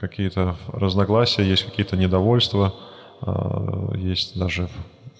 какие-то 0.00 0.56
разногласия, 0.72 1.42
есть 1.44 1.64
какие-то 1.64 1.96
недовольства, 1.96 2.74
э, 3.22 3.96
есть 3.96 4.38
даже 4.38 4.68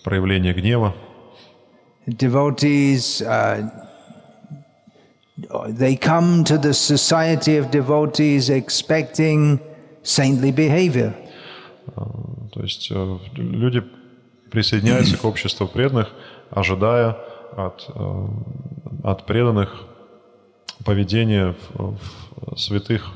проявление 0.04 0.52
гнева. 0.54 0.94
Devotees, 2.06 3.22
uh, 3.22 3.70
they 5.68 5.96
come 5.96 6.44
to 6.44 6.58
the 6.60 6.72
society 6.72 7.56
of 7.58 7.70
devotees 7.70 8.50
expecting 8.50 9.60
saintly 10.02 10.52
behavior. 10.52 11.14
То 12.52 12.60
есть 12.62 12.90
э, 12.90 13.18
люди 13.34 13.82
присоединяются 14.50 15.16
к 15.16 15.24
обществу 15.24 15.66
преданных, 15.66 16.10
ожидая 16.50 17.16
от, 17.56 17.88
э, 17.94 18.26
от 19.04 19.26
преданных 19.26 19.84
поведения 20.84 21.54
в- 21.74 21.96
в 22.54 22.56
святых. 22.58 23.12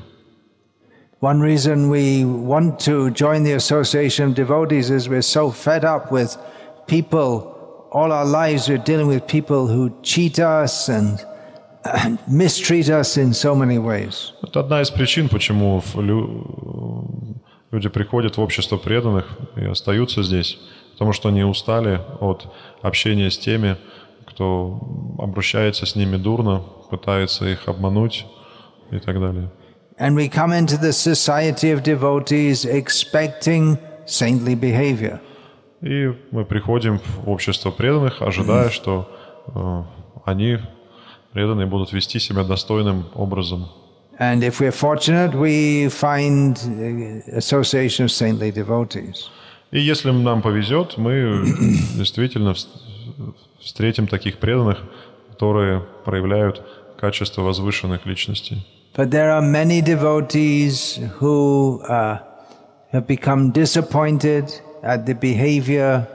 One 1.19 1.39
reason 1.41 1.89
we 1.89 2.25
want 2.25 2.79
to 2.81 3.09
join 3.09 3.41
the 3.41 3.53
association 3.53 4.29
of 4.29 4.35
devotees 4.35 4.91
is 4.91 5.09
we're 5.09 5.23
so 5.23 5.49
fed 5.49 5.83
up 5.83 6.11
with 6.11 6.37
people. 6.85 7.87
All 7.91 8.11
our 8.11 8.23
lives 8.23 8.69
we're 8.69 8.77
dealing 8.77 9.07
with 9.07 9.25
people 9.25 9.65
who 9.65 9.91
cheat 10.03 10.37
us 10.37 10.89
and, 10.89 11.19
mistreat 12.27 12.89
us 12.89 13.17
in 13.17 13.33
so 13.33 13.55
many 13.55 13.79
ways. 13.79 14.33
Это 14.43 14.59
одна 14.59 14.81
из 14.81 14.91
причин, 14.91 15.27
почему 15.27 15.81
люди 17.71 17.89
приходят 17.89 18.37
в 18.37 18.41
общество 18.41 18.77
преданных 18.77 19.25
и 19.55 19.65
остаются 19.65 20.21
здесь, 20.21 20.59
потому 20.93 21.13
что 21.13 21.29
они 21.29 21.43
устали 21.43 21.99
от 22.19 22.45
общения 22.83 23.31
с 23.31 23.39
теми, 23.39 23.77
кто 24.25 24.79
обращается 25.17 25.87
с 25.87 25.95
ними 25.95 26.17
дурно, 26.17 26.61
пытается 26.91 27.45
их 27.47 27.67
обмануть 27.67 28.27
и 28.91 28.99
так 28.99 29.19
далее. 29.19 29.49
And 29.99 30.15
we 30.15 30.29
come 30.29 30.53
into 30.53 30.77
the 30.77 30.93
society 30.93 31.71
of 31.71 31.81
devotees 31.81 32.65
expecting 32.65 33.77
saintly 34.05 34.55
behavior. 34.55 35.19
И 35.81 36.13
мы 36.31 36.45
приходим 36.45 36.99
в 36.99 37.29
общество 37.29 37.71
преданных, 37.71 38.21
ожидая, 38.21 38.69
что 38.69 39.07
э, 39.55 39.83
они, 40.25 40.59
преданные, 41.33 41.67
будут 41.67 41.93
вести 41.93 42.19
себя 42.19 42.43
достойным 42.43 43.05
образом. 43.15 43.69
And 44.19 44.41
if 44.43 44.59
we're 44.59 44.71
fortunate, 44.71 45.35
we 45.35 45.89
find 45.89 46.57
uh, 46.57 47.37
association 47.37 48.05
of 48.05 48.11
saintly 48.11 48.51
devotees. 48.51 49.29
И 49.71 49.79
если 49.79 50.11
нам 50.11 50.41
повезет, 50.41 50.97
мы 50.97 51.43
действительно 51.95 52.49
вс- 52.51 52.67
встретим 53.59 54.07
таких 54.07 54.37
преданных, 54.37 54.83
которые 55.31 55.81
проявляют 56.05 56.63
качество 56.99 57.41
возвышенных 57.41 58.05
личностей. 58.05 58.65
But 58.97 59.11
there 59.11 59.31
are 59.31 59.43
many 59.43 59.81
devotees 59.81 60.99
who 61.19 61.81
uh, 61.83 62.17
have 62.91 63.05
become 63.05 63.51
disappointed 63.51 64.51
at 64.81 65.05
the 65.05 65.13
behavior 65.13 66.07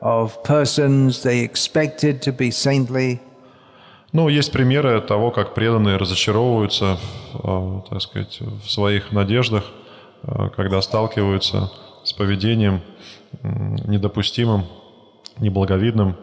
of 0.00 0.42
persons 0.42 1.22
they 1.22 1.40
expected 1.40 2.22
to 2.22 2.32
be 2.32 2.50
saintly, 2.50 3.20
Ну, 4.12 4.28
есть 4.28 4.50
примеры 4.50 5.00
того, 5.02 5.30
как 5.30 5.54
преданные 5.54 5.96
разочаровываются, 5.96 6.98
э, 7.44 7.80
так 7.88 8.02
сказать, 8.02 8.40
в 8.40 8.68
своих 8.68 9.12
надеждах, 9.12 9.64
э, 10.22 10.48
когда 10.56 10.82
сталкиваются 10.82 11.70
с 12.02 12.12
поведением 12.12 12.80
недопустимым, 13.86 14.64
неблаговидным. 15.38 16.16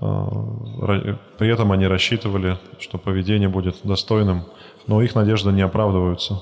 Э, 0.00 1.16
При 1.38 1.48
этом 1.48 1.72
они 1.72 1.86
рассчитывали, 1.86 2.58
что 2.78 2.98
поведение 2.98 3.48
будет 3.48 3.76
достойным, 3.84 4.44
но 4.90 5.00
их 5.02 5.14
надежды 5.14 5.52
не 5.52 5.62
оправдываются. 5.62 6.40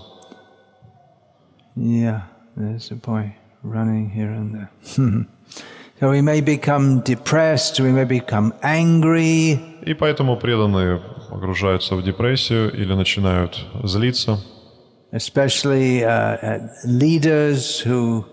Yeah, 1.76 2.22
there's 2.56 2.90
a 2.90 2.94
boy 2.96 3.34
running 3.62 4.08
here 4.10 4.32
and 4.32 4.54
there. 4.54 5.26
so 6.00 6.08
we 6.10 6.22
may 6.22 6.40
become 6.40 7.02
depressed, 7.02 7.78
we 7.78 7.92
may 7.92 8.04
become 8.06 8.54
angry, 8.62 9.60
И 9.84 9.92
поэтому 9.94 10.36
преданные 10.38 10.98
погружаются 11.30 11.94
в 11.94 12.02
депрессию 12.02 12.72
или 12.72 12.94
начинают 12.94 13.66
злиться. 13.84 14.38
especially 15.12 16.02
uh, 16.04 16.68
leaders 16.86 17.80
who 17.80 18.24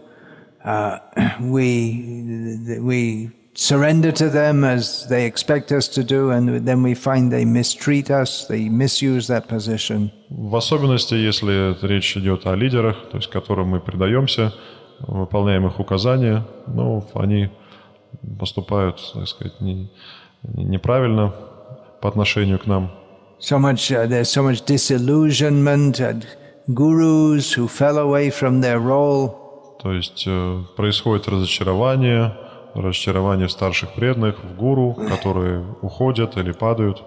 uh, 0.66 0.97
we 1.41 2.80
we 2.82 3.32
surrender 3.56 4.12
to 4.12 4.30
them 4.30 4.64
as 4.64 5.08
they 5.10 5.26
expect 5.26 5.72
us 5.72 5.88
to 5.88 6.03
do, 6.03 6.30
and 6.32 6.66
then 6.68 6.84
we 6.84 6.93
find 6.93 7.32
they 7.32 7.45
mistreat 7.45 8.12
us, 8.12 8.45
they 8.47 8.70
misuse 8.70 9.28
that 9.28 9.47
position. 9.47 10.12
В 10.30 10.56
особенности, 10.56 11.14
если 11.16 11.76
речь 11.86 12.16
идет 12.18 12.45
о 12.45 12.56
лидерах, 12.56 13.10
то 13.12 13.18
есть 13.18 13.30
которым 13.30 13.70
мы 13.70 13.80
предаемся, 13.80 14.53
выполняем 14.99 15.66
их 15.68 15.80
указания, 15.80 16.45
но 16.68 17.03
они 17.16 17.49
поступают, 18.39 19.01
так 19.14 19.28
сказать, 19.28 19.62
не- 19.62 19.89
не- 20.43 20.64
неправильно 20.66 21.34
по 22.01 22.10
отношению 22.10 22.60
к 22.60 22.66
нам. 22.68 22.91
So 23.39 23.58
much 23.60 23.91
uh, 23.91 24.08
there's 24.08 24.30
so 24.30 24.41
much 24.43 24.66
disillusionment 24.66 25.99
at 25.99 26.26
gurus 26.68 27.53
who 27.53 27.68
fell 27.68 27.97
away 27.97 28.30
from 28.30 28.62
their 28.62 28.80
role. 28.80 29.36
То 29.82 29.93
есть 29.93 30.24
э, 30.26 30.64
происходит 30.76 31.28
разочарование, 31.28 32.34
разочарование 32.76 33.49
старших 33.49 33.93
преданных, 33.93 34.43
в 34.43 34.55
гуру, 34.55 34.93
которые 34.93 35.65
уходят 35.82 36.38
или 36.38 36.51
падают. 36.51 37.03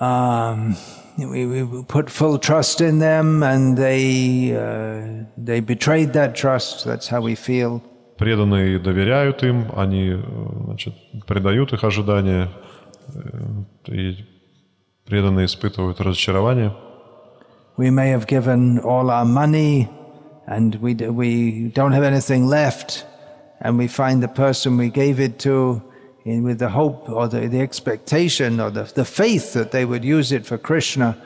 Um, 0.00 0.74
we, 1.18 1.46
we 1.46 1.84
put 1.84 2.08
full 2.10 2.38
trust 2.38 2.80
in 2.80 2.98
them, 2.98 3.42
and 3.42 3.76
they 3.76 4.54
uh, 4.56 5.24
they 5.36 5.60
betrayed 5.60 6.12
that 6.14 6.34
trust. 6.34 6.84
That's 6.84 7.08
how 7.08 7.20
we 7.20 7.34
feel. 7.34 7.82
Преданные 8.18 8.78
доверяют 8.78 9.42
им, 9.42 9.66
они 9.76 10.10
э, 10.10 10.22
значит, 10.64 10.94
предают 11.26 11.72
их 11.72 11.82
ожидания, 11.82 12.48
э, 13.14 13.92
и 13.92 14.24
преданные 15.06 15.46
испытывают 15.46 16.00
разочарование. 16.00 16.72
We 17.76 17.90
may 17.90 18.10
have 18.10 18.26
given 18.26 18.78
all 18.80 19.10
our 19.10 19.24
money, 19.24 19.88
and 20.46 20.76
we 20.80 20.94
we 20.94 21.72
don't 21.74 21.92
have 21.92 22.04
anything 22.04 22.46
left, 22.46 23.04
and 23.62 23.78
we 23.78 23.88
find 23.88 24.22
the 24.22 24.28
person 24.28 24.76
we 24.76 24.90
gave 24.90 25.20
it 25.20 25.38
to, 25.38 25.80
in, 26.24 26.42
with 26.42 26.58
the 26.58 26.68
hope 26.68 27.08
or 27.08 27.28
the, 27.28 27.48
the 27.48 27.60
expectation 27.60 28.60
or 28.60 28.70
the, 28.70 28.84
the 28.94 29.04
faith 29.04 29.54
that 29.54 29.70
they 29.70 29.84
would 29.84 30.04
use 30.04 30.32
it 30.32 30.44
for 30.44 30.58
Krishna, 30.58 31.16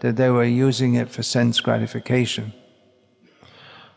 that 0.00 0.16
they 0.16 0.28
were 0.28 0.44
using 0.44 0.94
it 0.94 1.08
for 1.08 1.22
sense 1.22 1.60
gratification. 1.60 2.52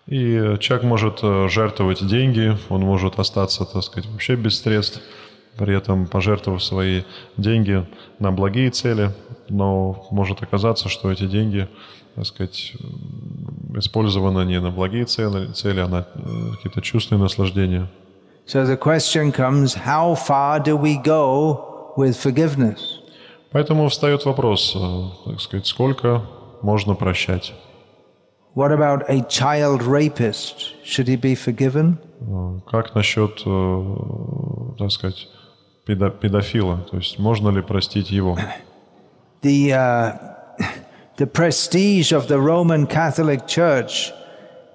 И 0.05 0.35
э, 0.35 0.57
человек 0.59 0.85
может 0.85 1.19
э, 1.21 1.49
жертвовать 1.49 2.07
деньги, 2.07 2.55
он 2.69 2.81
может 2.81 3.19
остаться, 3.19 3.65
так 3.65 3.83
сказать, 3.83 4.09
вообще 4.09 4.35
без 4.35 4.61
средств, 4.61 5.01
при 5.57 5.75
этом 5.75 6.07
пожертвовав 6.07 6.63
свои 6.63 7.01
деньги 7.35 7.85
на 8.19 8.31
благие 8.31 8.69
цели, 8.69 9.11
но 9.49 10.07
может 10.11 10.41
оказаться, 10.43 10.87
что 10.87 11.11
эти 11.11 11.27
деньги, 11.27 11.67
так 12.15 12.25
сказать, 12.25 12.73
м, 13.69 13.79
использованы 13.79 14.45
не 14.45 14.59
на 14.59 14.71
благие 14.71 15.05
цели, 15.05 15.51
цели 15.53 15.79
а 15.79 15.87
на 15.87 16.05
э, 16.15 16.51
какие-то 16.55 16.81
чувственные 16.81 17.21
наслаждения. 17.23 17.87
So 18.47 18.63
the 18.65 18.77
question 18.77 19.31
comes: 19.31 19.75
How 19.85 20.15
far 20.15 20.59
do 20.63 20.77
we 20.77 21.01
go 21.03 21.93
with 21.97 22.15
forgiveness? 22.17 22.79
Поэтому 23.51 23.87
встает 23.89 24.25
вопрос, 24.25 24.75
э, 24.75 25.29
так 25.29 25.41
сказать, 25.41 25.67
сколько 25.67 26.21
можно 26.61 26.95
прощать? 26.95 27.53
What 28.55 28.71
about 28.71 29.03
a 29.07 29.19
child 29.29 29.81
rapist? 29.87 30.73
Should 30.83 31.07
he 31.07 31.17
be 31.19 31.35
forgiven? 31.35 31.97
Э, 32.21 32.59
Как 32.69 32.95
насчет, 32.95 33.43
так 34.77 34.91
сказать, 34.91 35.27
педо- 35.85 36.09
педофила? 36.11 36.77
То 36.89 36.97
есть 36.97 37.19
можно 37.19 37.49
ли 37.49 37.61
простить 37.61 38.09
его? 38.11 38.37
The 39.43 39.69
uh, 39.69 40.36
the 41.16 41.26
prestige 41.26 42.12
of 42.12 42.28
the 42.28 42.40
Roman 42.40 42.86
Catholic 42.86 43.46
Church 43.46 44.12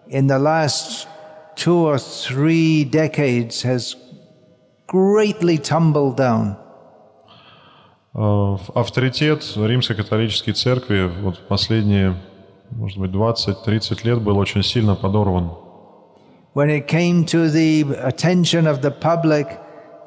in 0.09 0.27
the 0.27 0.39
last 0.39 1.07
two 1.55 1.75
or 1.75 1.97
three 1.97 2.83
decades 2.83 3.63
has 3.63 3.95
greatly 4.87 5.57
tumbled 5.57 6.17
down. 6.17 6.55
Э, 8.15 8.57
Авторитет 8.73 9.43
Римской 9.55 9.95
католической 9.95 10.53
церкви 10.53 11.11
вот 11.21 11.37
в 11.37 11.47
последние, 11.47 12.15
может 12.71 12.97
быть, 12.97 13.11
20-30 13.11 14.03
лет 14.03 14.21
был 14.21 14.37
очень 14.37 14.63
сильно 14.63 14.95
подорван. 14.95 15.51
When 16.53 16.69
it 16.69 16.87
came 16.87 17.25
to 17.25 17.49
the 17.49 17.83
attention 18.03 18.65
of 18.65 18.81
the 18.81 18.89
public, 18.89 19.47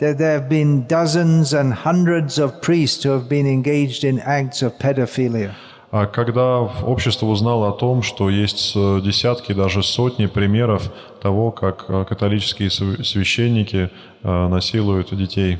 that 0.01 0.19
there 0.19 0.33
have 0.33 0.49
been 0.49 0.87
dozens 0.87 1.53
and 1.53 1.73
hundreds 1.73 2.39
of 2.39 2.61
priests 2.63 3.05
who 3.05 3.11
have 3.11 3.29
been 3.29 3.47
engaged 3.47 4.03
in 4.03 4.19
acts 4.21 4.63
of 4.63 4.77
pedophilia. 4.79 5.55
А 5.98 6.08
когда 6.08 6.60
общество 6.60 7.28
узнало 7.28 7.70
о 7.70 7.72
том, 7.72 8.04
что 8.04 8.30
есть 8.30 8.74
э, 8.76 9.00
десятки, 9.02 9.54
даже 9.54 9.82
сотни 9.82 10.26
примеров 10.26 10.92
того, 11.22 11.52
как 11.52 11.86
э, 11.88 12.04
католические 12.04 12.70
св- 12.70 13.08
священники 13.08 13.90
э, 14.22 14.48
насилуют 14.50 15.16
детей, 15.16 15.58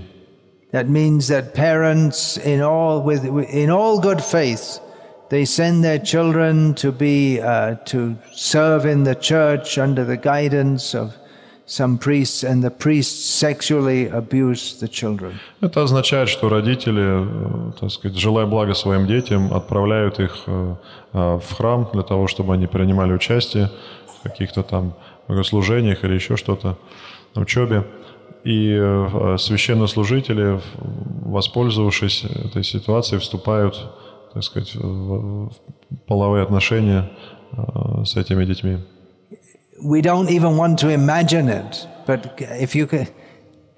That 0.74 0.90
means 0.90 1.30
that 1.30 1.54
parents, 1.54 2.38
in 2.38 2.60
all 2.60 3.02
with 3.02 3.24
in 3.24 3.70
all 3.70 3.98
good 3.98 4.22
faith, 4.22 4.82
they 5.30 5.46
send 5.46 5.86
their 5.86 6.00
children 6.00 6.74
to 6.74 6.92
be 6.92 7.40
uh, 7.40 7.76
to 7.86 8.18
serve 8.34 8.86
in 8.86 9.06
the 9.06 9.16
church 9.16 9.78
under 9.78 10.04
the 10.04 10.18
guidance 10.18 10.94
of 10.94 11.14
some 11.66 11.98
priests, 11.98 12.44
and 12.44 12.64
the 12.64 12.70
priests 12.70 13.26
sexually 13.26 14.08
abuse 14.10 14.78
the 14.80 14.88
children. 14.88 15.34
Это 15.62 15.82
означает, 15.82 16.30
что 16.30 16.50
родители, 16.50 17.04
э, 17.04 17.72
так 17.80 17.92
сказать, 17.92 18.18
желая 18.18 18.46
блага 18.46 18.74
своим 18.74 19.08
детям, 19.08 19.54
отправляют 19.54 20.20
их 20.20 20.44
э, 20.48 20.76
э, 21.14 21.40
в 21.40 21.54
храм 21.58 21.90
для 21.94 22.04
того, 22.04 22.28
чтобы 22.28 22.54
они 22.54 22.68
принимали 22.68 23.14
участие 23.14 23.72
в 24.20 24.24
каких-то 24.24 24.64
там 24.64 24.94
богослужениях 25.28 26.04
или 26.04 26.14
еще 26.14 26.38
что-то, 26.38 26.78
учебе. 27.36 27.84
И 28.44 28.78
священнослужители, 29.40 30.62
воспользовавшись 31.26 32.26
этой 32.26 32.64
ситуацией, 32.64 33.20
вступают, 33.20 33.90
так 34.36 34.44
сказать, 34.44 34.76
в 34.76 35.50
половые 36.06 36.44
отношения 36.44 37.10
с 38.04 38.16
этими 38.16 38.46
детьми. 38.46 38.78
We 39.82 40.02
don't 40.02 40.30
even 40.30 40.58
want 40.58 40.80
to 40.80 40.90
imagine 40.90 41.50
it, 41.50 41.88
but 42.06 42.36
if 42.40 42.76
you 42.76 42.88
could, 42.88 43.12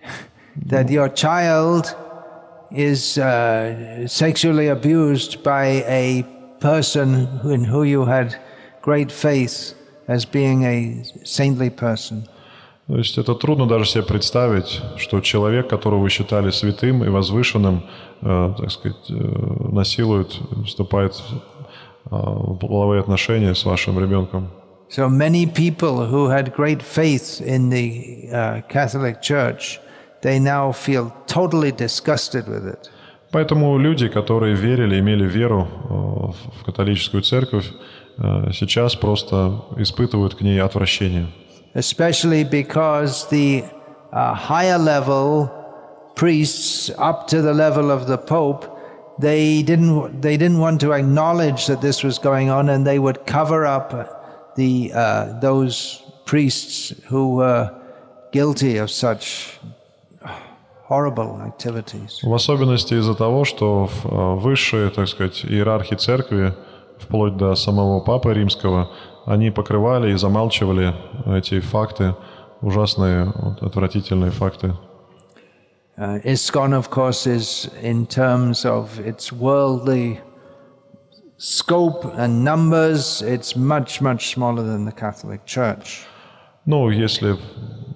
that 0.68 0.90
your 0.90 1.10
child 1.10 1.96
is 2.72 3.18
uh, 3.18 4.08
sexually 4.08 4.68
abused 4.68 5.44
by 5.44 5.84
a 5.88 6.24
person 6.60 7.28
in 7.46 7.64
who 7.64 7.84
you 7.84 8.06
had 8.06 8.36
great 8.82 9.12
faith 9.12 9.74
as 10.08 10.26
being 10.26 10.64
a 10.64 11.04
saintly 11.24 11.70
person. 11.70 12.28
То 12.88 12.98
есть 12.98 13.18
это 13.18 13.36
трудно 13.36 13.68
даже 13.68 13.86
себе 13.86 14.04
представить, 14.04 14.82
что 14.96 15.20
человек, 15.20 15.70
которого 15.70 16.00
вы 16.00 16.10
считали 16.10 16.52
святым 16.52 17.04
и 17.04 17.10
возвышенным, 17.10 17.84
э, 18.22 18.54
так 18.58 18.72
сказать, 18.72 19.10
э, 19.10 19.14
насилует, 19.74 20.40
вступает 20.66 21.22
э, 21.22 21.36
в 22.10 22.56
половые 22.56 23.02
отношения 23.02 23.54
с 23.54 23.66
вашим 23.66 24.00
ребенком. 24.00 24.48
So 24.89 25.09
many 25.09 25.47
people 25.47 26.07
who 26.07 26.29
had 26.29 26.53
great 26.55 26.83
faith 26.83 27.41
in 27.41 27.71
the 27.71 28.29
uh, 28.31 28.61
Catholic 28.69 29.23
Church, 29.23 29.81
they 30.21 30.39
now 30.39 30.73
feel 30.73 31.13
totally 31.27 31.73
disgusted 31.73 32.47
with 32.47 32.67
it. 32.67 32.91
Поэтому 33.33 33.79
люди, 33.79 34.09
которые 34.09 34.55
верили, 34.55 34.99
имели 35.01 35.25
веру 35.25 35.67
э, 35.67 36.59
в 36.61 36.65
католическую 36.67 37.23
церковь, 37.23 37.71
э, 38.19 38.53
сейчас 38.53 38.95
просто 38.95 39.63
испытывают 39.79 40.35
к 40.35 40.43
ней 40.43 40.61
отвращение. 40.61 41.29
especially 41.75 42.45
because 42.45 43.29
the 43.29 43.65
uh, 44.13 44.35
higher 44.35 44.79
level 44.79 45.51
priests 46.15 46.91
up 46.99 47.27
to 47.29 47.41
the 47.41 47.55
level 47.55 47.91
of 47.91 48.07
the 48.07 48.19
Pope, 48.19 48.69
they 49.19 49.63
didn't, 49.63 50.21
they 50.21 50.37
didn't 50.37 50.59
want 50.59 50.81
to 50.81 50.93
acknowledge 50.93 51.67
that 51.67 51.81
this 51.81 52.03
was 52.03 52.19
going 52.19 52.51
on 52.51 52.69
and 52.69 52.87
they 52.87 52.99
would 52.99 53.25
cover 53.27 53.65
up 53.65 54.16
the, 54.58 54.92
uh, 54.94 55.40
those 55.40 56.04
priests 56.26 56.94
who 57.08 57.36
were 57.36 57.72
guilty 58.32 58.78
of 58.78 58.90
such 58.92 59.60
horrible 60.90 61.42
activities. 61.42 62.20
В 62.24 62.34
особенности 62.34 62.94
из-за 62.96 63.16
того, 63.16 63.46
что 63.46 63.90
э, 64.04 64.36
высшие, 64.36 64.90
так 64.90 65.08
сказать, 65.08 65.46
иерархи 65.46 65.96
церкви, 65.96 66.54
вплоть 67.00 67.38
до 67.38 67.56
самого 67.56 68.00
Папы 68.00 68.34
Римского, 68.34 68.90
они 69.26 69.52
покрывали 69.52 70.12
и 70.12 70.18
замалчивали 70.18 70.96
эти 71.26 71.60
факты, 71.60 72.16
ужасные, 72.62 73.32
вот, 73.36 73.62
отвратительные 73.62 74.32
факты. 74.32 74.74
Uh, 75.98 76.22
ISKCON, 76.24 76.74
of 76.74 76.92
course, 76.92 77.26
is 77.26 77.72
in 77.82 78.06
terms 78.06 78.66
of 78.66 79.00
its 79.00 79.32
worldly 79.32 80.20
scope 81.38 82.06
and 82.18 82.44
numbers, 82.44 83.22
it's 83.22 83.56
much, 83.56 84.02
much 84.02 84.34
smaller 84.34 84.64
than 84.64 84.86
the 84.86 84.92
Catholic 84.92 85.46
Church. 85.46 86.06
Ну, 86.66 86.90
если 86.90 87.38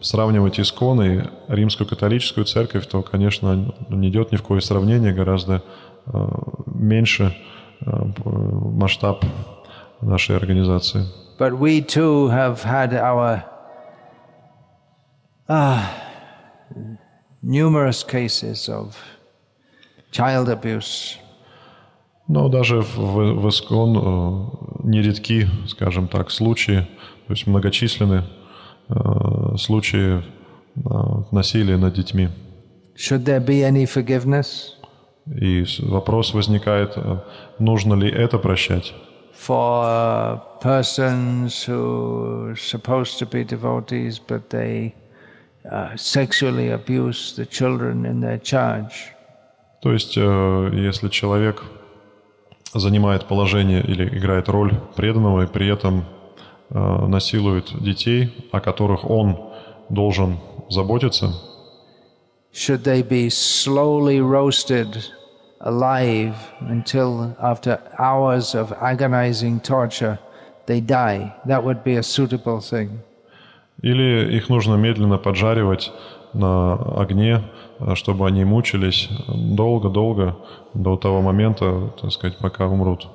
сравнивать 0.02 0.60
Искон 0.60 1.02
и 1.02 1.24
римскую 1.50 1.88
католическую 1.88 2.46
церковь, 2.46 2.88
то, 2.88 3.02
конечно, 3.02 3.74
не 3.90 4.10
идет 4.10 4.32
ни 4.32 4.38
в 4.38 4.42
какое 4.42 4.62
сравнение, 4.62 5.14
гораздо 5.14 5.62
э, 6.06 6.28
меньше 6.68 7.36
э, 7.82 7.86
масштаб 8.26 9.26
нашей 10.02 10.38
организации. 10.38 11.06
But 11.38 11.58
we 11.60 11.82
too 11.82 12.30
have 12.30 12.64
had 12.64 12.94
our 12.94 13.44
ah, 15.50 15.92
numerous 17.42 18.04
cases 18.04 18.70
of 18.70 18.96
child 20.12 20.48
abuse. 20.50 21.18
Но 22.32 22.48
даже 22.48 22.80
в, 22.80 22.96
в 22.96 23.50
Искон 23.50 23.98
э, 23.98 24.88
нередки, 24.88 25.50
скажем 25.68 26.08
так, 26.08 26.32
случаи, 26.32 26.88
то 27.28 27.34
есть 27.34 27.46
многочисленные 27.46 28.24
э, 28.88 29.58
случаи 29.58 30.20
э, 30.20 30.80
насилия 31.32 31.76
над 31.76 31.94
детьми. 31.94 32.30
Should 32.96 33.26
there 33.26 33.46
be 33.46 33.64
any 33.70 33.86
forgiveness 33.86 34.78
И 35.26 35.66
вопрос 35.80 36.34
возникает, 36.34 36.96
нужно 37.60 37.96
ли 37.96 38.10
это 38.10 38.38
прощать? 38.40 38.94
for 39.34 40.42
persons 40.62 41.66
who 41.66 42.48
are 42.48 42.56
supposed 42.56 43.20
to 43.20 43.26
be 43.26 43.44
devotees 43.44 44.20
but 44.20 44.52
they 44.52 44.94
uh, 45.70 45.98
sexually 45.98 46.70
abuse 46.70 47.36
the 47.36 47.46
children 47.46 48.06
in 48.06 48.22
their 48.22 48.38
charge? 48.38 49.12
То 49.82 49.92
есть, 49.92 50.16
если 50.16 51.10
человек 51.10 51.64
занимает 52.74 53.26
положение 53.26 53.82
или 53.82 54.08
играет 54.18 54.50
роль 54.50 54.74
преданного 54.96 55.44
и 55.44 55.48
при 55.48 55.68
этом 55.68 56.06
э, 56.70 57.06
насилует 57.08 57.72
детей, 57.82 58.34
о 58.52 58.60
которых 58.60 59.10
он 59.10 59.38
должен 59.90 60.38
заботиться, 60.70 61.34
Should 62.54 62.84
they 62.84 63.02
be 63.02 63.30
slowly 63.30 64.20
roasted 64.20 65.06
alive 65.62 66.36
until, 66.60 67.34
after 67.40 67.80
hours 67.98 68.54
of 68.54 68.74
agonizing 68.82 69.62
torture, 69.62 70.20
they 70.66 70.82
die? 70.82 71.34
That 71.46 71.64
would 71.64 71.82
be 71.86 71.96
a 71.96 72.04
suitable 72.04 72.60
thing. 72.60 73.00
или 73.82 74.36
их 74.38 74.50
нужно 74.50 74.76
медленно 74.76 75.18
поджаривать 75.18 75.92
на 76.34 76.74
огне, 76.98 77.42
э, 77.80 77.96
чтобы 77.96 78.28
они 78.28 78.46
мучились 78.46 79.10
долго-долго 79.28 80.36
до 80.74 80.96
того 80.98 81.22
момента, 81.22 81.90
так 82.02 82.12
сказать, 82.12 82.38
пока 82.38 82.68
умрут. 82.68 83.08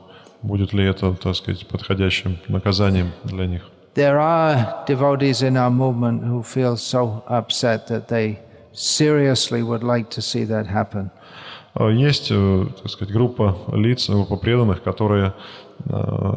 Будет 0.42 0.72
ли 0.72 0.84
это, 0.84 1.14
так 1.14 1.34
сказать, 1.34 1.66
подходящим 1.66 2.38
наказанием 2.48 3.12
для 3.24 3.46
них? 3.46 3.62
There 3.94 4.18
are 4.18 4.84
devotees 4.86 5.42
in 5.42 5.56
our 5.56 5.70
movement 5.70 6.22
who 6.22 6.42
feel 6.42 6.76
so 6.76 7.22
upset 7.28 7.86
that 7.88 8.08
they 8.08 8.38
seriously 8.74 9.62
would 9.62 9.82
like 9.82 10.10
to 10.10 10.20
see 10.20 10.44
that 10.46 10.66
happen. 10.66 11.10
А 11.74 11.90
Есть, 11.90 12.28
э, 12.30 12.66
так 12.82 12.90
сказать, 12.90 13.12
группа 13.14 13.56
лиц, 13.72 14.08
группа 14.10 14.36
преданных, 14.36 14.82
которые, 14.82 15.32
э, 15.86 16.34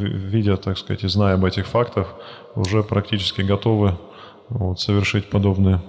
ви- 0.00 0.12
видя, 0.12 0.56
так 0.56 0.78
сказать, 0.78 1.04
и 1.04 1.08
зная 1.08 1.34
об 1.34 1.44
этих 1.44 1.66
фактах, 1.66 2.14
уже 2.54 2.82
практически 2.82 3.42
готовы 3.42 3.96
вот, 4.48 4.80
совершить 4.80 5.30
подобные. 5.30 5.80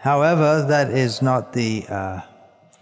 However, 0.00 0.62
that 0.68 0.90
is 0.90 1.22
not 1.22 1.52
the 1.52 1.84
uh, 1.88 2.20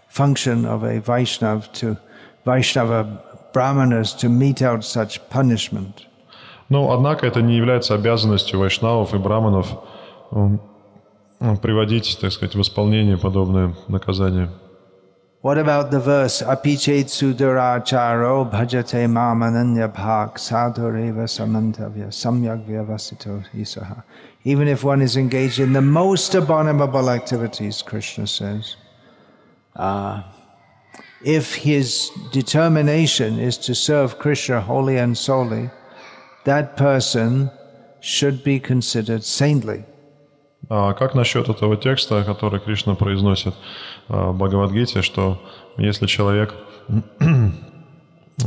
function 0.09 0.65
of 0.65 0.83
a 0.83 0.99
Vaishnav 1.01 1.71
to 1.79 1.97
Vaishnava 2.45 3.23
brahmanas 3.53 4.13
to 4.13 4.29
mete 4.29 4.61
out 4.61 4.83
such 4.83 5.19
punishment. 5.29 6.05
Но, 6.69 6.91
однако, 6.91 7.27
это 7.27 7.41
не 7.41 7.55
является 7.57 7.93
обязанностью 7.93 8.59
вайшнавов 8.59 9.13
и 9.13 9.17
браманов 9.17 9.67
м, 10.31 10.59
м, 11.39 11.57
приводить, 11.57 12.17
так 12.19 12.31
сказать, 12.31 12.55
в 12.55 12.61
исполнение 12.61 13.17
подобные 13.17 13.75
наказания. 13.87 14.49
What 15.43 15.59
about 15.59 15.91
the 15.91 15.99
verse 15.99 16.41
Apichet 16.41 17.07
suduracharo 17.07 18.49
bhajate 18.51 19.05
mamananya 19.07 19.87
bhak 19.93 20.39
sadhureva 20.39 21.27
samantavya 21.27 22.07
samyak 22.11 22.65
vyavasito 22.65 23.43
isaha. 23.53 24.03
Even 24.43 24.67
if 24.67 24.83
one 24.83 25.01
is 25.01 25.17
engaged 25.17 25.59
in 25.59 25.73
the 25.73 25.81
most 25.81 26.35
abominable 26.35 27.09
activities, 27.09 27.81
Krishna 27.81 28.27
says, 28.27 28.75
uh, 29.75 30.21
if 31.23 31.55
his 31.55 32.11
determination 32.31 33.39
is 33.39 33.57
to 33.57 33.73
serve 33.73 34.19
Krishna 34.19 34.61
wholly 34.61 34.97
and 34.97 35.17
solely, 35.17 35.71
that 36.43 36.77
person 36.77 37.49
should 37.99 38.43
be 38.43 38.59
considered 38.59 39.23
saintly. 39.23 39.83
А 40.69 40.93
как 40.93 41.13
насчет 41.13 41.49
этого 41.49 41.77
текста, 41.77 42.23
который 42.23 42.59
Кришна 42.59 42.95
произносит 42.95 43.53
а, 44.07 44.31
в 44.31 44.37
Бхагавадгите, 44.37 45.01
что 45.01 45.39
если 45.77 46.07
человек 46.07 46.55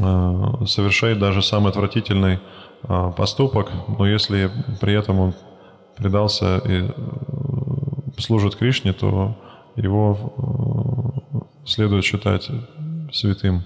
а, 0.02 0.64
совершает 0.66 1.18
даже 1.18 1.42
самый 1.42 1.70
отвратительный 1.70 2.40
а, 2.84 3.10
поступок, 3.10 3.70
но 3.98 4.06
если 4.06 4.50
при 4.80 4.94
этом 4.94 5.20
он 5.20 5.34
предался 5.95 6.57
и 6.59 6.87
э, 6.87 6.91
служит 8.19 8.55
Кришне, 8.55 8.93
то 8.93 9.35
его 9.75 10.17
э, 11.33 11.67
следует 11.67 12.03
считать 12.03 12.49
святым. 13.11 13.63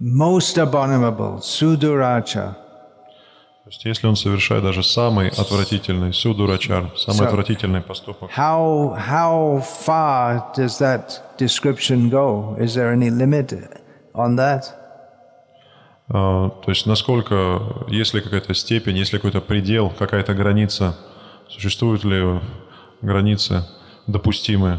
Most 0.00 0.56
abominable, 0.58 1.38
suduracha. 1.42 2.56
То 3.64 3.68
есть 3.70 3.84
если 3.84 4.08
он 4.08 4.16
совершает 4.16 4.64
даже 4.64 4.82
самый 4.82 5.28
отвратительный 5.28 6.12
судурачар, 6.12 6.90
самый 6.96 7.18
So- 7.20 7.26
отвратительный 7.28 7.80
поступок, 7.80 8.30
How, 8.36 8.96
how 8.96 9.62
far 9.86 10.52
does 10.56 10.78
that 10.80 11.20
description 11.38 12.10
go? 12.10 12.56
Is 12.58 12.74
there 12.74 12.92
any 12.92 13.08
limit 13.10 13.52
on 14.14 14.36
that? 14.36 14.64
А, 16.08 16.50
То 16.50 16.70
есть 16.70 16.86
насколько, 16.86 17.84
есть 17.88 18.12
ли 18.14 18.20
какая-то 18.20 18.52
степень, 18.54 18.98
есть 18.98 19.12
ли 19.12 19.18
какой-то 19.18 19.40
предел, 19.40 19.90
какая-то 19.96 20.34
граница, 20.34 20.96
существуют 21.52 22.04
ли 22.04 22.40
границы 23.02 23.64
допустимые? 24.06 24.78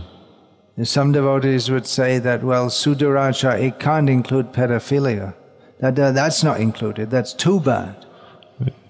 Some 0.78 1.12
devotees 1.14 1.70
would 1.70 1.86
say 1.86 2.20
that, 2.20 2.42
well, 2.44 2.68
sudaracha, 2.70 3.60
it 3.60 3.78
can't 3.80 4.10
include 4.10 4.52
pedophilia. 4.54 5.34
That, 5.80 5.96
that- 5.96 6.16
that's 6.16 6.44
not 6.44 6.60
included. 6.60 7.10
That's 7.12 7.34
too 7.36 7.60
bad. 7.60 7.96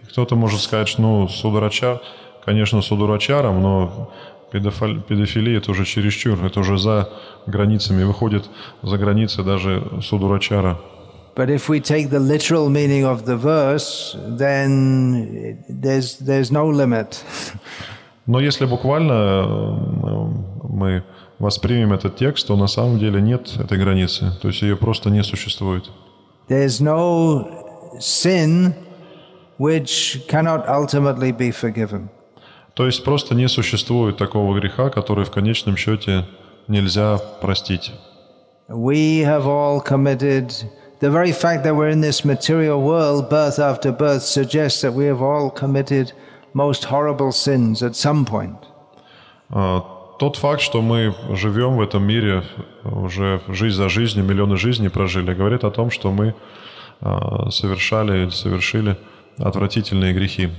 Кто-то 0.09 0.35
может 0.35 0.61
сказать, 0.61 0.87
что 0.87 1.01
ну, 1.01 1.27
судурачар, 1.27 1.99
конечно, 2.45 2.81
судурачаром, 2.81 3.61
но 3.61 4.13
педофи- 4.53 5.01
педофилия 5.01 5.57
это 5.57 5.71
уже 5.71 5.85
чересчур, 5.85 6.41
это 6.45 6.59
уже 6.61 6.77
за 6.77 7.09
границами, 7.47 8.03
выходит 8.03 8.45
за 8.83 8.97
границы 8.97 9.43
даже 9.43 9.83
судурачара. 10.03 10.77
But 11.35 11.49
if 11.49 11.67
we 11.67 11.79
take 11.79 12.09
the 12.09 12.19
literal 12.19 12.69
meaning 12.69 13.05
of 13.05 13.25
the 13.25 13.35
verse, 13.35 14.15
then 14.37 15.63
there's, 15.67 16.19
there's 16.19 16.51
no 16.51 16.67
limit. 16.67 17.23
Но 18.25 18.39
если 18.39 18.65
буквально 18.65 19.11
э, 19.11 20.27
мы 20.69 21.03
воспримем 21.39 21.91
этот 21.91 22.15
текст, 22.15 22.47
то 22.47 22.55
на 22.55 22.67
самом 22.67 22.99
деле 22.99 23.21
нет 23.21 23.53
этой 23.59 23.77
границы, 23.77 24.31
то 24.41 24.47
есть 24.47 24.61
ее 24.61 24.77
просто 24.77 25.09
не 25.09 25.23
существует. 25.23 25.89
There's 26.47 26.79
no 26.79 27.99
sin 27.99 28.75
which 29.57 30.25
cannot 30.27 30.67
ultimately 30.67 31.31
be 31.31 31.51
forgiven. 31.51 32.09
То 32.75 32.85
есть 32.85 33.03
просто 33.03 33.35
не 33.35 33.47
существует 33.47 34.17
такого 34.17 34.57
греха, 34.59 34.89
который 34.89 35.25
в 35.25 35.31
конечном 35.31 35.77
счете 35.77 36.25
нельзя 36.67 37.17
простить. 37.41 37.91
We 38.69 39.23
have 39.23 39.45
all 39.45 39.83
committed. 39.83 40.51
The 41.03 41.11
very 41.11 41.33
fact 41.33 41.65
that 41.65 41.75
we're 41.75 41.89
in 41.89 41.99
this 41.99 42.23
material 42.23 42.81
world, 42.81 43.29
birth 43.29 43.59
after 43.59 43.91
birth, 43.91 44.23
suggests 44.23 44.79
that 44.83 44.93
we 44.93 45.03
have 45.03 45.21
all 45.21 45.49
committed 45.49 46.13
most 46.53 46.85
horrible 46.85 47.33
sins 47.33 47.83
at 47.83 47.93
some 47.97 48.23
point. 48.23 48.55
А, 49.49 49.81
Тот 50.17 50.37
факт, 50.37 50.61
что 50.61 50.81
мы 50.81 51.13
живем 51.35 51.75
в 51.75 51.81
этом 51.81 52.07
мире 52.07 52.43
уже 52.85 53.41
жизнь 53.49 53.75
за 53.75 53.89
жизнью, 53.89 54.23
миллионы 54.23 54.55
жизней 54.55 54.87
прожили, 54.87 55.33
говорит 55.33 55.65
о 55.65 55.71
том, 55.71 55.91
что 55.91 56.09
мы 56.09 56.35
а, 57.01 57.49
совершали 57.51 58.23
или 58.23 58.29
совершили 58.29 58.95
отвратительные 59.39 60.13
грехи. 60.13 60.51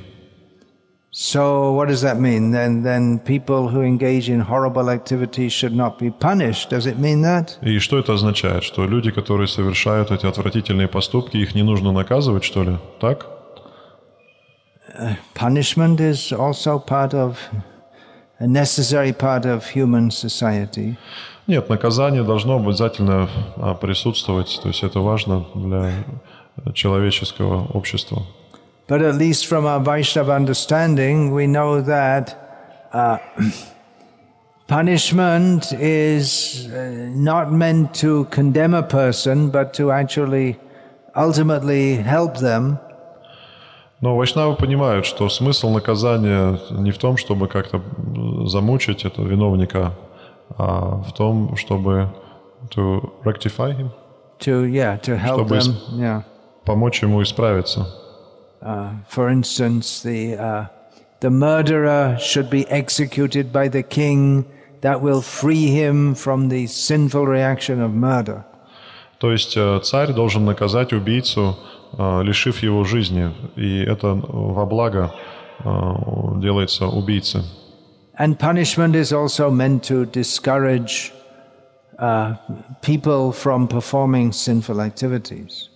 So 1.17 1.71
what 1.71 1.87
does 1.87 2.01
that 2.01 2.19
mean? 2.19 2.51
Then, 2.51 2.83
then 2.83 3.21
people 3.21 3.69
who 3.69 3.83
engage 3.83 4.29
in 4.29 4.41
horrible 4.41 4.91
activities 4.91 5.53
should 5.53 5.73
not 5.73 5.97
be 5.97 6.11
punished. 6.11 6.71
Does 6.71 6.87
it 6.87 6.99
mean 6.99 7.23
that? 7.23 7.57
И 7.63 7.79
что 7.79 7.99
это 8.01 8.15
означает? 8.15 8.65
Что 8.65 8.85
люди, 8.85 9.13
которые 9.13 9.47
совершают 9.47 10.11
эти 10.11 10.27
отвратительные 10.27 10.89
поступки, 10.89 11.37
их 11.37 11.55
не 11.55 11.63
нужно 11.63 11.93
наказывать, 11.93 12.43
что 12.43 12.65
ли? 12.65 12.79
Так? 13.01 13.29
Punishment 15.35 16.01
is 16.01 16.33
also 16.33 16.81
part 16.81 17.15
of 17.15 17.37
a 18.41 18.49
necessary 18.49 19.13
part 19.13 19.45
of 19.47 19.63
human 19.73 20.11
society. 20.11 20.97
Нет, 21.47 21.69
наказание 21.69 22.25
должно 22.25 22.57
обязательно 22.57 23.29
а, 23.57 23.75
присутствовать, 23.75 24.59
то 24.61 24.69
есть 24.69 24.83
это 24.83 24.99
важно 24.99 25.47
для 25.55 25.93
человеческого 26.75 27.67
общества. 27.73 28.25
But 28.88 29.02
at 29.02 29.16
least 29.16 29.46
from 29.48 29.66
our 29.66 29.80
Vaishnava 29.80 30.34
understanding, 30.34 31.32
we 31.32 31.46
know 31.46 31.80
that 31.82 32.36
uh, 32.92 33.18
punishment 34.68 35.72
is 35.74 36.68
uh, 36.68 37.10
not 37.14 37.52
meant 37.52 37.94
to 37.96 38.26
condemn 38.32 38.74
a 38.74 38.84
person, 38.84 39.50
but 39.50 39.74
to 39.76 39.92
actually 39.92 40.58
ultimately 41.16 41.96
help 41.96 42.38
them. 42.38 42.80
Но 44.02 44.16
вайшнавы 44.16 44.56
понимают, 44.56 45.06
что 45.06 45.28
смысл 45.28 45.70
наказания 45.72 46.58
не 46.72 46.92
в 46.92 46.98
том, 46.98 47.18
чтобы 47.18 47.48
как-то 47.48 47.82
замучить 48.46 49.04
этого 49.04 49.28
виновника, 49.28 49.94
а 50.58 51.02
в 51.06 51.12
том, 51.14 51.56
чтобы 51.58 52.10
to 52.74 53.12
rectify 53.26 53.76
him, 53.78 53.90
To 54.40 54.64
yeah, 54.66 54.98
to 55.02 55.18
help 55.18 55.36
Чтобы 55.48 55.58
them. 55.58 55.60
исп- 55.60 56.00
Yeah. 56.00 56.24
помочь 56.66 57.02
ему 57.04 57.22
исправиться. 57.22 57.88
Uh, 58.64 58.92
for 59.08 59.30
instance, 59.30 60.02
the 60.02 60.36
uh, 60.36 60.66
the 61.20 61.30
murderer 61.30 62.18
should 62.20 62.50
be 62.50 62.68
executed 62.68 63.52
by 63.52 63.68
the 63.70 63.84
king. 63.84 64.46
That 64.82 65.02
will 65.02 65.22
free 65.22 65.68
him 65.68 66.16
from 66.16 66.48
the 66.48 66.68
sinful 66.68 67.28
reaction 67.28 67.82
of 67.82 67.92
murder. 67.92 68.46
То 69.20 69.32
есть 69.34 69.58
э, 69.58 69.80
царь 69.84 70.14
должен 70.14 70.46
наказать 70.46 70.94
убийцу, 70.94 71.58
э, 71.98 72.24
лишив 72.24 72.64
его 72.64 72.86
жизни, 72.86 73.34
и 73.58 73.80
это 73.84 74.14
во 74.14 74.66
благо 74.66 75.14
э, 75.60 75.70
делается 76.38 76.88
убийце. 76.88 77.44
And 78.18 78.38
punishment 78.38 78.96
is 78.96 79.12
also 79.12 79.50
meant 79.50 79.84
to 79.84 80.06
discourage 80.06 81.14
uh, 81.98 82.36
people 82.82 83.32
from 83.32 83.68
performing 83.68 84.32
sinful 84.32 84.82
activities. 84.82 85.70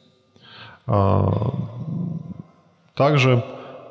Также 2.99 3.45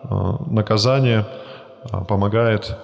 э, 0.04 0.16
наказание 0.48 1.26
э, 1.94 2.04
помогает, 2.04 2.78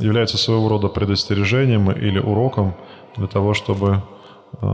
является 0.00 0.38
своего 0.38 0.70
рода 0.70 0.88
предостережением 0.88 1.90
или 1.92 2.18
уроком 2.18 2.74
для 3.14 3.26
того, 3.26 3.52
чтобы 3.52 4.00
э, 4.62 4.66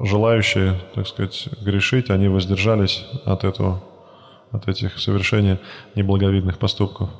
желающие, 0.00 0.80
так 0.94 1.06
сказать, 1.06 1.50
грешить, 1.60 2.08
они 2.08 2.28
воздержались 2.28 3.04
от 3.26 3.44
этого, 3.44 3.82
от 4.52 4.68
этих 4.68 4.98
совершения 4.98 5.60
неблаговидных 5.96 6.58
поступков. 6.58 7.10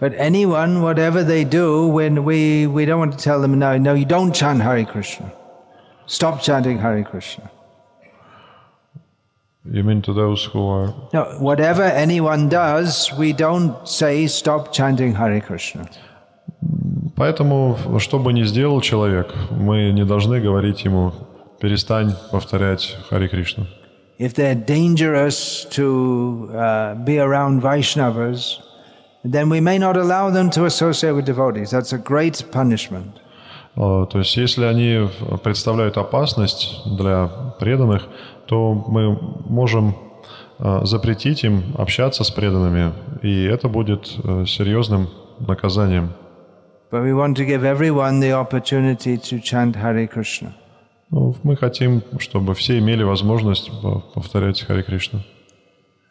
But 0.00 0.16
anyone, 0.18 0.82
whatever 0.82 1.22
they 1.22 1.44
do, 1.44 1.86
when 1.86 2.24
we, 2.24 2.66
we 2.66 2.84
don't 2.84 2.98
want 2.98 3.12
to 3.12 3.18
tell 3.18 3.40
them, 3.40 3.56
no, 3.60 3.78
no, 3.78 3.94
you 3.94 4.04
don't 4.04 4.34
chant 4.34 4.60
Hare 4.60 4.84
Krishna. 4.84 5.30
Stop 6.06 6.42
chanting 6.42 6.78
Hare 6.78 7.04
Krishna. 7.04 7.48
You 9.64 9.84
mean 9.84 10.02
to 10.02 10.12
those 10.12 10.44
who 10.44 10.66
are... 10.68 10.92
No, 11.12 11.36
whatever 11.38 11.82
anyone 11.84 12.48
does, 12.48 13.12
we 13.16 13.32
don't 13.32 13.86
say 13.86 14.26
stop 14.26 14.72
chanting 14.72 15.14
Hare 15.14 15.40
Krishna. 15.40 15.88
Поэтому, 17.16 17.76
что 18.00 18.18
бы 18.18 18.32
ни 18.32 18.42
сделал 18.42 18.80
человек, 18.80 19.32
мы 19.50 19.92
не 19.92 20.04
должны 20.04 20.40
говорить 20.40 20.84
ему 20.84 21.12
«перестань 21.60 22.14
повторять 22.32 22.96
Хари 23.08 23.28
Кришну». 23.28 23.66
If 24.18 24.34
they're 24.34 24.54
dangerous 24.54 25.64
to 25.70 26.50
uh, 26.52 26.94
be 27.04 27.18
around 27.18 27.60
Vaishnavas, 27.62 28.58
then 29.24 29.48
we 29.48 29.60
may 29.60 29.78
not 29.78 29.96
allow 29.96 30.30
them 30.30 30.50
to 30.50 30.64
associate 30.64 31.12
with 31.12 31.24
devotees. 31.24 31.70
That's 31.70 31.92
a 31.92 31.98
great 31.98 32.44
punishment. 32.50 33.20
А, 33.76 34.06
То 34.06 34.18
есть, 34.18 34.36
если 34.36 34.64
они 34.64 35.08
представляют 35.42 35.96
опасность 35.96 36.82
для 36.86 37.28
преданных, 37.58 38.06
то 38.46 38.74
мы 38.74 39.18
можем 39.48 39.94
а, 40.58 40.84
запретить 40.84 41.42
им 41.44 41.62
общаться 41.76 42.22
с 42.22 42.30
преданными, 42.30 42.92
и 43.22 43.44
это 43.44 43.68
будет 43.68 44.14
э, 44.22 44.44
серьезным 44.46 45.08
наказанием. 45.40 46.12
Krishna. 50.06 50.52
Ну, 51.10 51.34
мы 51.42 51.56
хотим, 51.56 52.02
чтобы 52.18 52.54
все 52.54 52.78
имели 52.78 53.02
возможность 53.02 53.70
по- 53.82 54.00
повторять 54.14 54.62
Хари 54.62 54.82
Кришну. 54.82 55.20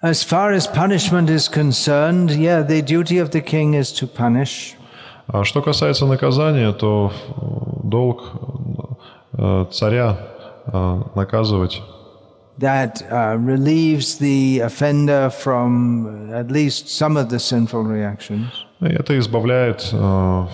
As 0.02 0.24
far 0.24 0.52
as 0.52 0.68
punishment 0.68 1.30
is 1.30 1.48
concerned, 1.48 2.32
yeah, 2.32 2.62
the 2.62 2.82
duty 2.82 3.20
of 3.20 3.30
the 3.32 3.42
king 3.42 3.74
is 3.76 3.94
to 3.94 4.08
punish. 4.08 4.76
А 5.28 5.44
что 5.44 5.62
касается 5.62 6.06
наказания, 6.06 6.74
то 6.74 7.14
э, 7.14 7.42
долг 7.84 8.34
э, 9.34 9.66
царя 9.72 10.18
наказывать 11.16 11.82
That 12.61 13.03
uh, 13.13 13.37
relieves 13.39 14.17
the 14.19 14.61
offender 14.61 15.29
from 15.31 16.33
at 16.33 16.51
least 16.51 16.89
some 16.89 17.19
of 17.19 17.29
the 17.29 17.39
sinful 17.39 17.85
reactions. 17.85 18.51
И 18.81 18.87
это 18.87 19.19
избавляет 19.19 19.91
э, 19.93 20.47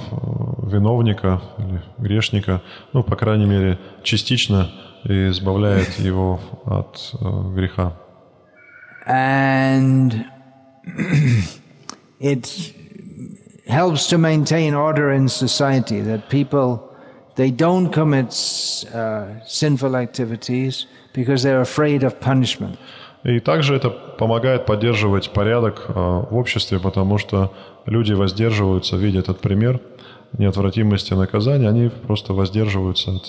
виновника 0.66 1.40
или 1.58 1.80
грешника, 1.98 2.60
ну, 2.92 3.02
по 3.02 3.16
крайней 3.16 3.46
мере, 3.46 3.78
частично 4.02 4.68
и 5.04 5.30
избавляет 5.30 5.98
его 5.98 6.40
от 6.66 7.14
э, 7.20 7.54
греха. 7.54 7.92
and 9.06 10.24
it 12.20 12.74
helps 13.66 14.06
to 14.08 14.18
maintain 14.18 14.74
order 14.74 15.12
in 15.12 15.28
society 15.28 16.00
that 16.00 16.28
people 16.28 16.88
they 17.36 17.50
don't 17.50 17.90
commit 17.90 18.28
uh, 18.94 19.44
sinful 19.46 19.96
activities 19.96 20.86
because 21.17 21.41
they're 21.43 21.61
afraid 21.61 22.03
of 22.03 22.13
punishment 22.19 22.77
И 23.23 23.39
также 23.39 23.75
это 23.75 23.89
помогает 23.89 24.65
поддерживать 24.65 25.31
порядок 25.31 25.85
э, 25.89 25.93
в 25.93 26.37
обществе, 26.37 26.79
потому 26.79 27.17
что 27.17 27.51
люди 27.85 28.13
воздерживаются, 28.13 28.95
видя 28.95 29.19
этот 29.19 29.39
пример 29.41 29.81
неотвратимости 30.37 31.13
наказания, 31.13 31.67
они 31.67 31.89
просто 31.89 32.33
воздерживаются 32.33 33.11
от 33.11 33.23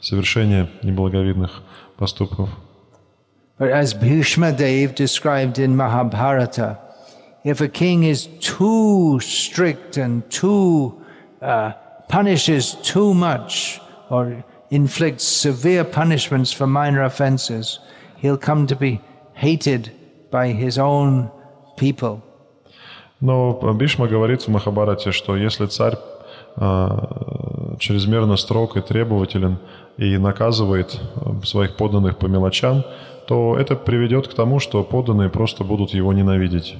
совершения 0.00 0.70
неблаговидных 0.82 1.62
поступков. 1.98 2.48
but 3.58 3.70
as 3.70 3.94
bhishma 3.94 4.50
dev 4.50 4.94
described 4.96 5.58
in 5.60 5.76
mahabharata 5.76 6.76
if 7.44 7.60
a 7.60 7.68
king 7.68 8.02
is 8.02 8.26
too 8.40 9.20
strict 9.20 9.96
and 9.96 10.28
too 10.30 10.92
uh, 11.40 11.70
punishes 12.08 12.74
too 12.82 13.14
much 13.14 13.80
or 14.10 14.42
inflicts 14.70 15.24
severe 15.24 15.84
punishments 15.84 16.52
for 16.52 16.66
minor 16.66 17.02
offenses 17.02 17.78
he'll 18.20 18.38
come 18.38 18.66
to 18.66 18.76
be 18.76 19.00
hated 19.34 19.90
by 20.30 20.48
his 20.48 20.78
own 20.78 21.30
people 21.76 22.22
Но 23.20 23.58
Бишма 23.72 24.06
говорит 24.06 24.42
в 24.42 24.48
Махабарате, 24.48 25.10
что 25.10 25.34
если 25.34 25.64
царь 25.64 25.96
э, 26.56 26.88
чрезмерно 27.78 28.36
строг 28.36 28.76
и 28.76 28.82
требователен 28.82 29.58
и 29.96 30.18
наказывает 30.18 31.00
э, 31.00 31.44
своих 31.44 31.76
подданных 31.76 32.18
по 32.18 32.26
мелочам, 32.26 32.84
то 33.26 33.56
это 33.56 33.76
приведет 33.76 34.28
к 34.28 34.34
тому, 34.34 34.60
что 34.60 34.82
подданные 34.84 35.30
просто 35.30 35.64
будут 35.64 35.90
его 35.90 36.12
ненавидеть. 36.12 36.76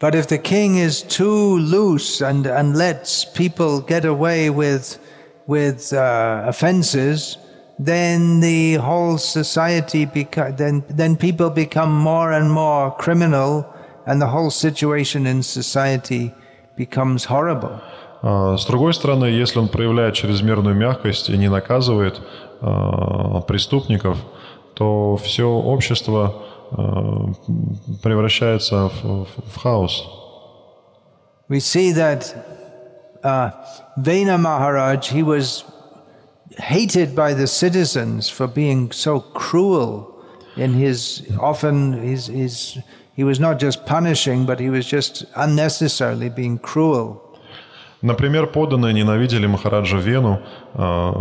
But 0.00 0.14
if 0.14 0.28
the 0.28 0.38
king 0.38 0.78
is 0.78 1.02
too 1.02 1.58
loose 1.58 2.22
and, 2.22 2.46
and 2.46 2.74
lets 2.74 3.26
people 3.26 3.82
get 3.86 4.06
away 4.06 4.48
with, 4.48 4.98
with 5.49 5.93
uh, 5.93 6.43
offenses, 6.47 7.37
then 7.77 8.39
the 8.41 8.75
whole 8.75 9.17
society 9.17 10.05
beca- 10.05 10.55
then, 10.57 10.83
then 10.89 11.15
people 11.17 11.49
become 11.49 11.91
more 11.93 12.31
and 12.31 12.49
more 12.51 12.91
criminal 12.97 13.65
and 14.07 14.21
the 14.21 14.27
whole 14.27 14.49
situation 14.51 15.25
in 15.27 15.43
society 15.43 16.31
becomes 16.77 17.25
horrible. 17.25 17.79
А 18.21 18.57
С 18.57 18.65
другой 18.65 18.93
стороны, 18.93 19.25
если 19.25 19.59
он 19.59 19.67
проявляет 19.67 20.15
чрезмерную 20.15 20.75
мягкость 20.75 21.29
и 21.29 21.37
не 21.37 21.47
наказывает 21.49 22.19
э, 22.61 23.41
преступников, 23.47 24.17
то 24.73 25.15
все 25.17 25.43
общество 25.47 26.33
э, 26.71 26.75
превращается 28.01 28.89
в, 28.89 29.03
в- 29.03 29.27
в 29.53 29.57
хаос. 29.61 30.05
We 31.49 31.59
see 31.59 31.91
that 31.93 32.35
uh, 33.22 33.50
Vena 33.96 34.38
Maharaj, 34.38 35.08
he 35.08 35.22
was 35.22 35.64
hated 36.58 37.14
by 37.14 37.34
the 37.34 37.46
citizens 37.46 38.28
for 38.28 38.46
being 38.46 38.92
so 38.92 39.20
cruel 39.20 40.06
in 40.56 40.74
his 40.74 41.22
often 41.38 41.92
his, 42.02 42.26
his 42.26 42.78
he 43.14 43.24
was 43.24 43.38
not 43.38 43.58
just 43.58 43.86
punishing, 43.86 44.46
but 44.46 44.60
he 44.60 44.70
was 44.70 44.86
just 44.86 45.24
unnecessarily 45.36 46.28
being 46.28 46.58
cruel. 46.58 47.22
Например, 48.02 48.46
подданные 48.46 48.94
ненавидели 48.94 49.46
Махараджа 49.46 49.98
Вену 49.98 50.40
э, 50.72 51.12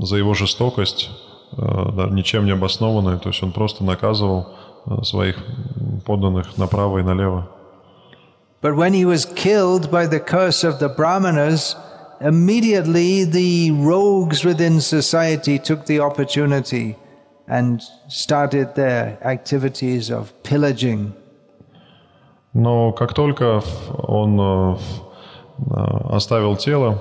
за 0.00 0.16
его 0.16 0.34
жестокость, 0.34 1.10
э, 1.52 1.92
да, 1.92 2.06
ничем 2.06 2.44
не 2.44 2.50
обоснованную, 2.50 3.20
то 3.20 3.28
есть 3.28 3.40
он 3.42 3.52
просто 3.52 3.84
наказывал 3.84 4.48
э, 4.86 5.02
своих 5.04 5.36
подданных 6.04 6.58
направо 6.58 6.98
и 6.98 7.02
налево. 7.04 7.48
But 8.65 8.75
when 8.75 8.93
he 8.93 9.05
was 9.05 9.25
killed 9.25 9.89
by 9.89 10.05
the 10.05 10.19
curse 10.19 10.63
of 10.63 10.79
the 10.79 10.89
Brahmanas, 10.89 11.75
immediately 12.19 13.23
the 13.25 13.71
rogues 13.71 14.45
within 14.45 14.79
society 14.81 15.57
took 15.57 15.85
the 15.87 15.99
opportunity 15.99 16.95
and 17.47 17.81
started 18.07 18.75
their 18.75 19.17
activities 19.23 20.11
of 20.11 20.31
pillaging. 20.43 21.13
Но 22.53 22.91
как 22.91 23.13
только 23.13 23.61
он 23.97 24.39
э, 24.39 24.77
оставил 26.09 26.55
тело 26.57 26.99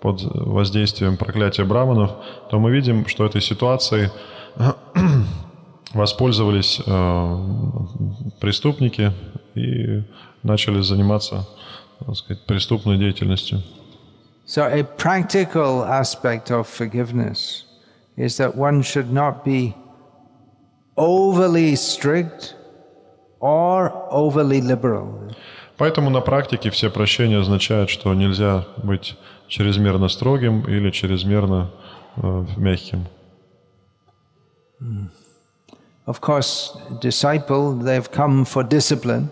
под 0.00 0.22
воздействием 0.22 1.16
проклятия 1.16 1.64
браманов, 1.64 2.12
то 2.50 2.58
мы 2.58 2.70
видим, 2.70 3.06
что 3.06 3.24
этой 3.24 3.40
ситуацией 3.40 4.10
воспользовались 5.93 6.81
э, 6.85 7.37
преступники 8.39 9.11
и 9.55 10.03
начали 10.41 10.81
заниматься, 10.81 11.47
так 12.05 12.15
сказать, 12.15 12.45
преступной 12.45 12.97
деятельностью. 12.97 13.61
So 14.45 14.63
a 14.63 14.83
practical 14.83 15.83
aspect 15.83 16.51
of 16.51 16.67
forgiveness 16.67 17.63
is 18.17 18.37
that 18.37 18.55
one 18.55 18.81
should 18.81 19.11
not 19.11 19.45
be 19.45 19.73
overly 20.97 21.75
strict 21.75 22.55
or 23.39 23.91
overly 24.11 24.61
liberal. 24.61 25.33
Поэтому 25.77 26.09
на 26.09 26.21
практике 26.21 26.69
все 26.69 26.89
прощения 26.89 27.39
означают, 27.39 27.89
что 27.89 28.13
нельзя 28.13 28.65
быть 28.77 29.15
чрезмерно 29.47 30.07
строгим 30.07 30.61
или 30.67 30.91
чрезмерно 30.91 31.71
э, 32.17 32.45
мягким. 32.57 33.07
Of 36.05 36.19
course, 36.19 36.71
disciple, 36.99 37.73
they've 37.73 38.11
come 38.11 38.45
for 38.45 38.63
discipline. 38.63 39.29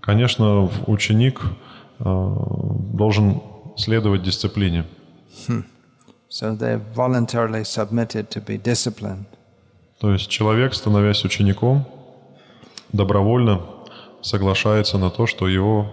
Конечно, 0.00 0.70
ученик 0.86 1.40
э, 2.00 2.04
должен 2.04 3.42
следовать 3.76 4.22
дисциплине. 4.22 4.84
So 6.30 6.56
they've 6.56 6.82
voluntarily 6.94 7.64
submitted 7.64 8.28
to 8.30 8.40
be 8.40 8.56
disciplined. 8.56 9.26
То 10.00 10.12
есть 10.12 10.28
человек, 10.28 10.74
становясь 10.74 11.24
учеником, 11.24 11.86
добровольно 12.92 13.60
соглашается 14.22 14.98
на 14.98 15.10
то, 15.10 15.26
что 15.26 15.48
его 15.48 15.92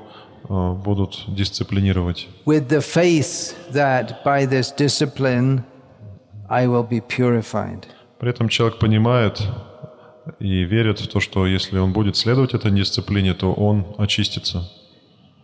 э, 0.49 0.73
будут 0.73 1.26
дисциплинировать. 1.27 2.27
With 2.45 2.69
the 2.69 2.81
faith 2.81 3.55
that 3.72 4.23
by 4.23 4.45
this 4.45 4.72
discipline 4.72 5.63
I 6.49 6.65
will 6.65 6.88
be 6.88 7.01
purified. 7.01 7.85
При 8.19 8.30
этом 8.30 8.49
человек 8.49 8.80
понимает 8.80 9.41
и 10.39 10.64
верит 10.64 10.99
в 10.99 11.07
то, 11.07 11.19
что 11.19 11.45
если 11.45 11.77
он 11.80 11.93
будет 11.93 12.15
следовать 12.15 12.53
этой 12.53 12.72
дисциплине, 12.72 13.34
то 13.34 13.53
он 13.53 13.85
очистится. 13.98 14.69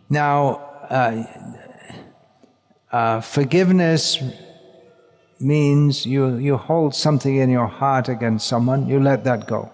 Now, 0.10 0.62
uh, 0.90 1.26
uh, 2.92 3.22
forgiveness 3.22 4.20
means 5.40 6.06
you, 6.06 6.38
you 6.38 6.58
hold 6.58 6.96
something 6.96 7.36
in 7.36 7.50
your 7.50 7.68
heart 7.68 8.08
against 8.10 8.48
someone, 8.48 8.88
you 8.88 9.00
let 9.00 9.24
that 9.24 9.48
go. 9.48 9.70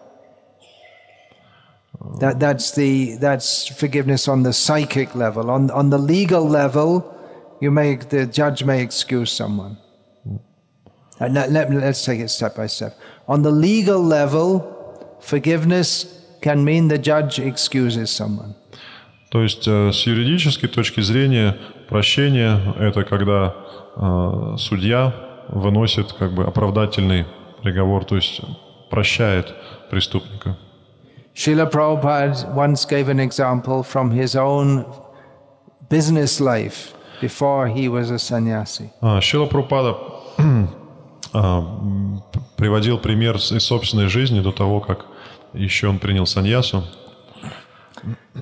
That, 2.19 2.39
that's, 2.39 2.71
the, 2.71 3.15
that's 3.17 3.67
forgiveness 3.67 4.27
on 4.27 4.43
the 4.43 4.51
psychic 4.51 5.15
level. 5.15 5.49
On, 5.49 5.71
on 5.71 5.89
the 5.89 5.97
legal 5.97 6.47
level, 6.47 7.09
you 7.61 7.71
may, 7.71 7.95
the 7.95 8.25
judge 8.25 8.63
may 8.63 8.81
excuse 8.81 9.31
someone. 9.31 9.77
Uh, 11.21 11.27
let, 11.27 11.51
let, 11.51 11.71
let's 11.71 12.03
take 12.03 12.19
it 12.19 12.29
step 12.29 12.55
by 12.55 12.67
step. 12.67 12.97
On 13.27 13.41
the 13.41 13.51
legal 13.51 14.01
level, 14.01 14.72
forgiveness 15.23 16.07
can 16.41 16.63
mean 16.63 16.87
the 16.87 16.97
judge 16.97 17.39
excuses 17.39 18.11
someone. 18.11 18.55
То 19.31 19.41
есть 19.41 19.67
э, 19.67 19.91
с 19.91 20.05
юридической 20.05 20.67
точки 20.67 21.01
зрения 21.01 21.57
прощение– 21.89 22.59
это 22.79 23.03
когда 23.03 23.55
э, 23.95 24.55
судья 24.59 25.13
выносит 25.49 26.13
как 26.13 26.33
бы 26.33 26.43
оправдательный 26.43 27.25
приговор, 27.63 28.05
то 28.05 28.15
есть 28.15 28.41
прощает 28.91 29.55
преступника. 29.89 30.55
Srila 31.33 31.65
Prabhupada 31.71 32.53
once 32.53 32.85
gave 32.85 33.09
an 33.09 33.19
example 33.19 33.81
from 33.81 34.11
his 34.11 34.35
own 34.35 34.85
business 35.89 36.39
life 36.39 36.93
before 37.19 37.67
he 37.67 37.87
was 37.87 38.11
a 38.11 38.19
sannyasi. 38.19 38.91
Шила 39.21 39.47
Прупада 39.47 39.97
приводил 42.55 42.99
пример 42.99 43.37
из 43.37 43.63
собственной 43.63 44.09
жизни 44.09 44.41
до 44.41 44.51
того, 44.51 44.79
как 44.79 45.05
еще 45.53 45.87
он 45.87 45.99
принял 45.99 46.25
саньясу. 46.25 46.83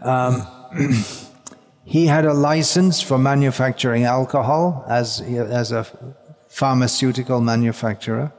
Um, 0.03 0.41
he 1.85 2.07
had 2.07 2.25
a 2.25 2.33
license 2.33 3.01
for 3.01 3.17
manufacturing 3.17 4.05
alcohol 4.05 4.83
as, 4.87 5.21
as 5.21 5.71
a 5.71 5.85
pharmaceutical 6.49 7.41
manufacturer. 7.41 8.31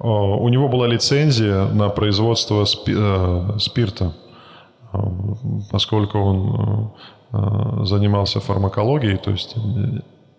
У 0.00 0.48
него 0.48 0.68
была 0.68 0.86
лицензия 0.86 1.66
на 1.66 1.88
производство 1.88 2.64
спирта, 2.64 4.12
поскольку 5.72 6.18
он 6.18 6.92
занимался 7.84 8.38
фармакологией, 8.38 9.16
то 9.16 9.32
есть 9.32 9.56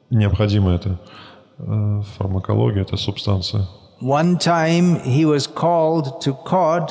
необходима 0.10 0.76
эта 0.76 0.98
фармакология, 1.57 2.84
эта 2.84 2.95
субстанция. 2.95 3.68
One 4.02 4.38
time 4.38 5.03
he 5.03 5.26
was 5.26 5.45
called 5.45 6.22
to 6.22 6.34
court 6.45 6.90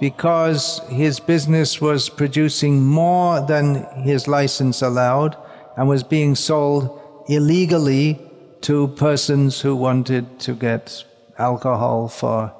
because 0.00 0.80
his 0.88 1.20
business 1.20 1.80
was 1.80 2.08
producing 2.08 2.82
more 2.82 3.40
than 3.46 3.86
his 4.02 4.26
license 4.26 4.82
allowed 4.82 5.36
and 5.76 5.88
was 5.88 6.02
being 6.02 6.34
sold 6.34 6.88
illegally 7.28 8.18
to 8.62 8.88
persons 8.88 9.60
who 9.60 9.76
wanted 9.76 10.40
to 10.40 10.54
get 10.54 11.04
alcohol 11.38 12.08
for 12.08 12.52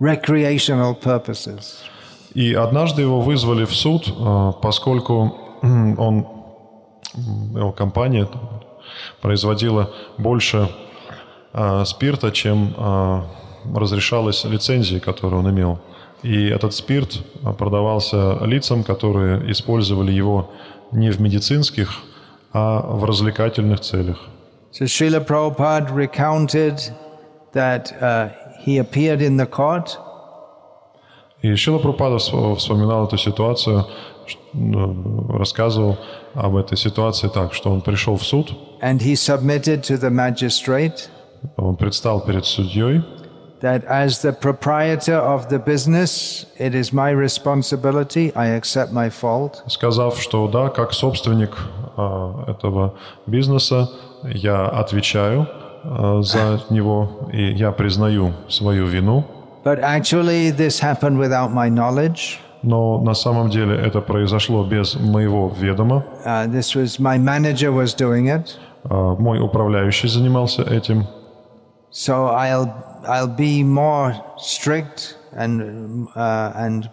recreational 0.00 0.94
purposes. 0.94 1.84
И 2.34 2.54
однажды 2.54 3.02
его 3.02 3.20
вызвали 3.20 3.66
в 3.66 3.74
суд, 3.74 4.10
поскольку 4.62 5.34
он, 5.62 6.26
его 7.54 7.72
компания 7.72 8.26
производила 9.20 9.90
больше 10.16 10.70
спирта, 11.84 12.32
чем 12.32 12.74
разрешалось 13.74 14.44
лицензии, 14.44 14.98
которую 14.98 15.40
он 15.40 15.50
имел. 15.50 15.78
И 16.23 16.47
этот 16.47 16.73
спирт 16.73 17.19
продавался 17.57 18.43
лицам, 18.43 18.83
которые 18.83 19.51
использовали 19.51 20.11
его 20.11 20.51
не 20.91 21.11
в 21.11 21.21
медицинских, 21.21 21.99
а 22.53 22.81
в 22.81 23.03
развлекательных 23.03 23.81
целях. 23.81 24.17
So 24.71 24.85
Srila 24.85 25.25
Prabhupada 25.25 25.91
recounted 25.91 26.79
that 27.53 27.93
uh, 28.01 28.29
he 28.63 28.77
appeared 28.77 29.21
in 29.21 29.37
the 29.37 29.45
court. 29.45 29.97
И 31.41 31.55
Шила 31.55 31.77
Прабхупада 31.77 32.17
вспоминал 32.17 33.05
эту 33.05 33.17
ситуацию, 33.17 33.85
рассказывал 34.53 35.97
об 36.33 36.55
этой 36.55 36.77
ситуации 36.77 37.27
так, 37.27 37.53
что 37.53 37.69
он 37.69 37.81
пришел 37.81 38.17
в 38.17 38.23
суд. 38.23 38.51
And 38.81 38.99
he 38.99 39.13
submitted 39.13 39.83
to 39.83 39.97
the 39.99 40.09
magistrate. 40.09 41.09
Он 41.55 41.75
предстал 41.75 42.21
перед 42.21 42.45
судьей. 42.45 43.03
That 43.61 43.85
as 43.85 44.21
the 44.21 44.33
proprietor 44.33 45.15
of 45.15 45.49
the 45.49 45.57
business, 45.57 46.45
it 46.59 46.75
is 46.75 46.93
my 46.93 47.09
responsibility. 47.09 48.31
I 48.35 48.47
accept 48.55 48.93
my 48.93 49.09
fault. 49.09 49.63
Сказав, 49.67 50.19
что 50.19 50.47
да, 50.47 50.69
как 50.69 50.93
собственник 50.93 51.57
этого 52.47 52.93
бизнеса, 53.25 53.89
я 54.23 54.67
отвечаю 54.67 55.47
за 56.21 56.61
него, 56.69 57.29
и 57.33 57.53
я 57.53 57.71
признаю 57.71 58.33
свою 58.47 58.85
вину. 58.85 59.25
But 59.63 59.79
actually, 59.79 60.51
this 60.51 60.79
happened 60.79 61.17
without 61.17 61.51
my 61.51 61.69
knowledge. 61.69 62.39
Но 62.63 62.99
на 63.01 63.13
самом 63.13 63.49
деле 63.49 63.75
это 63.75 64.01
произошло 64.01 64.63
без 64.63 64.95
моего 64.95 65.51
ведома. 65.59 66.03
Uh, 66.25 66.47
this 66.47 66.75
was 66.75 66.99
my 66.99 67.17
manager 67.17 67.71
was 67.71 67.93
doing 67.95 68.27
it. 68.27 68.55
Uh, 68.83 69.15
мой 69.19 69.39
управляющий 69.39 70.07
занимался 70.07 70.63
этим. 70.63 71.07
So 71.90 72.26
I'll 72.26 72.72
I'll 73.06 73.26
be 73.36 73.62
more 73.62 74.14
strict 74.38 75.16
and 75.36 76.08
uh, 76.16 76.52
and 76.56 76.88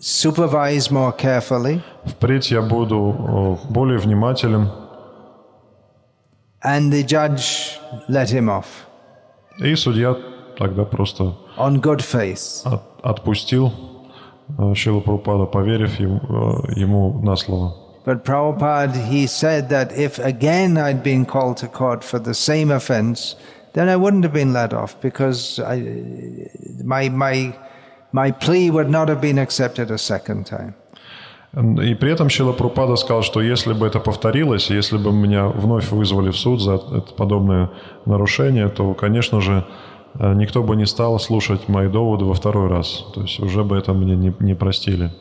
supervise 0.00 0.90
more 0.90 1.12
carefully, 1.12 1.82
Впредь 2.04 2.50
я 2.50 2.62
буду 2.62 3.14
э, 3.66 3.72
более 3.72 3.98
внимателен, 3.98 4.68
and 6.62 6.92
the 6.92 7.02
judge 7.02 7.78
let 8.08 8.28
him 8.30 8.48
off 8.48 8.66
и 9.58 9.74
судья 9.76 10.16
тогда 10.58 10.84
просто 10.84 11.34
on 11.56 11.80
good 11.80 12.00
faith. 12.02 12.62
от- 12.64 12.82
отпустил 13.02 13.72
э, 14.58 14.74
Шила 14.74 15.00
Прабхупада, 15.00 15.46
поверив 15.46 15.98
ему, 16.00 16.20
э, 16.68 16.72
ему 16.80 17.20
на 17.22 17.36
слово. 17.36 17.74
But 18.06 18.24
Prabhupada, 18.24 18.94
he 19.10 19.26
said 19.26 19.68
that 19.68 19.92
if 19.92 20.18
again 20.18 20.78
I'd 20.78 21.02
been 21.02 21.26
called 21.26 21.58
to 21.58 21.68
court 21.68 22.02
for 22.02 22.18
the 22.18 22.32
same 22.34 22.70
offense, 22.70 23.36
then 23.75 23.89
I 23.89 23.97
wouldn't 23.97 24.23
have 24.23 24.33
been 24.33 24.53
let 24.53 24.73
off 24.73 24.99
because 25.01 25.59
I, 25.59 25.77
my, 26.83 27.09
my, 27.09 27.53
my 28.11 28.31
plea 28.31 28.71
would 28.71 28.89
not 28.89 29.09
have 29.09 29.21
been 29.21 29.37
accepted 29.37 29.91
a 29.91 29.97
second 29.97 30.45
time. 30.45 30.73
И 31.55 31.95
при 31.95 32.11
этом 32.11 32.29
Шила 32.29 32.51
Прупада 32.51 32.97
сказал, 32.97 33.23
что 33.23 33.41
если 33.41 33.71
бы 33.71 33.87
это 33.87 34.01
повторилось, 34.01 34.69
если 34.69 34.97
бы 34.97 35.13
меня 35.13 35.47
вновь 35.47 35.89
вызвали 35.89 36.29
в 36.29 36.37
суд 36.37 36.61
за 36.61 36.73
это 36.73 37.13
подобное 37.15 37.69
нарушение, 38.05 38.67
то, 38.67 38.93
конечно 38.93 39.39
же, 39.39 39.65
э, 40.19 40.33
никто 40.33 40.63
бы 40.63 40.75
не 40.75 40.85
стал 40.85 41.17
слушать 41.17 41.69
мои 41.69 41.87
доводы 41.87 42.25
во 42.25 42.33
второй 42.33 42.67
раз. 42.67 43.05
То 43.13 43.21
есть 43.21 43.39
уже 43.39 43.63
бы 43.63 43.77
это 43.77 43.93
мне 43.93 44.17
не, 44.17 44.33
не 44.39 44.53
простили. 44.53 45.11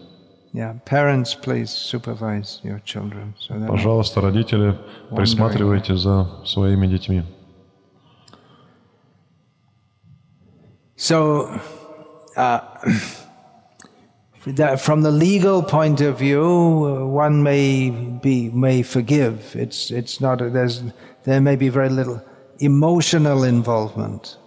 Yeah, 0.53 0.81
parents, 0.85 1.37
please 1.41 1.71
supervise 1.71 2.61
your 2.65 2.81
children. 2.85 3.35
So 3.39 3.67
Пожалуйста, 3.69 4.21
родители, 4.21 4.77
присматривайте 5.15 5.95
за 5.95 6.29
своими 6.45 6.89
детьми. 6.89 7.23
So, 11.04 11.48
uh, 12.36 12.60
that 14.46 14.80
from 14.82 15.02
the 15.02 15.12
legal 15.12 15.62
point 15.64 16.02
of 16.02 16.18
view, 16.20 16.44
uh, 16.44 17.06
one 17.06 17.42
may 17.44 17.90
be 18.22 18.50
may 18.54 18.84
forgive. 18.84 19.56
It's 19.56 19.92
it's 19.92 20.20
not 20.22 20.40
there's 20.40 20.82
there 21.26 21.42
may 21.42 21.56
be 21.56 21.70
very 21.70 21.90
little 21.90 22.22
emotional 22.60 23.44
involvement. 23.44 24.38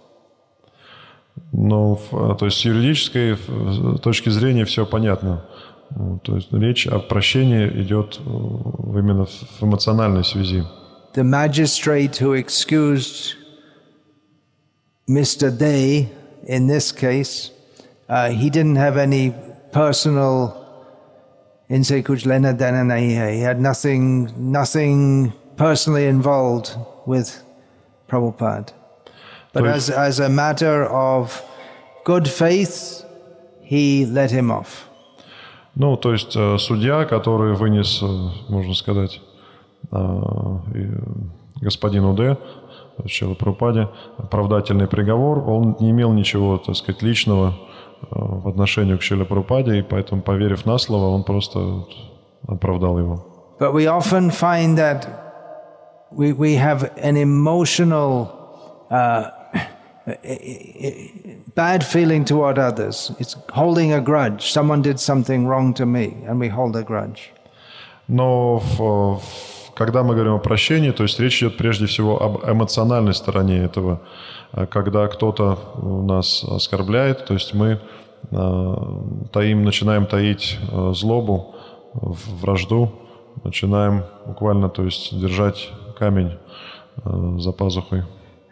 Но 1.51 1.95
в- 1.95 2.35
то 2.37 2.45
есть 2.45 2.57
с 2.59 2.65
юридической 2.65 3.33
э, 3.47 3.97
точки 4.01 4.29
зрения 4.29 4.65
все 4.65 4.85
понятно. 4.85 5.45
Ну, 5.95 6.19
То 6.23 6.35
есть 6.35 6.51
речь 6.51 6.87
о 6.87 6.99
прощении 6.99 7.67
идет 7.83 8.19
э, 8.19 8.29
именно 8.29 9.25
в 9.25 9.61
эмоциональной 9.63 10.23
связи. 10.23 10.63
The 11.15 11.23
magistrate 11.23 12.17
who 12.19 12.33
excused 12.33 13.35
Mr. 15.07 15.51
Day 15.55 16.09
in 16.45 16.67
this 16.67 16.91
case, 16.91 17.51
uh, 18.09 18.29
he 18.29 18.49
didn't 18.49 18.75
have 18.77 18.97
any 18.97 19.33
personal 19.71 20.53
inse 21.69 22.03
kuch 22.03 22.25
lena 22.25 22.53
dena 22.53 22.83
nahi 22.83 23.15
hai. 23.17 23.31
He 23.33 23.41
had 23.41 23.59
nothing, 23.59 24.29
nothing 24.37 25.33
personally 25.57 26.05
involved 26.07 26.75
with 27.05 27.43
Prabhupada. 28.09 28.71
But 29.53 29.63
So- 29.63 29.69
as, 29.69 29.89
as 29.89 30.19
a 30.19 30.29
matter 30.29 30.85
of 30.85 31.41
good 32.05 32.27
faith, 32.27 33.03
he 33.61 34.05
let 34.05 34.31
him 34.31 34.51
off. 34.51 34.89
Ну, 35.75 35.97
то 35.97 36.13
есть 36.13 36.35
э, 36.35 36.57
судья, 36.59 37.05
который 37.05 37.55
вынес, 37.55 37.99
э, 38.03 38.05
можно 38.49 38.75
сказать, 38.75 39.19
э, 39.91 40.57
и 40.75 41.63
господину 41.65 42.13
Д, 42.13 42.37
Чела 43.06 43.34
Прупаде, 43.34 43.88
оправдательный 44.18 44.86
приговор, 44.86 45.48
он 45.48 45.76
не 45.80 45.90
имел 45.90 46.12
ничего, 46.12 46.58
так 46.58 46.76
сказать, 46.76 47.02
личного 47.02 47.54
э, 48.02 48.06
в 48.10 48.48
отношении 48.48 48.96
к 48.96 49.02
Шиле 49.02 49.24
Прупаде, 49.24 49.78
и 49.78 49.82
поэтому, 49.82 50.22
поверив 50.22 50.66
на 50.66 50.78
слово, 50.78 51.14
он 51.14 51.24
просто 51.24 51.84
оправдал 52.46 52.98
его. 52.98 53.24
But 53.58 53.72
we 53.72 53.86
often 53.86 54.30
find 54.30 54.76
that 54.78 55.06
we, 56.10 56.32
we 56.32 56.54
have 56.54 56.90
an 56.96 57.16
emotional 57.16 58.28
uh, 58.90 59.30
bad 61.54 61.84
feeling 61.84 62.24
toward 62.24 62.58
others. 62.58 63.12
It's 63.18 63.36
holding 63.50 63.92
a 63.92 64.00
grudge. 64.00 64.50
Someone 64.52 64.82
did 64.82 65.00
something 65.00 65.46
wrong 65.46 65.74
to 65.74 65.86
me, 65.86 66.16
and 66.26 66.38
we 66.40 66.48
hold 66.48 66.76
a 66.76 66.82
grudge. 66.82 67.32
Но 68.08 68.58
в- 68.58 69.20
когда 69.78 70.02
мы 70.02 70.14
говорим 70.14 70.34
о 70.34 70.38
прощении, 70.38 70.90
то 70.90 71.04
есть 71.04 71.20
речь 71.20 71.40
идет 71.40 71.56
прежде 71.56 71.86
всего 71.86 72.20
об 72.20 72.50
эмоциональной 72.50 73.14
стороне 73.14 73.58
этого. 73.58 74.00
А 74.50 74.66
Когда 74.66 75.06
кто-то 75.06 75.56
нас 76.04 76.42
оскорбляет, 76.42 77.26
то 77.26 77.34
есть 77.34 77.54
мы 77.54 77.78
э, 78.32 78.74
таим, 79.32 79.62
начинаем 79.62 80.06
таить 80.06 80.58
э, 80.72 80.92
злобу, 80.94 81.54
вражду, 81.94 82.90
начинаем 83.44 84.02
буквально, 84.26 84.68
то 84.68 84.82
есть 84.82 85.16
держать 85.16 85.70
камень 85.96 86.32
за 87.38 87.52
пазухой. 87.52 88.02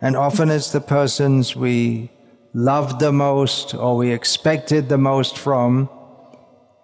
And 0.01 0.15
often 0.15 0.51
it's 0.51 0.71
the 0.71 0.81
persons 0.81 1.57
we 1.57 2.09
loved 2.55 3.01
the 3.01 3.11
most 3.11 3.75
or 3.75 3.97
we 3.97 4.13
expected 4.13 4.89
the 4.89 4.99
most 4.99 5.37
from, 5.37 5.89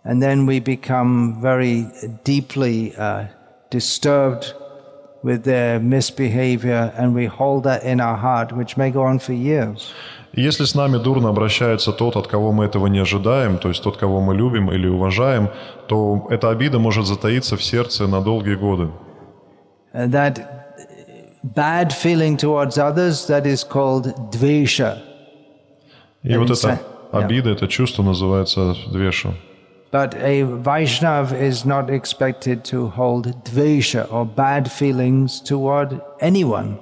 and 0.04 0.20
then 0.20 0.46
we 0.46 0.58
become 0.58 1.40
very 1.40 1.86
deeply 2.24 2.92
uh, 2.96 3.26
disturbed 3.78 4.44
with 5.22 5.40
their 5.44 5.80
misbehavior, 5.80 6.92
and 6.98 7.14
we 7.14 7.26
hold 7.26 7.60
that 7.64 7.82
in 7.84 8.00
our 8.00 8.18
heart, 8.26 8.48
which 8.52 8.76
may 8.76 8.90
go 8.90 9.02
on 9.10 9.18
for 9.18 9.32
years. 9.32 9.92
Если 10.34 10.64
с 10.64 10.74
нами 10.74 10.96
дурно 10.98 11.28
обращается 11.28 11.92
тот, 11.92 12.16
от 12.16 12.26
кого 12.26 12.52
мы 12.52 12.64
этого 12.64 12.86
не 12.86 13.00
ожидаем, 13.00 13.58
то 13.58 13.68
есть 13.68 13.82
тот, 13.82 13.98
кого 13.98 14.20
мы 14.20 14.34
любим 14.34 14.72
или 14.72 14.88
уважаем, 14.88 15.50
то 15.88 16.26
эта 16.30 16.48
обида 16.48 16.78
может 16.78 17.06
затаиться 17.06 17.56
в 17.56 17.62
сердце 17.62 18.06
на 18.06 18.22
долгие 18.22 18.54
годы. 18.54 18.90
Uh, 19.94 20.06
that 20.06 20.40
bad 21.44 21.92
feeling 21.92 22.38
towards 22.38 22.78
others 22.78 23.26
that 23.26 23.44
is 23.44 23.62
called 23.62 24.14
dvesha. 24.30 25.02
И 26.22 26.36
вот 26.36 26.50
эта 26.50 26.80
обида, 27.12 27.50
это 27.50 27.68
чувство 27.68 28.02
называется 28.02 28.74
двеша. 28.90 29.34
But 29.91 30.15
a 30.15 30.43
Vaishnav 30.43 31.31
is 31.31 31.65
not 31.65 31.89
expected 31.89 32.65
to 32.65 32.87
hold 32.87 33.45
dvesha 33.45 34.11
or 34.11 34.25
bad 34.25 34.69
feelings 34.71 35.39
toward 35.39 36.01
anyone. 36.19 36.79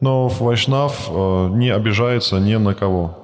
Но 0.00 0.28
Вайшнав 0.28 1.08
э, 1.10 1.48
не 1.54 1.70
обижается 1.70 2.38
ни 2.38 2.54
на 2.56 2.74
кого. 2.74 3.14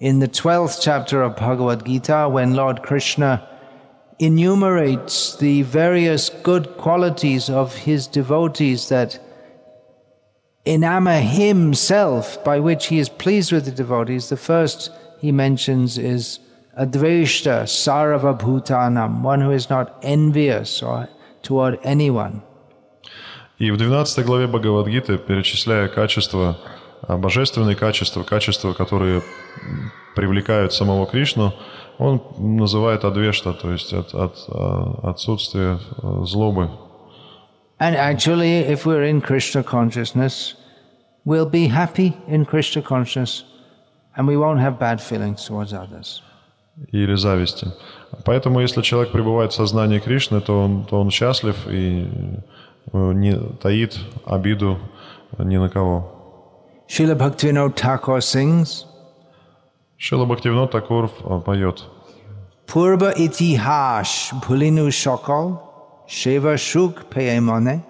In 0.00 0.20
the 0.20 0.28
12th 0.28 0.80
chapter 0.80 1.22
of 1.22 1.34
Bhagavad 1.34 1.84
Gita, 1.84 2.28
when 2.28 2.54
Lord 2.54 2.82
Krishna 2.82 3.42
enumerates 4.20 5.36
the 5.36 5.62
various 5.62 6.28
good 6.28 6.76
qualities 6.76 7.50
of 7.50 7.74
his 7.74 8.06
devotees 8.06 8.88
that 8.88 9.18
enamor 10.64 11.20
himself, 11.20 12.42
by 12.44 12.60
which 12.60 12.86
he 12.86 13.00
is 13.00 13.08
pleased 13.08 13.50
with 13.50 13.64
the 13.64 13.72
devotees, 13.72 14.28
the 14.28 14.36
first 14.36 14.90
he 15.20 15.32
mentions 15.32 15.98
is 15.98 16.38
Adveshta 16.78 17.64
Sarava 17.64 18.38
Bhutanam, 18.38 19.22
one 19.22 19.40
who 19.40 19.50
is 19.50 19.68
not 19.68 19.98
envious 20.02 20.82
or 20.82 21.08
toward 21.42 21.78
anyone. 21.84 22.42
И 23.58 23.72
в 23.72 23.76
12 23.76 24.24
главе 24.24 24.46
Бхагавадгиты, 24.46 25.18
перечисляя 25.18 25.88
качества, 25.88 26.56
а, 27.02 27.16
божественные 27.16 27.74
качества, 27.74 28.22
качества, 28.22 28.72
которые 28.72 29.16
м, 29.16 29.92
привлекают 30.14 30.72
самого 30.72 31.06
Кришну, 31.06 31.52
он 31.98 32.22
называет 32.38 33.04
адвешта, 33.04 33.52
то 33.52 33.72
есть 33.72 33.92
от, 33.92 34.14
от, 34.14 34.36
а, 34.48 35.10
отсутствие 35.10 35.80
э, 36.02 36.22
злобы. 36.24 36.70
And 37.80 37.96
actually, 37.96 38.58
if 38.58 38.86
we're 38.86 39.04
in 39.04 39.20
Krishna 39.20 39.64
consciousness, 39.64 40.54
we'll 41.24 41.50
be 41.50 41.66
happy 41.68 42.16
in 42.28 42.44
Krishna 42.44 42.82
consciousness 42.82 43.44
and 44.16 44.26
we 44.26 44.36
won't 44.36 44.60
have 44.60 44.78
bad 44.78 45.00
feelings 45.00 45.44
towards 45.44 45.72
others. 45.72 46.22
Или 46.91 47.15
зависти. 47.15 47.67
Поэтому, 48.25 48.61
если 48.61 48.81
человек 48.81 49.11
пребывает 49.11 49.51
в 49.51 49.55
сознании 49.55 49.99
Кришны, 49.99 50.41
то 50.41 50.63
он, 50.63 50.85
то 50.85 50.99
он 50.99 51.11
счастлив 51.11 51.55
и 51.67 52.07
э, 52.91 53.13
не 53.13 53.35
таит 53.61 53.99
обиду 54.25 54.79
ни 55.37 55.57
на 55.57 55.69
кого. 55.69 56.09
Srila 56.87 57.15
Bhaktivinoda 57.15 57.73
Thakur 57.73 58.19
sings, 58.19 58.85
Шила 59.97 60.25
Бхактивинод 60.25 60.71
Такур 60.71 61.05
э, 61.05 61.39
поет. 61.45 61.85
Purva 62.67 63.13
itihash 63.15 64.33
bhulinu 64.41 64.89
shokal, 64.89 65.61
Shiva 66.07 66.57
shuk 66.57 67.09
peyemone, 67.09 67.83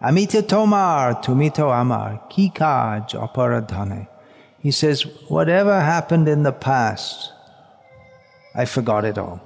Amita 0.00 0.42
tomar 0.42 1.20
tumito 1.20 1.68
amar, 1.72 2.22
kikaj 2.30 3.14
aparadhane. 3.14 4.06
He 4.60 4.70
says, 4.70 5.02
whatever 5.28 5.80
happened 5.80 6.28
in 6.28 6.44
the 6.44 6.52
past, 6.52 7.32
I 8.54 8.64
forgot 8.64 9.04
it 9.04 9.16
all. 9.16 9.38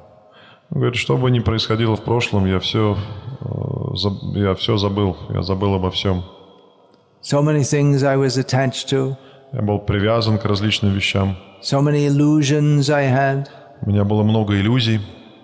Он 0.71 0.81
говорит, 0.81 0.97
что 0.97 1.17
бы 1.17 1.31
ни 1.31 1.41
происходило 1.41 1.95
в 1.97 2.03
прошлом, 2.05 2.47
я 2.47 2.59
все, 2.59 2.97
я 4.35 4.55
все 4.55 4.77
забыл, 4.77 5.17
я 5.31 5.43
забыл 5.43 5.75
обо 5.75 5.91
всем. 5.91 6.23
So 7.23 7.43
many 7.43 7.63
things 7.63 8.03
I 8.03 8.17
was 8.17 8.37
attached 8.39 8.89
to, 8.91 9.17
Я 9.53 9.63
был 9.63 9.79
привязан 9.79 10.39
к 10.39 10.45
различным 10.45 10.93
вещам. 10.95 11.37
so 11.63 11.81
many 11.81 12.07
illusions 12.07 12.91
I 12.91 13.05
had, 13.07 13.49
У 13.83 13.91
меня 13.91 14.05
было 14.05 14.23
много 14.23 14.55
иллюзий, 14.55 15.01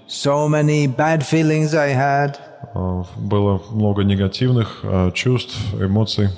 so 0.08 0.48
many 0.48 0.86
bad 0.86 1.20
feelings 1.22 1.74
I 1.74 1.94
had. 1.94 2.36
А, 2.74 3.04
Было 3.16 3.60
много 3.70 4.02
негативных 4.02 4.80
а, 4.82 5.10
чувств, 5.12 5.56
эмоций. 5.74 6.28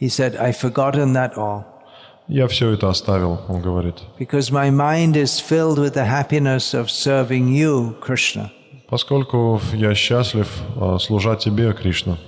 He 0.00 0.08
said, 0.08 0.36
I've 0.36 0.56
forgotten 0.56 1.12
that 1.14 1.34
all 1.36 1.64
Я 2.28 2.48
все 2.48 2.70
это 2.70 2.88
оставил, 2.88 3.38
он 3.48 3.60
говорит. 3.60 3.94
because 4.18 4.50
my 4.50 4.70
mind 4.70 5.14
is 5.16 5.38
filled 5.40 5.78
with 5.78 5.94
the 5.94 6.04
happiness 6.04 6.74
of 6.74 6.90
serving 6.90 7.48
you, 7.48 7.94
Krishna. 8.00 8.50
Поскольку 8.88 9.60
я 9.74 9.94
счастлив 9.94 10.48
а, 10.80 10.98
служа 10.98 11.36
тебе, 11.36 11.72
Кришна. 11.72 12.18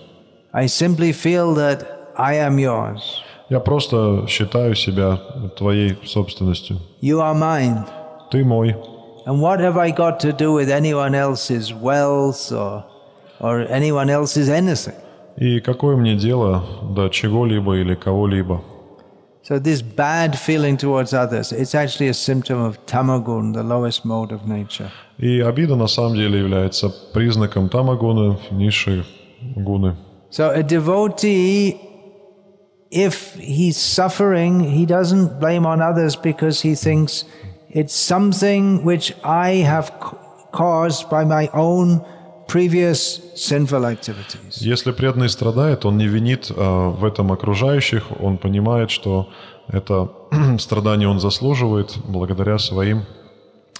I 0.52 0.66
simply 0.66 1.12
feel 1.12 1.54
that 1.54 1.86
I 2.16 2.36
am 2.36 2.58
yours. 2.58 3.00
Я 3.48 3.60
просто 3.60 4.26
считаю 4.28 4.74
себя 4.74 5.16
твоей 5.56 5.96
собственностью. 6.04 6.78
You 7.00 7.20
are 7.20 7.34
mine. 7.34 7.84
Ты 8.30 8.44
мой. 8.44 8.76
And 9.26 9.40
what 9.40 9.60
have 9.60 9.76
I 9.76 9.90
got 9.90 10.20
to 10.20 10.32
do 10.32 10.52
with 10.52 10.70
anyone 10.70 11.14
else's 11.14 11.72
wealth 11.72 12.50
or, 12.52 12.84
or 13.40 13.66
anyone 13.68 14.10
else's 14.10 14.48
anything? 14.48 14.94
И 15.36 15.60
какое 15.60 15.96
мне 15.96 16.16
дело 16.16 16.64
до 16.82 17.08
чего-либо 17.08 17.74
или 17.76 17.94
кого-либо? 17.94 18.60
So 19.47 19.59
this 19.59 19.81
bad 19.81 20.39
feeling 20.39 20.77
towards 20.77 21.13
others, 21.13 21.51
it's 21.51 21.75
actually 21.75 22.07
a 22.07 22.13
symptom 22.13 22.61
of 22.61 22.77
tamagun, 22.85 23.53
the 23.53 23.61
lowest 23.63 24.05
mode 24.05 24.31
of 24.31 24.47
nature. 24.47 24.89
И 25.17 25.41
обида 25.41 25.75
на 25.75 25.87
самом 25.87 26.15
деле 26.15 26.39
является 26.39 26.89
признаком 27.13 27.67
тамагуны, 27.69 28.37
низшей 28.51 29.03
гуны. 29.57 29.95
So 30.29 30.49
a 30.49 30.63
devotee, 30.63 31.77
if 32.89 33.35
he's 33.35 33.75
suffering, 33.77 34.61
he 34.61 34.85
doesn't 34.85 35.39
blame 35.39 35.65
on 35.65 35.81
others 35.81 36.15
because 36.15 36.61
he 36.61 36.73
thinks 36.73 37.25
it's 37.69 37.93
something 37.93 38.83
which 38.85 39.13
I 39.23 39.55
have 39.65 39.87
c- 40.01 40.17
caused 40.53 41.09
by 41.09 41.25
my 41.25 41.49
own 41.53 41.99
previous 41.99 42.01
sinful 42.01 42.01
activities. 42.01 42.16
Если 44.60 44.92
преданный 44.92 45.28
страдает, 45.28 45.84
он 45.84 45.98
не 45.98 46.06
винит 46.06 46.50
а, 46.50 46.90
в 46.90 47.04
этом 47.04 47.30
окружающих, 47.30 48.04
он 48.20 48.38
понимает, 48.38 48.90
что 48.90 49.28
это 49.68 50.10
страдание 50.58 51.08
он 51.08 51.20
заслуживает 51.20 51.98
благодаря 52.04 52.58
своим 52.58 53.04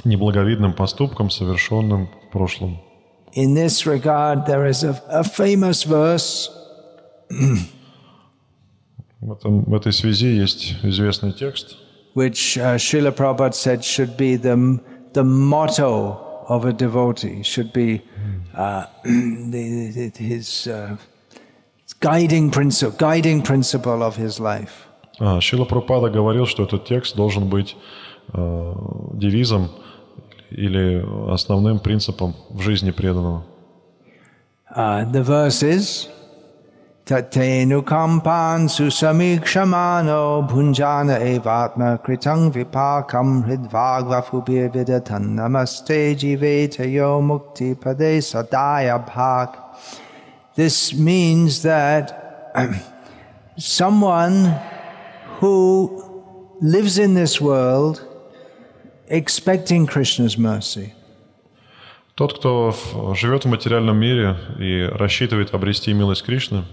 неблаговидным 0.04 0.74
поступкам, 0.74 1.30
совершенным 1.30 2.08
в 2.28 2.32
прошлом. 2.32 2.78
In 3.34 3.54
this 3.54 3.86
regard, 3.86 4.46
there 4.46 4.66
is 4.66 4.84
a, 4.84 5.00
a 5.10 5.22
famous 5.22 5.84
verse. 5.84 6.50
В, 9.20 9.32
этом, 9.32 9.64
в 9.64 9.74
этой 9.74 9.92
связи 9.92 10.28
есть 10.28 10.76
известный 10.84 11.32
текст, 11.32 11.76
which 12.14 12.56
uh, 12.56 12.76
Srila 12.76 13.10
Prabhupada 13.10 13.52
said 13.52 13.82
should 13.82 14.16
be 14.16 14.36
the, 14.36 14.80
the 15.12 15.24
motto 15.24 16.44
of 16.48 16.64
a 16.64 16.72
devotee, 16.72 17.42
should 17.42 17.72
be 17.72 18.02
uh, 18.54 18.86
his 19.04 20.66
uh, 20.66 20.96
guiding 22.00 22.50
principle, 22.50 22.96
guiding 22.98 23.42
principle 23.42 24.02
of 24.02 24.16
his 24.16 24.38
life. 24.40 24.86
А, 25.20 25.40
Шила 25.40 25.64
Прабхупада 25.64 26.10
говорил, 26.10 26.46
что 26.46 26.62
этот 26.62 26.84
текст 26.84 27.16
должен 27.16 27.48
быть 27.48 27.76
э, 28.32 28.74
девизом 29.14 29.70
или 30.50 31.04
основным 31.32 31.80
принципом 31.80 32.34
в 32.50 32.60
жизни 32.60 32.92
преданного. 32.92 33.44
Uh, 34.76 35.10
the 35.10 35.24
verse 35.24 35.62
is 35.62 36.08
Tatenu 37.07 37.83
kampan 37.83 38.69
susamikshamano 38.69 40.47
bhunjana 40.49 41.19
evatma 41.19 42.01
kritang 42.01 42.49
vipakam 42.53 43.43
hridvagva 43.45 44.23
fubir 44.23 44.71
vidatan 44.71 45.35
namaste 45.35 46.15
jivetayo 46.15 47.19
mukti 47.21 47.75
pade 47.75 48.21
sadaya 48.23 48.97
bhak. 49.05 49.49
This 50.55 50.93
means 50.93 51.63
that 51.63 52.05
someone 53.57 54.55
who 55.39 56.01
lives 56.61 56.97
in 56.97 57.15
this 57.15 57.41
world 57.41 58.01
expecting 59.09 59.85
Krishna's 59.87 60.37
mercy. 60.37 60.93
Тот, 62.15 62.33
кто 62.39 62.71
в- 62.71 63.15
живет 63.15 63.43
в 63.43 63.49
материальном 63.49 63.97
мире 63.97 64.37
и 64.59 64.83
рассчитывает 64.93 65.53
обрести 65.53 65.91
милость 65.93 66.23
Кришны, 66.23 66.63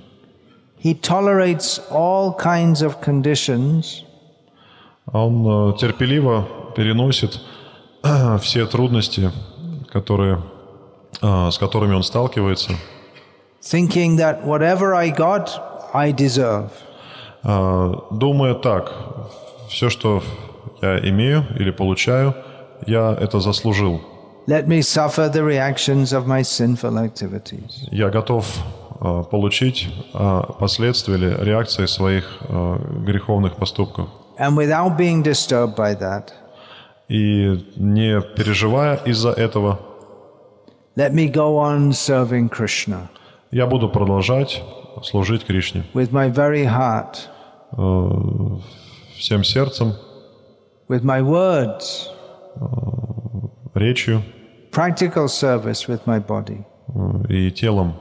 He 0.85 0.93
tolerates 0.93 1.79
all 1.89 2.35
kinds 2.37 2.83
of 2.83 3.01
conditions 3.01 4.03
он 5.11 5.45
э, 5.71 5.77
терпеливо 5.79 6.47
переносит 6.75 7.39
все 8.41 8.65
трудности, 8.67 9.31
которые, 9.91 10.43
э, 11.23 11.49
с 11.51 11.57
которыми 11.57 11.95
он 11.95 12.03
сталкивается, 12.03 12.73
thinking 13.61 14.17
that 14.17 14.45
whatever 14.45 14.93
I 14.93 15.09
got, 15.09 15.49
I 15.91 16.11
deserve. 16.13 16.69
э, 17.43 17.93
думая 18.11 18.53
так, 18.53 18.91
все, 19.69 19.89
что 19.89 20.21
я 20.83 20.99
имею 21.09 21.45
или 21.57 21.71
получаю, 21.71 22.35
я 22.85 23.17
это 23.19 23.39
заслужил. 23.39 24.01
Let 24.47 24.67
me 24.67 24.81
suffer 24.83 25.29
the 25.31 25.43
reactions 25.43 26.13
of 26.13 26.27
my 26.27 26.43
sinful 26.43 26.97
activities. 26.97 27.87
Я 27.89 28.09
готов 28.09 28.45
получить 28.99 29.87
э, 30.13 30.41
последствия 30.59 31.15
или 31.15 31.35
реакции 31.43 31.85
своих 31.85 32.37
э, 32.41 32.77
греховных 33.05 33.55
поступков. 33.55 34.09
And 34.37 34.55
without 34.55 34.97
being 34.97 35.23
disturbed 35.23 35.75
by 35.75 35.97
that, 35.99 36.31
И 37.07 37.63
не 37.75 38.19
переживая 38.35 38.95
из-за 39.05 39.29
этого, 39.29 39.79
let 40.95 41.13
me 41.13 41.27
go 41.31 41.57
on 41.57 41.91
serving 41.91 42.49
Krishna 42.49 43.09
я 43.51 43.67
буду 43.67 43.89
продолжать 43.89 44.63
служить 45.03 45.45
Кришне 45.45 45.83
with 45.93 46.11
my 46.11 46.29
very 46.29 46.65
heart, 46.65 47.29
э, 47.77 48.57
всем 49.17 49.43
сердцем, 49.43 49.93
with 50.89 51.03
my 51.03 51.21
words, 51.21 52.09
речью 53.73 54.23
practical 54.71 55.27
service 55.27 55.87
with 55.87 56.01
my 56.05 56.19
body. 56.25 56.65
э, 56.87 57.33
и 57.33 57.51
телом. 57.51 57.93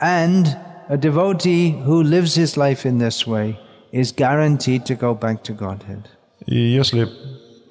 And 0.00 0.56
a 0.88 0.96
devotee 0.96 1.70
who 1.70 2.02
lives 2.02 2.34
his 2.34 2.56
life 2.56 2.84
in 2.84 2.98
this 2.98 3.26
way 3.26 3.58
is 3.92 4.12
guaranteed 4.12 4.84
to 4.86 4.94
go 4.94 5.14
back 5.14 5.42
to 5.44 5.52
Godhead. 5.52 6.08
И 6.46 6.56
если 6.56 7.08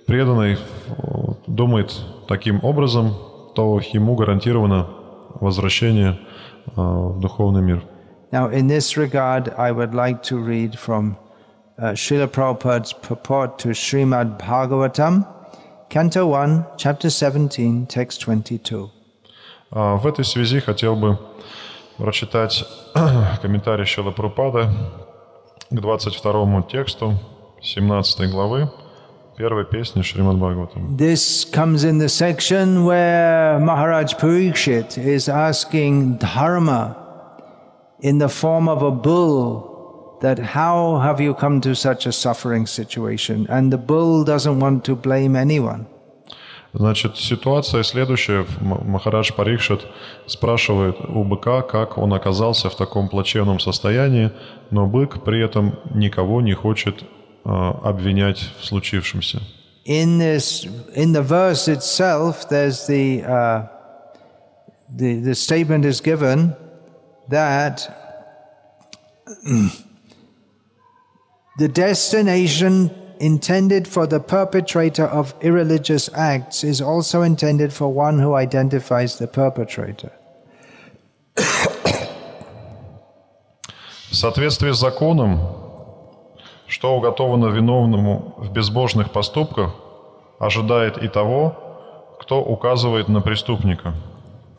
преданный 0.07 0.53
э, 0.53 0.57
думает 1.47 1.93
таким 2.27 2.63
образом, 2.63 3.13
то 3.55 3.79
ему 3.93 4.15
гарантировано 4.15 4.88
возвращение 5.41 6.19
э, 6.67 6.71
в 6.75 7.19
духовный 7.19 7.61
мир. 7.61 7.83
Now, 8.31 8.47
in 8.47 8.67
this 8.67 8.95
regard, 8.95 9.53
I 9.57 9.73
would 9.73 9.93
like 9.93 10.23
to 10.23 10.38
read 10.38 10.79
from 10.79 11.17
uh, 11.77 11.91
Srila 11.91 12.27
Prabhupada's 12.27 12.93
purport 12.93 13.59
to 13.59 13.69
Srimad 13.69 14.39
Bhagavatam, 14.39 15.27
Canto 15.89 16.25
1, 16.27 16.65
Chapter 16.77 17.09
17, 17.09 17.88
Text 17.88 18.21
22. 18.21 18.89
А 19.73 19.97
В 19.97 20.07
этой 20.07 20.23
связи 20.23 20.59
хотел 20.59 20.95
бы 20.95 21.17
прочитать 21.98 22.64
комментарий 23.43 23.85
Шила 23.85 24.10
Прупада 24.10 24.70
к 25.70 25.81
22 25.81 26.62
тексту 26.62 27.14
17 27.62 28.31
главы 28.31 28.70
первой 29.36 29.64
песни 29.64 30.02
Шримад 30.02 30.36
Бхагаватам. 30.36 30.97
This 30.97 31.44
comes 31.44 31.85
in 31.85 31.98
the 31.98 32.09
section 32.09 32.85
where 32.85 33.59
Maharaj 33.60 34.14
Parikshit 34.14 34.97
is 34.97 35.28
asking 35.28 36.18
Dharma 36.18 36.97
in 38.01 38.18
the 38.18 38.28
form 38.28 38.68
of 38.68 38.82
a 38.82 38.90
bull 38.90 40.18
that 40.20 40.39
how 40.39 40.98
have 40.98 41.20
you 41.20 41.35
come 41.35 41.60
to 41.60 41.74
such 41.74 42.06
a 42.06 42.12
suffering 42.12 42.66
situation? 42.66 43.47
And 43.51 43.73
the 43.73 43.78
bull 43.78 44.24
doesn't 44.24 44.59
want 44.59 44.85
to 44.86 44.97
blame 44.97 45.36
anyone. 45.36 45.86
Значит, 46.78 47.16
ситуация 47.16 47.82
следующая. 47.82 48.44
Махарадж 48.60 49.32
Парикшит 49.32 49.86
спрашивает 50.26 50.96
у 51.08 51.24
быка, 51.24 51.62
как 51.62 51.96
он 51.96 52.12
оказался 52.12 52.68
в 52.68 52.76
таком 52.76 53.08
плачевном 53.08 53.60
состоянии, 53.60 54.30
но 54.70 54.86
бык 54.86 55.24
при 55.24 55.42
этом 55.42 55.78
никого 55.94 56.42
не 56.42 56.52
хочет 56.52 57.02
э, 57.02 57.48
обвинять 57.48 58.50
в 58.60 58.66
случившемся. 58.66 59.40
in 59.86 60.18
this 60.18 60.66
in 60.94 61.12
the 61.12 61.22
verse 61.22 61.68
itself 61.68 62.48
there's 62.48 62.88
the 62.88 63.22
uh, 63.22 63.68
the 64.96 65.20
the 65.20 65.34
statement 65.34 65.84
is 65.84 66.00
given 66.00 66.56
that 67.28 67.86
the 71.58 71.68
destination 71.68 72.90
intended 73.19 73.88
for 73.88 74.07
the 74.07 74.19
perpetrator 74.19 75.05
of 75.05 75.35
irreligious 75.41 76.09
acts 76.15 76.63
is 76.63 76.81
also 76.81 77.21
intended 77.21 77.71
for 77.71 77.93
one 77.93 78.19
who 78.19 78.33
identifies 78.33 79.17
the 79.17 79.27
perpetrator 79.27 80.11
В 84.09 84.15
соответствии 84.15 84.71
с 84.71 84.77
законом, 84.77 85.39
что 86.67 86.97
уготовано 86.97 87.45
виновному 87.45 88.35
в 88.38 88.51
безбожных 88.51 89.11
поступках, 89.11 89.71
ожидает 90.38 90.97
и 90.97 91.07
того, 91.07 91.55
кто 92.19 92.41
указывает 92.41 93.07
на 93.07 93.21
преступника. 93.21 93.93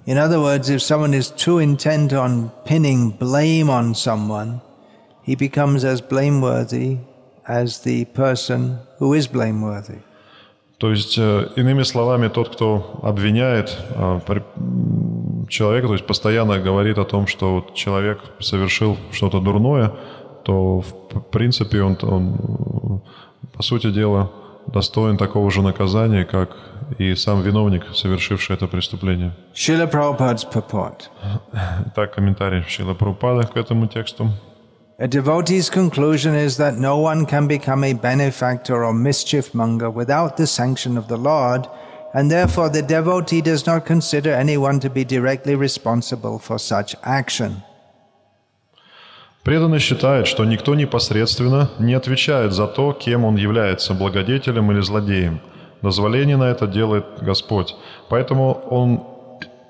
In 0.06 0.16
other 0.16 0.40
words, 0.40 0.70
if 0.70 0.80
someone 0.80 1.12
is 1.12 1.30
too 1.30 1.58
intent 1.58 2.12
on 2.12 2.50
pinning 2.64 3.10
blame 3.10 3.68
on 3.68 3.94
someone, 3.94 4.62
he 5.22 5.36
becomes 5.36 5.84
as 5.84 6.00
blameworthy 6.00 6.98
as 7.47 7.81
the 7.83 8.05
person 8.13 8.79
who 8.99 9.13
is 9.13 9.27
blameworthy. 9.27 10.01
То 10.77 10.91
есть, 10.91 11.17
э, 11.17 11.47
иными 11.55 11.83
словами, 11.83 12.27
тот, 12.27 12.49
кто 12.49 12.99
обвиняет 13.01 13.75
э, 13.89 14.19
человека, 15.49 15.87
то 15.87 15.93
есть 15.93 16.05
постоянно 16.05 16.59
говорит 16.59 16.99
о 16.99 17.03
том, 17.03 17.25
что 17.25 17.55
вот 17.55 17.73
человек 17.73 18.19
совершил 18.39 18.97
что-то 19.11 19.39
дурное, 19.39 19.91
то 20.43 20.81
в 20.81 21.19
принципе 21.31 21.81
он, 21.81 21.97
он, 22.03 22.35
э, 22.35 23.55
по 23.55 23.63
сути 23.63 23.89
дела, 23.91 24.29
достоин 24.67 25.17
такого 25.17 25.49
же 25.49 25.63
наказания, 25.63 26.25
как 26.25 26.55
и 26.99 27.15
сам 27.15 27.41
виновник, 27.41 27.83
совершивший 27.93 28.55
это 28.55 28.67
преступление. 28.67 29.31
Так, 31.95 32.13
комментарий 32.13 32.63
Шила 32.67 32.93
Прабхупада 32.93 33.47
к 33.47 33.57
этому 33.57 33.87
тексту. 33.87 34.31
A 34.99 35.07
devotee's 35.07 35.69
conclusion 35.69 36.33
is 36.33 36.57
that 36.57 36.79
no 36.79 36.97
one 36.97 37.27
can 37.27 37.47
become 37.47 37.83
a 37.83 37.93
benefactor 37.93 38.83
or 38.83 38.93
mischief 38.93 39.53
monger 39.53 39.91
without 39.91 40.37
the 40.37 40.47
sanction 40.47 40.97
of 40.97 41.07
the 41.07 41.17
Lord, 41.17 41.67
and 42.15 42.31
therefore 42.31 42.69
the 42.69 42.81
devotee 42.81 43.41
does 43.41 43.67
not 43.67 43.85
consider 43.85 44.31
anyone 44.31 44.79
to 44.79 44.89
be 44.89 45.03
directly 45.03 45.53
responsible 45.53 46.39
for 46.39 46.57
such 46.57 46.95
action. 47.03 47.61
Преданный 49.43 49.77
считает, 49.77 50.25
что 50.25 50.45
никто 50.45 50.73
непосредственно 50.73 51.69
не 51.77 51.93
отвечает 51.93 52.53
за 52.53 52.65
то, 52.65 52.91
кем 52.91 53.23
он 53.23 53.35
является, 53.35 53.93
благодетелем 53.93 54.71
или 54.71 54.81
злодеем. 54.81 55.41
Дозволение 55.83 56.37
на 56.37 56.49
это 56.49 56.65
делает 56.65 57.05
Господь. 57.21 57.75
Поэтому 58.09 58.51
он 58.71 59.03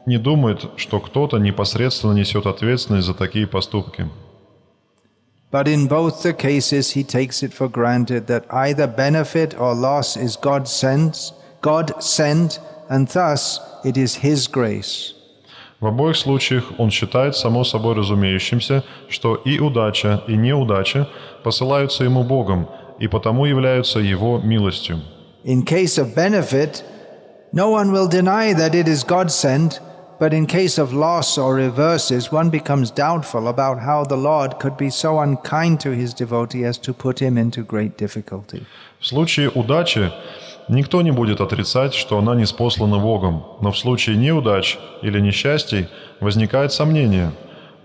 не 0.05 0.17
думает, 0.17 0.65
что 0.77 1.01
кто-то 1.01 1.37
непосредственно 1.37 2.13
несет 2.13 2.45
ответственность 2.45 3.07
за 3.07 3.13
такие 3.13 3.45
поступки. 3.45 4.07
But 5.50 5.68
in 5.68 5.86
both 5.86 6.22
the 6.22 6.32
cases, 6.32 6.92
he 6.92 7.04
takes 7.04 7.42
it 7.42 7.52
for 7.52 7.68
granted 7.68 8.26
that 8.26 8.46
either 8.50 8.86
benefit 8.86 9.54
or 9.58 9.74
loss 9.74 10.16
is 10.16 10.36
God 10.36 10.66
sent, 10.66 11.32
God 11.60 12.02
sent, 12.02 12.58
and 12.88 13.06
thus 13.08 13.60
it 13.84 13.96
is 13.96 14.16
His 14.16 14.46
grace. 14.46 15.14
В 15.80 15.86
обоих 15.86 16.16
случаях 16.16 16.72
он 16.78 16.90
считает 16.90 17.36
само 17.36 17.64
собой 17.64 17.94
разумеющимся, 17.96 18.84
что 19.08 19.34
и 19.34 19.58
удача, 19.58 20.22
и 20.28 20.36
неудача 20.36 21.08
посылаются 21.42 22.04
ему 22.04 22.22
Богом, 22.22 22.68
и 23.00 23.08
потому 23.08 23.44
являются 23.46 23.98
его 23.98 24.38
милостью. 24.38 25.00
In 25.44 25.64
case 25.64 25.98
of 25.98 26.14
benefit, 26.14 26.84
no 27.52 27.70
one 27.70 27.90
will 27.90 28.06
deny 28.06 28.54
that 28.54 28.74
it 28.74 28.86
is 28.86 29.02
God 29.04 29.30
sent, 29.30 29.80
but 30.19 30.33
in 30.33 30.45
case 30.45 30.77
of 30.77 30.93
loss 30.93 31.37
or 31.37 31.55
reverses, 31.55 32.31
one 32.31 32.49
becomes 32.49 32.91
doubtful 32.91 33.47
about 33.47 33.79
how 33.79 34.03
the 34.03 34.17
Lord 34.17 34.59
could 34.59 34.77
be 34.77 34.89
so 34.89 35.19
unkind 35.19 35.79
to 35.81 35.91
his 35.91 36.13
devotee 36.13 36.65
as 36.65 36.77
to 36.79 36.93
put 36.93 37.19
him 37.19 37.37
into 37.37 37.63
great 37.63 37.97
difficulty. 37.97 38.65
В 38.99 39.05
случае 39.05 39.49
удачи 39.49 40.11
никто 40.69 41.01
не 41.01 41.11
будет 41.11 41.39
отрицать, 41.39 41.93
что 41.93 42.17
она 42.17 42.35
не 42.35 42.45
спослана 42.45 42.97
Богом, 42.97 43.43
но 43.61 43.71
в 43.71 43.77
случае 43.77 44.17
неудач 44.17 44.77
или 45.01 45.19
несчастий 45.19 45.87
возникает 46.19 46.73
сомнение, 46.73 47.31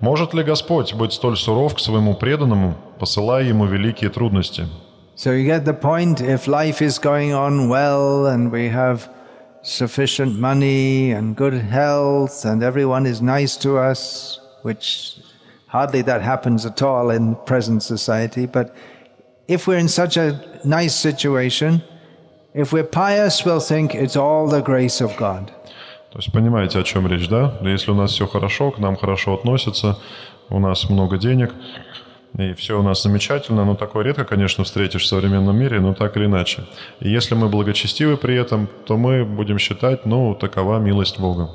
может 0.01 0.35
ли 0.35 0.43
Господь 0.43 0.95
быть 0.95 1.13
столь 1.13 1.37
суров 1.37 1.75
к 1.75 1.81
своему 1.81 2.15
преданному, 2.15 2.75
посылая 2.99 3.45
ему 3.45 3.67
великие 3.67 4.11
трудности. 4.11 4.67
So 5.15 5.31
you 5.31 5.45
get 5.45 5.65
the 5.65 5.79
point. 5.79 6.21
If 6.23 6.49
life 6.49 6.81
is 6.81 6.99
going 6.99 7.35
on 7.35 7.69
well 7.69 8.27
and 8.27 8.51
we 8.51 8.71
have 8.71 9.09
sufficient 9.61 10.40
money 10.40 11.11
and 11.11 11.36
good 11.36 11.53
health 11.53 12.45
and 12.45 12.64
everyone 12.64 13.06
is 13.06 13.22
nice 13.22 13.57
to 13.57 13.78
us, 13.78 14.40
which 14.61 15.19
hardly 15.68 16.02
that 16.03 16.22
happens 16.22 16.65
at 16.65 16.82
all 16.82 17.10
in 17.10 17.36
present 17.45 17.84
society, 17.84 18.45
but 18.45 18.76
if 19.48 19.68
we're 19.68 19.78
in 19.78 19.88
such 19.88 20.18
a 20.18 20.60
nice 20.64 20.95
situation, 20.95 21.82
if 22.53 22.74
we're 22.74 22.84
pious, 22.84 23.45
we'll 23.45 23.60
think 23.60 23.94
it's 23.94 24.15
all 24.15 24.48
the 24.48 24.61
grace 24.61 25.02
of 25.02 25.15
God. 25.18 25.52
То 26.11 26.19
есть 26.19 26.32
понимаете, 26.32 26.80
о 26.80 26.84
чем 26.84 27.06
речь, 27.07 27.28
да? 27.28 27.57
Да 27.61 27.69
Если 27.69 27.91
у 27.91 27.94
нас 27.94 28.11
все 28.11 28.26
хорошо, 28.28 28.72
к 28.72 28.80
нам 28.80 28.95
хорошо 28.95 29.34
относятся, 29.34 29.98
у 30.49 30.60
нас 30.60 30.90
много 30.90 31.18
денег, 31.18 31.53
и 32.39 32.55
все 32.55 32.79
у 32.79 32.83
нас 32.83 33.03
замечательно, 33.03 33.65
но 33.65 33.75
такое 33.75 34.05
редко, 34.05 34.25
конечно, 34.25 34.65
встретишь 34.65 35.03
в 35.03 35.07
современном 35.07 35.57
мире, 35.57 35.81
но 35.81 35.93
так 35.93 36.17
или 36.17 36.25
иначе. 36.25 36.65
И 37.01 37.11
если 37.11 37.35
мы 37.35 37.49
благочестивы 37.49 38.17
при 38.17 38.37
этом, 38.37 38.69
то 38.87 38.97
мы 38.97 39.25
будем 39.25 39.59
считать, 39.59 40.07
ну, 40.07 40.35
такова 40.35 40.79
милость 40.79 41.21
Бога. 41.21 41.51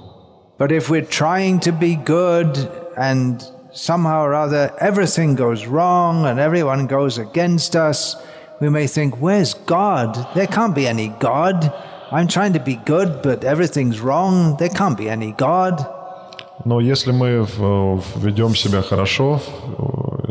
But 0.60 0.72
if 0.72 0.90
we're 0.90 1.06
trying 1.06 1.60
to 1.62 1.72
be 1.72 1.95
good 1.95 2.70
and 2.95 3.44
somehow 3.74 4.24
or 4.24 4.34
other 4.34 4.72
everything 4.80 5.36
goes 5.36 5.68
wrong 5.68 6.26
and 6.26 6.40
everyone 6.40 6.88
goes 6.88 7.20
against 7.20 7.76
us, 7.76 8.16
we 8.60 8.70
may 8.70 8.88
think, 8.88 9.16
Where's 9.20 9.54
God? 9.66 10.16
There 10.36 10.48
can't 10.48 10.76
be 10.76 10.88
any 10.88 11.10
God. 11.20 11.72
I'm 12.12 12.28
trying 12.28 12.54
to 12.54 12.60
be 12.60 12.76
good, 12.86 13.22
but 13.22 13.44
everything's 13.44 13.99
wrong. 13.99 14.58
There 14.58 14.70
can't 14.70 14.98
be 14.98 15.10
any 15.10 15.32
God. 15.34 15.86
Но 16.66 16.80
если 16.80 17.12
мы 17.12 17.48
ведем 18.16 18.56
себя 18.56 18.82
хорошо, 18.82 19.40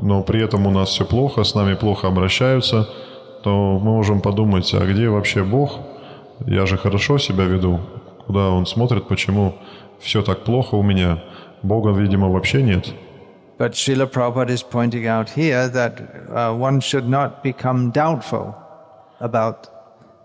но 0.06 0.22
при 0.22 0.40
этом 0.40 0.66
у 0.66 0.70
нас 0.70 0.90
все 0.90 1.04
плохо, 1.04 1.42
с 1.42 1.56
нами 1.56 1.74
плохо 1.74 2.06
обращаются, 2.06 2.88
то 3.42 3.80
мы 3.82 3.90
можем 3.90 4.20
подумать, 4.20 4.72
а 4.72 4.86
где 4.86 5.08
вообще 5.08 5.42
Бог? 5.42 5.80
Я 6.46 6.64
же 6.66 6.78
хорошо 6.78 7.18
себя 7.18 7.44
веду. 7.44 7.80
Куда 8.26 8.50
Он 8.50 8.66
смотрит, 8.66 9.08
почему 9.08 9.54
все 9.98 10.22
так 10.22 10.44
плохо 10.44 10.76
у 10.76 10.82
меня? 10.82 11.18
Бога, 11.62 11.90
видимо, 11.90 12.28
вообще 12.28 12.62
нет. 12.62 12.94
But 13.58 13.72
Srila 13.72 14.06
Prabhupada 14.06 14.50
is 14.50 14.62
pointing 14.62 15.08
out 15.08 15.30
here 15.30 15.66
that 15.68 16.00
uh, 16.30 16.54
one 16.54 16.78
should 16.80 17.08
not 17.08 17.42
become 17.42 17.90
doubtful 17.90 18.54
about 19.18 19.68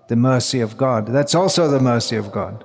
the 0.09 0.15
mercy 0.15 0.61
of 0.61 0.77
God. 0.77 1.07
That's 1.07 1.33
also 1.33 1.67
the 1.67 1.79
mercy 1.79 2.17
of 2.17 2.31
God. 2.31 2.63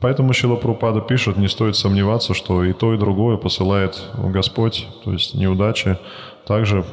Поэтому 0.00 0.32
Шила 0.32 0.56
Прупада 0.56 1.00
пишет, 1.00 1.36
не 1.36 1.48
стоит 1.48 1.76
сомневаться, 1.76 2.34
что 2.34 2.64
и 2.64 2.72
то, 2.72 2.94
и 2.94 2.98
другое 2.98 3.36
посылает 3.36 4.00
Господь, 4.16 4.86
то 5.04 5.12
есть 5.12 5.34
неудачи, 5.34 5.98
также 6.46 6.84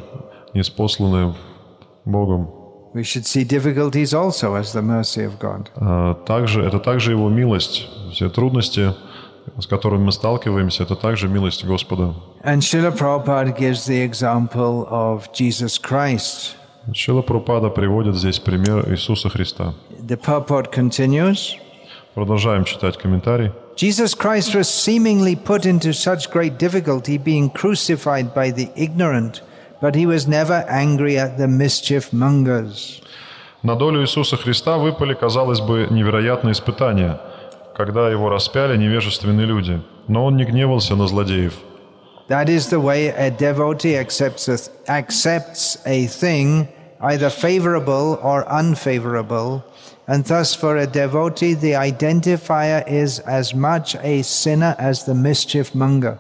неспосланы 0.54 1.36
Богом. 2.06 2.50
We 2.96 3.04
should 3.04 3.28
see 3.28 3.44
difficulties 3.44 4.16
also 4.16 4.56
as 4.56 4.74
the 4.74 4.82
mercy 4.82 5.24
of 5.24 5.38
God. 5.40 5.68
А 5.76 6.16
Также, 6.26 6.64
это 6.64 6.80
также 6.80 7.12
Его 7.12 7.30
милость. 7.30 7.88
Все 8.12 8.30
трудности, 8.30 8.96
с 9.60 9.68
которыми 9.68 10.06
мы 10.06 10.12
сталкиваемся, 10.12 10.82
это 10.82 10.96
также 10.96 11.28
милость 11.28 11.64
Господа. 11.64 12.16
And 12.44 12.62
Srila 12.62 12.92
Prabhupada 12.98 13.56
gives 13.56 13.86
the 13.88 14.04
example 14.04 14.88
of 14.90 15.32
Jesus 15.34 15.78
Christ. 15.78 16.56
Шила 16.92 17.22
Прупада 17.22 17.70
приводит 17.70 18.16
здесь 18.16 18.40
пример 18.40 18.92
Иисуса 18.92 19.30
Христа. 19.30 19.76
The 20.02 20.20
purport 20.20 20.74
continues 20.74 21.58
Продолжаем 22.20 22.66
читать 22.66 22.98
комментарий. 22.98 23.54
Jesus 23.78 24.14
Christ 24.14 24.54
was 24.54 24.68
seemingly 24.68 25.38
put 25.38 25.66
into 25.66 25.94
such 25.94 26.30
great 26.30 26.58
difficulty 26.60 27.18
being 27.18 27.50
crucified 27.50 28.34
by 28.34 28.52
the 28.52 28.70
ignorant, 28.76 29.42
but 29.80 29.96
he 29.96 30.06
was 30.06 30.28
never 30.28 30.66
angry 30.68 31.18
at 31.18 31.38
the 31.38 31.48
mischief 31.48 32.12
mongers. 32.12 33.02
На 33.64 33.78
долю 33.78 34.02
Иисуса 34.02 34.36
Христа 34.36 34.78
выпали, 34.78 35.14
казалось 35.14 35.62
бы, 35.62 35.88
невероятные 35.90 36.52
испытания, 36.52 37.22
когда 37.74 38.10
его 38.10 38.28
распяли 38.28 38.76
невежественные 38.76 39.46
люди. 39.46 39.82
Но 40.10 40.26
он 40.26 40.36
не 40.36 40.44
гневался 40.44 40.98
на 40.98 41.08
злодеев. 41.08 41.54
That 42.28 42.50
is 42.50 42.70
the 42.70 42.82
way 42.82 43.14
a 43.18 43.32
devotee 43.32 43.96
accepts 43.96 44.50
a, 44.50 44.58
accepts 44.90 45.78
a 45.86 46.08
thing, 46.08 46.68
either 47.00 47.30
favorable 47.30 48.20
or 48.22 48.46
unfavorable, 48.50 49.64
and 50.10 50.26
thus 50.26 50.56
for 50.56 50.78
a 50.78 50.88
devotee 50.88 51.54
the 51.54 51.74
identifier 51.74 52.84
is 52.88 53.20
as 53.20 53.54
much 53.54 53.96
a 54.02 54.24
sinner 54.24 54.76
as 54.80 55.06
the 55.06 55.14
mischief 55.14 55.76
monger. 55.76 56.18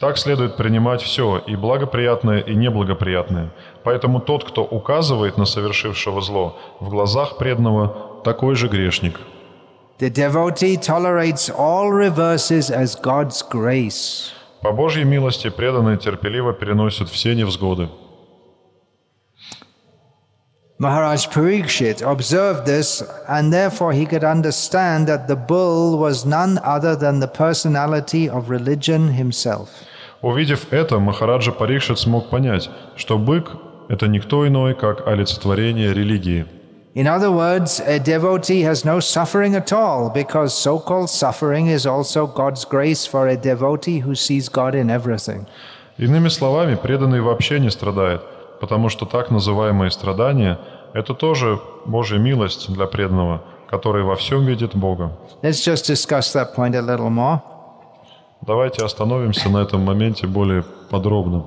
Так 0.00 0.18
следует 0.18 0.56
принимать 0.56 1.00
все, 1.00 1.38
и 1.38 1.56
благоприятное, 1.56 2.40
и 2.40 2.54
неблагоприятное. 2.54 3.50
Поэтому 3.82 4.20
тот, 4.20 4.44
кто 4.44 4.62
указывает 4.62 5.38
на 5.38 5.46
совершившего 5.46 6.20
зло, 6.20 6.58
в 6.80 6.90
глазах 6.90 7.38
преданного 7.38 8.20
такой 8.22 8.56
же 8.56 8.68
грешник. 8.68 9.18
The 9.98 10.10
devotee 10.10 10.76
tolerates 10.76 11.48
all 11.48 11.90
reverses 11.90 12.70
as 12.70 12.94
God's 13.00 13.40
grace. 13.42 14.32
По 14.60 14.72
Божьей 14.72 15.04
милости 15.04 15.48
преданные 15.48 15.96
терпеливо 15.96 16.52
переносят 16.52 17.08
все 17.08 17.34
невзгоды. 17.34 17.88
Maharaj 20.81 21.27
Parikshit 21.27 22.01
observed 22.01 22.65
this, 22.65 23.03
and 23.27 23.53
therefore 23.53 23.93
he 23.93 24.07
could 24.07 24.23
understand 24.23 25.07
that 25.07 25.27
the 25.27 25.35
bull 25.35 25.99
was 25.99 26.25
none 26.25 26.57
other 26.63 26.95
than 26.95 27.19
the 27.19 27.27
personality 27.27 28.27
of 28.27 28.49
religion 28.49 29.09
himself. 29.09 29.69
Увидев 30.23 30.73
это, 30.73 30.97
Махараджа 30.97 31.51
Парикшит 31.51 31.99
смог 31.99 32.29
понять, 32.31 32.69
что 32.95 33.19
бык – 33.19 33.89
это 33.89 34.07
никто 34.07 34.47
иной, 34.47 34.73
как 34.73 35.07
олицетворение 35.07 35.93
религии. 35.93 36.47
In 36.93 37.07
other 37.07 37.31
words, 37.31 37.79
a 37.79 37.99
devotee 37.99 38.63
has 38.63 38.83
no 38.83 38.99
suffering 38.99 39.55
at 39.55 39.71
all 39.71 40.09
because 40.09 40.53
so 40.53 40.79
called 40.79 41.09
suffering 41.09 41.67
is 41.67 41.85
also 41.85 42.25
God's 42.27 42.65
grace 42.65 43.05
for 43.05 43.27
a 43.27 43.37
devotee 43.37 43.99
who 43.99 44.13
sees 44.13 44.49
God 44.49 44.73
in 44.73 44.89
everything. 44.89 45.45
Иными 45.97 46.29
словами, 46.29 46.75
преданный 46.75 47.21
вообще 47.21 47.59
не 47.59 47.69
страдает, 47.69 48.21
потому 48.60 48.88
что 48.88 49.06
так 49.06 49.30
называемые 49.30 49.90
страдания– 49.90 50.58
это 50.92 51.14
тоже 51.14 51.60
Божья 51.84 52.18
милость 52.18 52.72
для 52.72 52.86
преданного, 52.86 53.42
который 53.68 54.02
во 54.02 54.16
всем 54.16 54.44
видит 54.46 54.74
Бога. 54.74 55.12
Let's 55.42 55.62
just 55.62 55.86
discuss 55.86 56.32
that 56.34 56.54
point 56.56 56.74
a 56.74 56.80
little 56.80 57.10
more. 57.10 57.40
Давайте 58.46 58.84
остановимся 58.84 59.48
на 59.48 59.58
этом 59.58 59.82
моменте 59.82 60.26
более 60.26 60.64
подробно. 60.90 61.46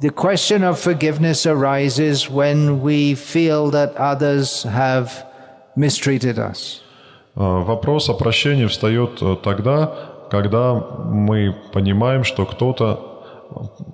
The 0.00 0.10
question 0.10 0.62
of 0.62 0.78
forgiveness 0.78 1.46
arises 1.46 2.28
when 2.28 2.82
we 2.82 3.14
feel 3.14 3.70
that 3.70 3.94
others 3.96 4.64
have 4.64 5.08
mistreated 5.76 6.38
us. 6.38 6.82
А, 7.34 7.60
Вопрос 7.64 8.08
о 8.10 8.14
прощении 8.14 8.66
встает 8.66 9.22
э, 9.22 9.36
тогда, 9.42 9.94
когда 10.30 10.74
мы 10.74 11.56
понимаем, 11.72 12.24
что 12.24 12.44
кто-то 12.44 13.22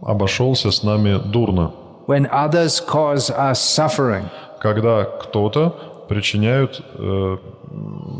обошелся 0.03 0.71
с 0.71 0.83
нами 0.83 1.21
дурно, 1.25 1.73
When 2.13 2.27
others 2.31 2.81
cause 2.81 3.31
us 3.31 3.59
suffering. 3.79 4.27
когда 4.61 5.05
кто-то 5.05 6.05
причиняет 6.09 6.81
э, 6.95 7.37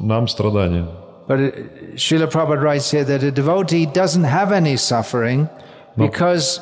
нам 0.03 0.29
страдания. 0.29 0.89
But 1.29 1.39
uh, 1.39 1.53
Srila 1.95 2.27
Prabhupada 2.27 2.63
writes 2.63 2.91
here 2.91 3.05
that 3.05 3.23
a 3.23 3.31
devotee 3.31 3.87
doesn't 3.87 4.25
have 4.25 4.51
any 4.51 4.77
suffering 4.77 5.49
because 5.97 6.61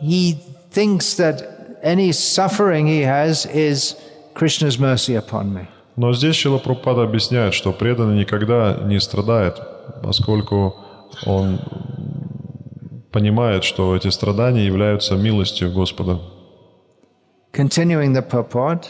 he 0.00 0.38
thinks 0.70 1.14
that 1.14 1.36
any 1.82 2.12
suffering 2.12 2.86
he 2.86 3.02
has 3.02 3.46
is 3.46 3.96
Krishna's 4.34 4.78
mercy 4.78 5.14
upon 5.14 5.54
me. 5.54 5.68
Но 5.96 6.12
здесь 6.12 6.34
Шила 6.36 6.58
Прабхупада 6.58 7.04
объясняет, 7.04 7.54
что 7.54 7.72
преданный 7.72 8.18
никогда 8.18 8.76
не 8.84 9.00
страдает, 9.00 9.56
поскольку 10.02 10.76
он 11.24 11.58
понимает, 13.12 13.64
что 13.64 13.96
эти 13.96 14.08
страдания 14.08 14.66
являются 14.66 15.14
милостью 15.14 15.72
Господа. 15.72 16.18
Continuing 17.55 18.13
the 18.13 18.21
purport, 18.27 18.87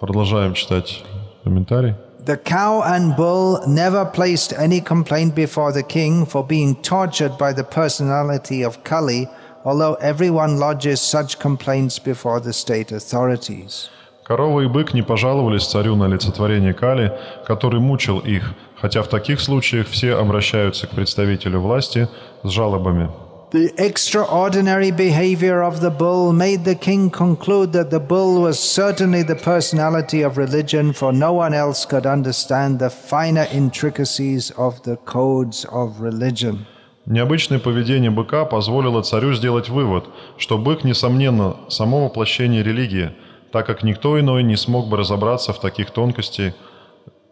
Продолжаем 0.00 0.54
читать 0.54 1.02
комментарий. 1.44 1.94
the 2.24 2.36
cow 2.36 2.82
and 2.82 3.16
bull 3.16 3.58
never 3.66 4.04
placed 4.04 4.52
any 4.52 4.80
complaint 4.82 5.34
before 5.34 5.72
the 5.72 5.82
king 5.82 6.26
for 6.26 6.44
being 6.46 6.74
tortured 6.82 7.38
by 7.38 7.52
the 7.54 7.64
personality 7.64 8.62
of 8.62 8.84
Kali, 8.84 9.26
although 9.64 9.94
everyone 9.94 10.58
lodges 10.58 11.00
such 11.00 11.38
complaints 11.38 11.98
before 11.98 12.38
the 12.40 12.52
state 12.52 12.92
authorities. 12.92 13.88
Корова 14.24 14.60
и 14.60 14.66
бык 14.66 14.92
не 14.92 15.02
пожаловались 15.02 15.66
царю 15.66 15.96
на 15.96 16.04
олицетворение 16.04 16.74
Кали, 16.74 17.12
который 17.46 17.80
мучил 17.80 18.18
их, 18.18 18.52
хотя 18.78 19.02
в 19.02 19.08
таких 19.08 19.40
случаях 19.40 19.86
все 19.86 20.14
обращаются 20.16 20.86
к 20.86 20.90
представителю 20.90 21.60
власти 21.60 22.08
с 22.42 22.50
жалобами. 22.50 23.08
The 23.53 23.71
extraordinary 23.77 24.89
behavior 24.89 25.61
of 25.61 25.79
the 25.79 25.91
bull 25.91 26.33
made 26.33 26.65
the 26.65 26.73
king 26.73 27.11
conclude 27.11 27.71
that 27.73 27.91
the 27.91 27.99
bull 27.99 28.41
was 28.41 28.57
certainly 28.57 29.21
the 29.21 29.35
personality 29.35 30.23
of 30.23 30.39
religion, 30.39 30.91
for 30.91 31.13
no 31.13 31.33
one 31.33 31.53
else 31.53 31.85
could 31.85 32.07
understand 32.07 32.79
the 32.79 32.89
finer 32.89 33.45
intricacies 33.53 34.49
of 34.57 34.81
the 34.81 34.97
codes 35.05 35.65
of 35.65 36.01
religion. 36.01 36.65
Необычное 37.05 37.59
поведение 37.59 38.09
быка 38.09 38.45
позволило 38.45 39.03
царю 39.03 39.35
сделать 39.35 39.69
вывод, 39.69 40.05
что 40.39 40.57
бык, 40.57 40.83
несомненно, 40.83 41.57
само 41.69 42.05
воплощение 42.05 42.63
религии, 42.63 43.11
так 43.51 43.67
как 43.67 43.83
никто 43.83 44.19
иной 44.19 44.41
не 44.41 44.55
смог 44.55 44.87
бы 44.87 44.97
разобраться 44.97 45.53
в 45.53 45.59
таких 45.59 45.91
тонкостях 45.91 46.55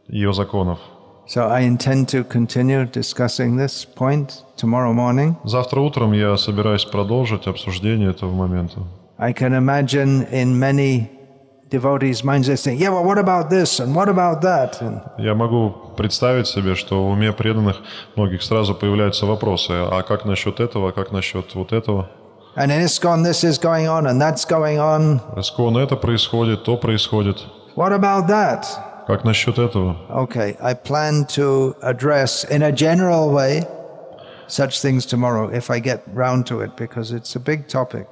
ее 0.07 0.34
законов. 0.34 0.77
So 1.33 1.47
I 1.47 1.61
intend 1.61 2.09
to 2.09 2.25
continue 2.25 2.83
discussing 2.83 3.55
this 3.55 3.85
point 3.85 4.43
tomorrow 4.57 4.91
morning. 4.91 5.37
Завтра 5.45 5.79
утром 5.79 6.11
я 6.11 6.35
собираюсь 6.35 6.83
продолжить 6.83 7.47
обсуждение 7.47 8.09
этого 8.09 8.33
момента. 8.33 8.81
I 9.17 9.31
can 9.31 9.53
imagine 9.53 10.27
in 10.29 10.59
many 10.59 11.09
devotees' 11.69 12.25
minds 12.25 12.47
they 12.47 12.57
think, 12.57 12.81
yeah, 12.81 12.89
well, 12.89 13.05
what 13.05 13.17
about 13.17 13.49
this 13.49 13.79
and 13.79 13.95
what 13.95 14.09
about 14.09 14.41
that? 14.41 14.81
And 14.81 14.99
Я 15.17 15.33
могу 15.33 15.93
представить 15.95 16.47
себе, 16.47 16.75
что 16.75 17.01
в 17.01 17.11
уме 17.11 17.31
преданных 17.31 17.77
многих 18.17 18.43
сразу 18.43 18.75
появляются 18.75 19.25
вопросы, 19.25 19.71
а 19.71 20.01
как 20.03 20.25
насчет 20.25 20.59
этого, 20.59 20.89
а 20.89 20.91
как 20.91 21.13
насчет 21.13 21.55
вот 21.55 21.71
этого? 21.71 22.09
And 22.57 22.71
in 22.71 22.81
ISKCON, 22.81 23.23
this 23.23 23.45
is 23.45 23.57
going 23.57 23.87
on 23.87 24.05
and 24.05 24.19
that's 24.19 24.43
going 24.43 24.79
on. 24.79 25.21
Эскон 25.37 25.77
это 25.77 25.95
происходит, 25.95 26.65
то 26.65 26.75
происходит. 26.75 27.37
What 27.77 27.93
about 27.93 28.27
that? 28.27 28.65
Как 29.07 29.23
насчет 29.23 29.57
этого? 29.57 29.95
Okay, 30.09 30.55
I 30.61 30.73
plan 30.73 31.25
to 31.35 31.75
address 31.81 32.45
in 32.49 32.61
a 32.63 32.71
general 32.71 33.31
way 33.31 33.63
such 34.47 34.81
things 34.81 35.05
tomorrow 35.05 35.49
if 35.49 35.69
I 35.69 35.79
get 35.79 36.01
round 36.13 36.45
to 36.47 36.61
it 36.61 36.75
because 36.77 37.11
it's 37.11 37.35
a 37.35 37.39
big 37.39 37.67
topic. 37.67 38.07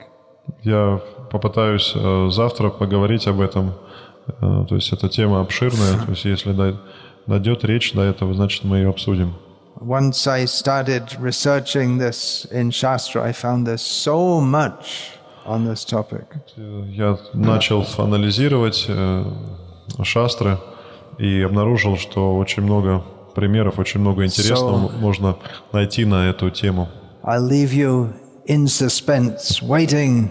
Я 0.64 1.00
попытаюсь 1.32 1.94
э, 1.96 2.30
завтра 2.32 2.70
поговорить 2.70 3.28
об 3.28 3.40
этом. 3.40 3.74
Э, 4.42 4.66
То 4.68 4.76
есть 4.76 4.92
эта 4.92 5.10
тема 5.10 5.42
обширная. 5.42 6.06
То 6.06 6.12
есть 6.12 6.26
если 6.26 6.54
дой- 6.54 6.78
дойдет 7.28 7.64
речь 7.66 7.94
до 7.94 8.02
этого, 8.02 8.34
значит 8.34 8.64
мы 8.64 8.78
ее 8.78 8.90
обсудим. 8.90 9.36
Once 9.80 10.28
I 10.28 10.46
started 10.46 11.18
researching 11.22 12.00
this 12.00 12.46
in 12.52 12.70
Shastra, 12.72 13.24
I 13.24 13.32
found 13.32 13.66
there's 13.66 13.82
so 13.86 14.42
much 14.42 15.12
on 15.46 15.66
this 15.66 15.86
topic. 15.86 16.26
Э, 16.58 16.84
Я 16.90 17.18
начал 17.34 17.86
анализировать 17.98 18.86
э, 18.90 19.24
шастры 20.04 20.58
и 21.20 21.42
обнаружил, 21.42 21.98
что 21.98 22.36
очень 22.38 22.64
много 22.64 23.04
примеров, 23.36 23.78
очень 23.78 24.00
много 24.00 24.26
интересного 24.26 24.90
можно 25.00 25.36
найти 25.72 26.06
на 26.06 26.30
эту 26.30 26.50
тему. 26.50 26.88
I'll 27.24 27.48
leave 27.48 27.74
you 27.74 28.14
in 28.48 28.66
suspense, 28.68 29.62
waiting 29.62 30.30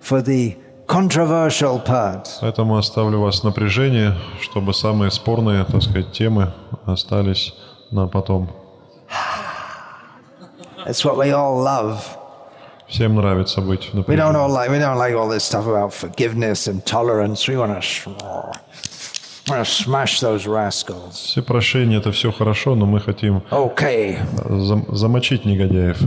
for 0.00 0.22
the 0.22 0.56
controversial 0.86 1.84
part. 1.84 2.28
Поэтому 2.40 2.76
оставлю 2.78 3.20
вас 3.20 3.40
в 3.40 3.44
напряжении, 3.44 4.14
чтобы 4.40 4.72
самые 4.72 5.10
спорные, 5.10 5.64
так 5.64 5.82
сказать, 5.82 6.12
темы 6.12 6.52
остались 6.86 7.54
на 7.90 8.06
потом. 8.06 8.48
That's 10.86 11.04
what 11.04 11.16
we 11.16 11.30
all 11.32 11.62
love. 11.62 11.98
Всем 12.86 13.16
нравится 13.16 13.60
быть 13.60 13.90
в 13.92 13.94
We 13.94 14.16
don't 14.16 14.32
напряжении. 14.32 14.38
all 14.38 14.48
like 14.50 14.70
we 14.70 14.78
don't 14.78 14.96
like 14.96 15.14
all 15.14 15.28
this 15.28 15.44
stuff 15.44 15.66
about 15.66 15.92
forgiveness 15.92 16.66
and 16.68 16.82
tolerance. 16.86 17.46
We 17.46 17.56
want 17.58 17.78
to, 17.82 18.52
Все 21.12 21.42
прощения 21.42 21.96
это 21.98 22.10
все 22.12 22.32
хорошо, 22.32 22.74
но 22.74 22.86
мы 22.86 23.00
хотим 23.00 23.42
Okay. 23.50 24.18
зам- 24.48 24.94
замочить 24.94 25.44
негодяев. 25.44 25.98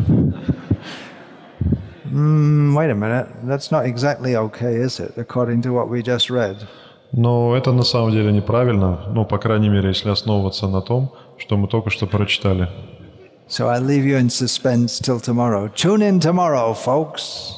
Mm, 2.06 2.74
wait 2.76 2.90
a 2.92 2.96
minute. 2.96 3.28
That's 3.44 3.72
not 3.72 3.86
exactly 3.86 4.36
okay, 4.36 4.76
is 4.76 5.00
it? 5.00 5.14
According 5.18 5.62
to 5.64 5.72
what 5.74 5.88
we 5.90 6.02
just 6.04 6.30
read. 6.30 6.58
Но 7.14 7.56
это 7.56 7.72
на 7.74 7.84
самом 7.84 8.12
деле 8.12 8.32
неправильно, 8.32 9.00
ну, 9.14 9.26
по 9.26 9.38
крайней 9.38 9.70
мере, 9.70 9.90
если 9.90 10.10
основываться 10.10 10.68
на 10.68 10.82
том, 10.82 11.12
что 11.38 11.58
мы 11.58 11.68
только 11.68 11.90
что 11.90 12.08
прочитали. 12.08 12.68
So 13.50 13.68
I 13.68 13.80
leave 13.82 14.06
you 14.06 14.18
in 14.18 14.30
suspense 14.30 15.02
till 15.02 15.20
tomorrow. 15.20 15.70
Tune 15.74 16.02
in 16.02 16.20
tomorrow, 16.20 16.74
folks. 16.74 17.54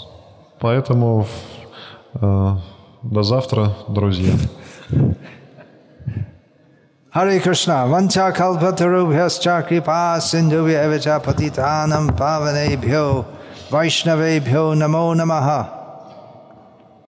Поэтому 0.60 1.28
э, 2.16 2.56
до 3.04 3.24
завтра, 3.24 3.76
друзья. 3.88 4.34
Hare 7.12 7.40
Krishna, 7.40 7.86
Vancha 7.88 8.32
Kalpatarubhyascha 8.34 9.68
Kripa 9.68 10.20
Sindhu 10.20 10.66
Evacha 10.66 11.22
Patitanam 11.22 12.10
Pavanebhyo 12.18 13.26
Vaishnavebhyo 13.70 14.76
Namo 14.76 15.14
Namaha 15.16 15.83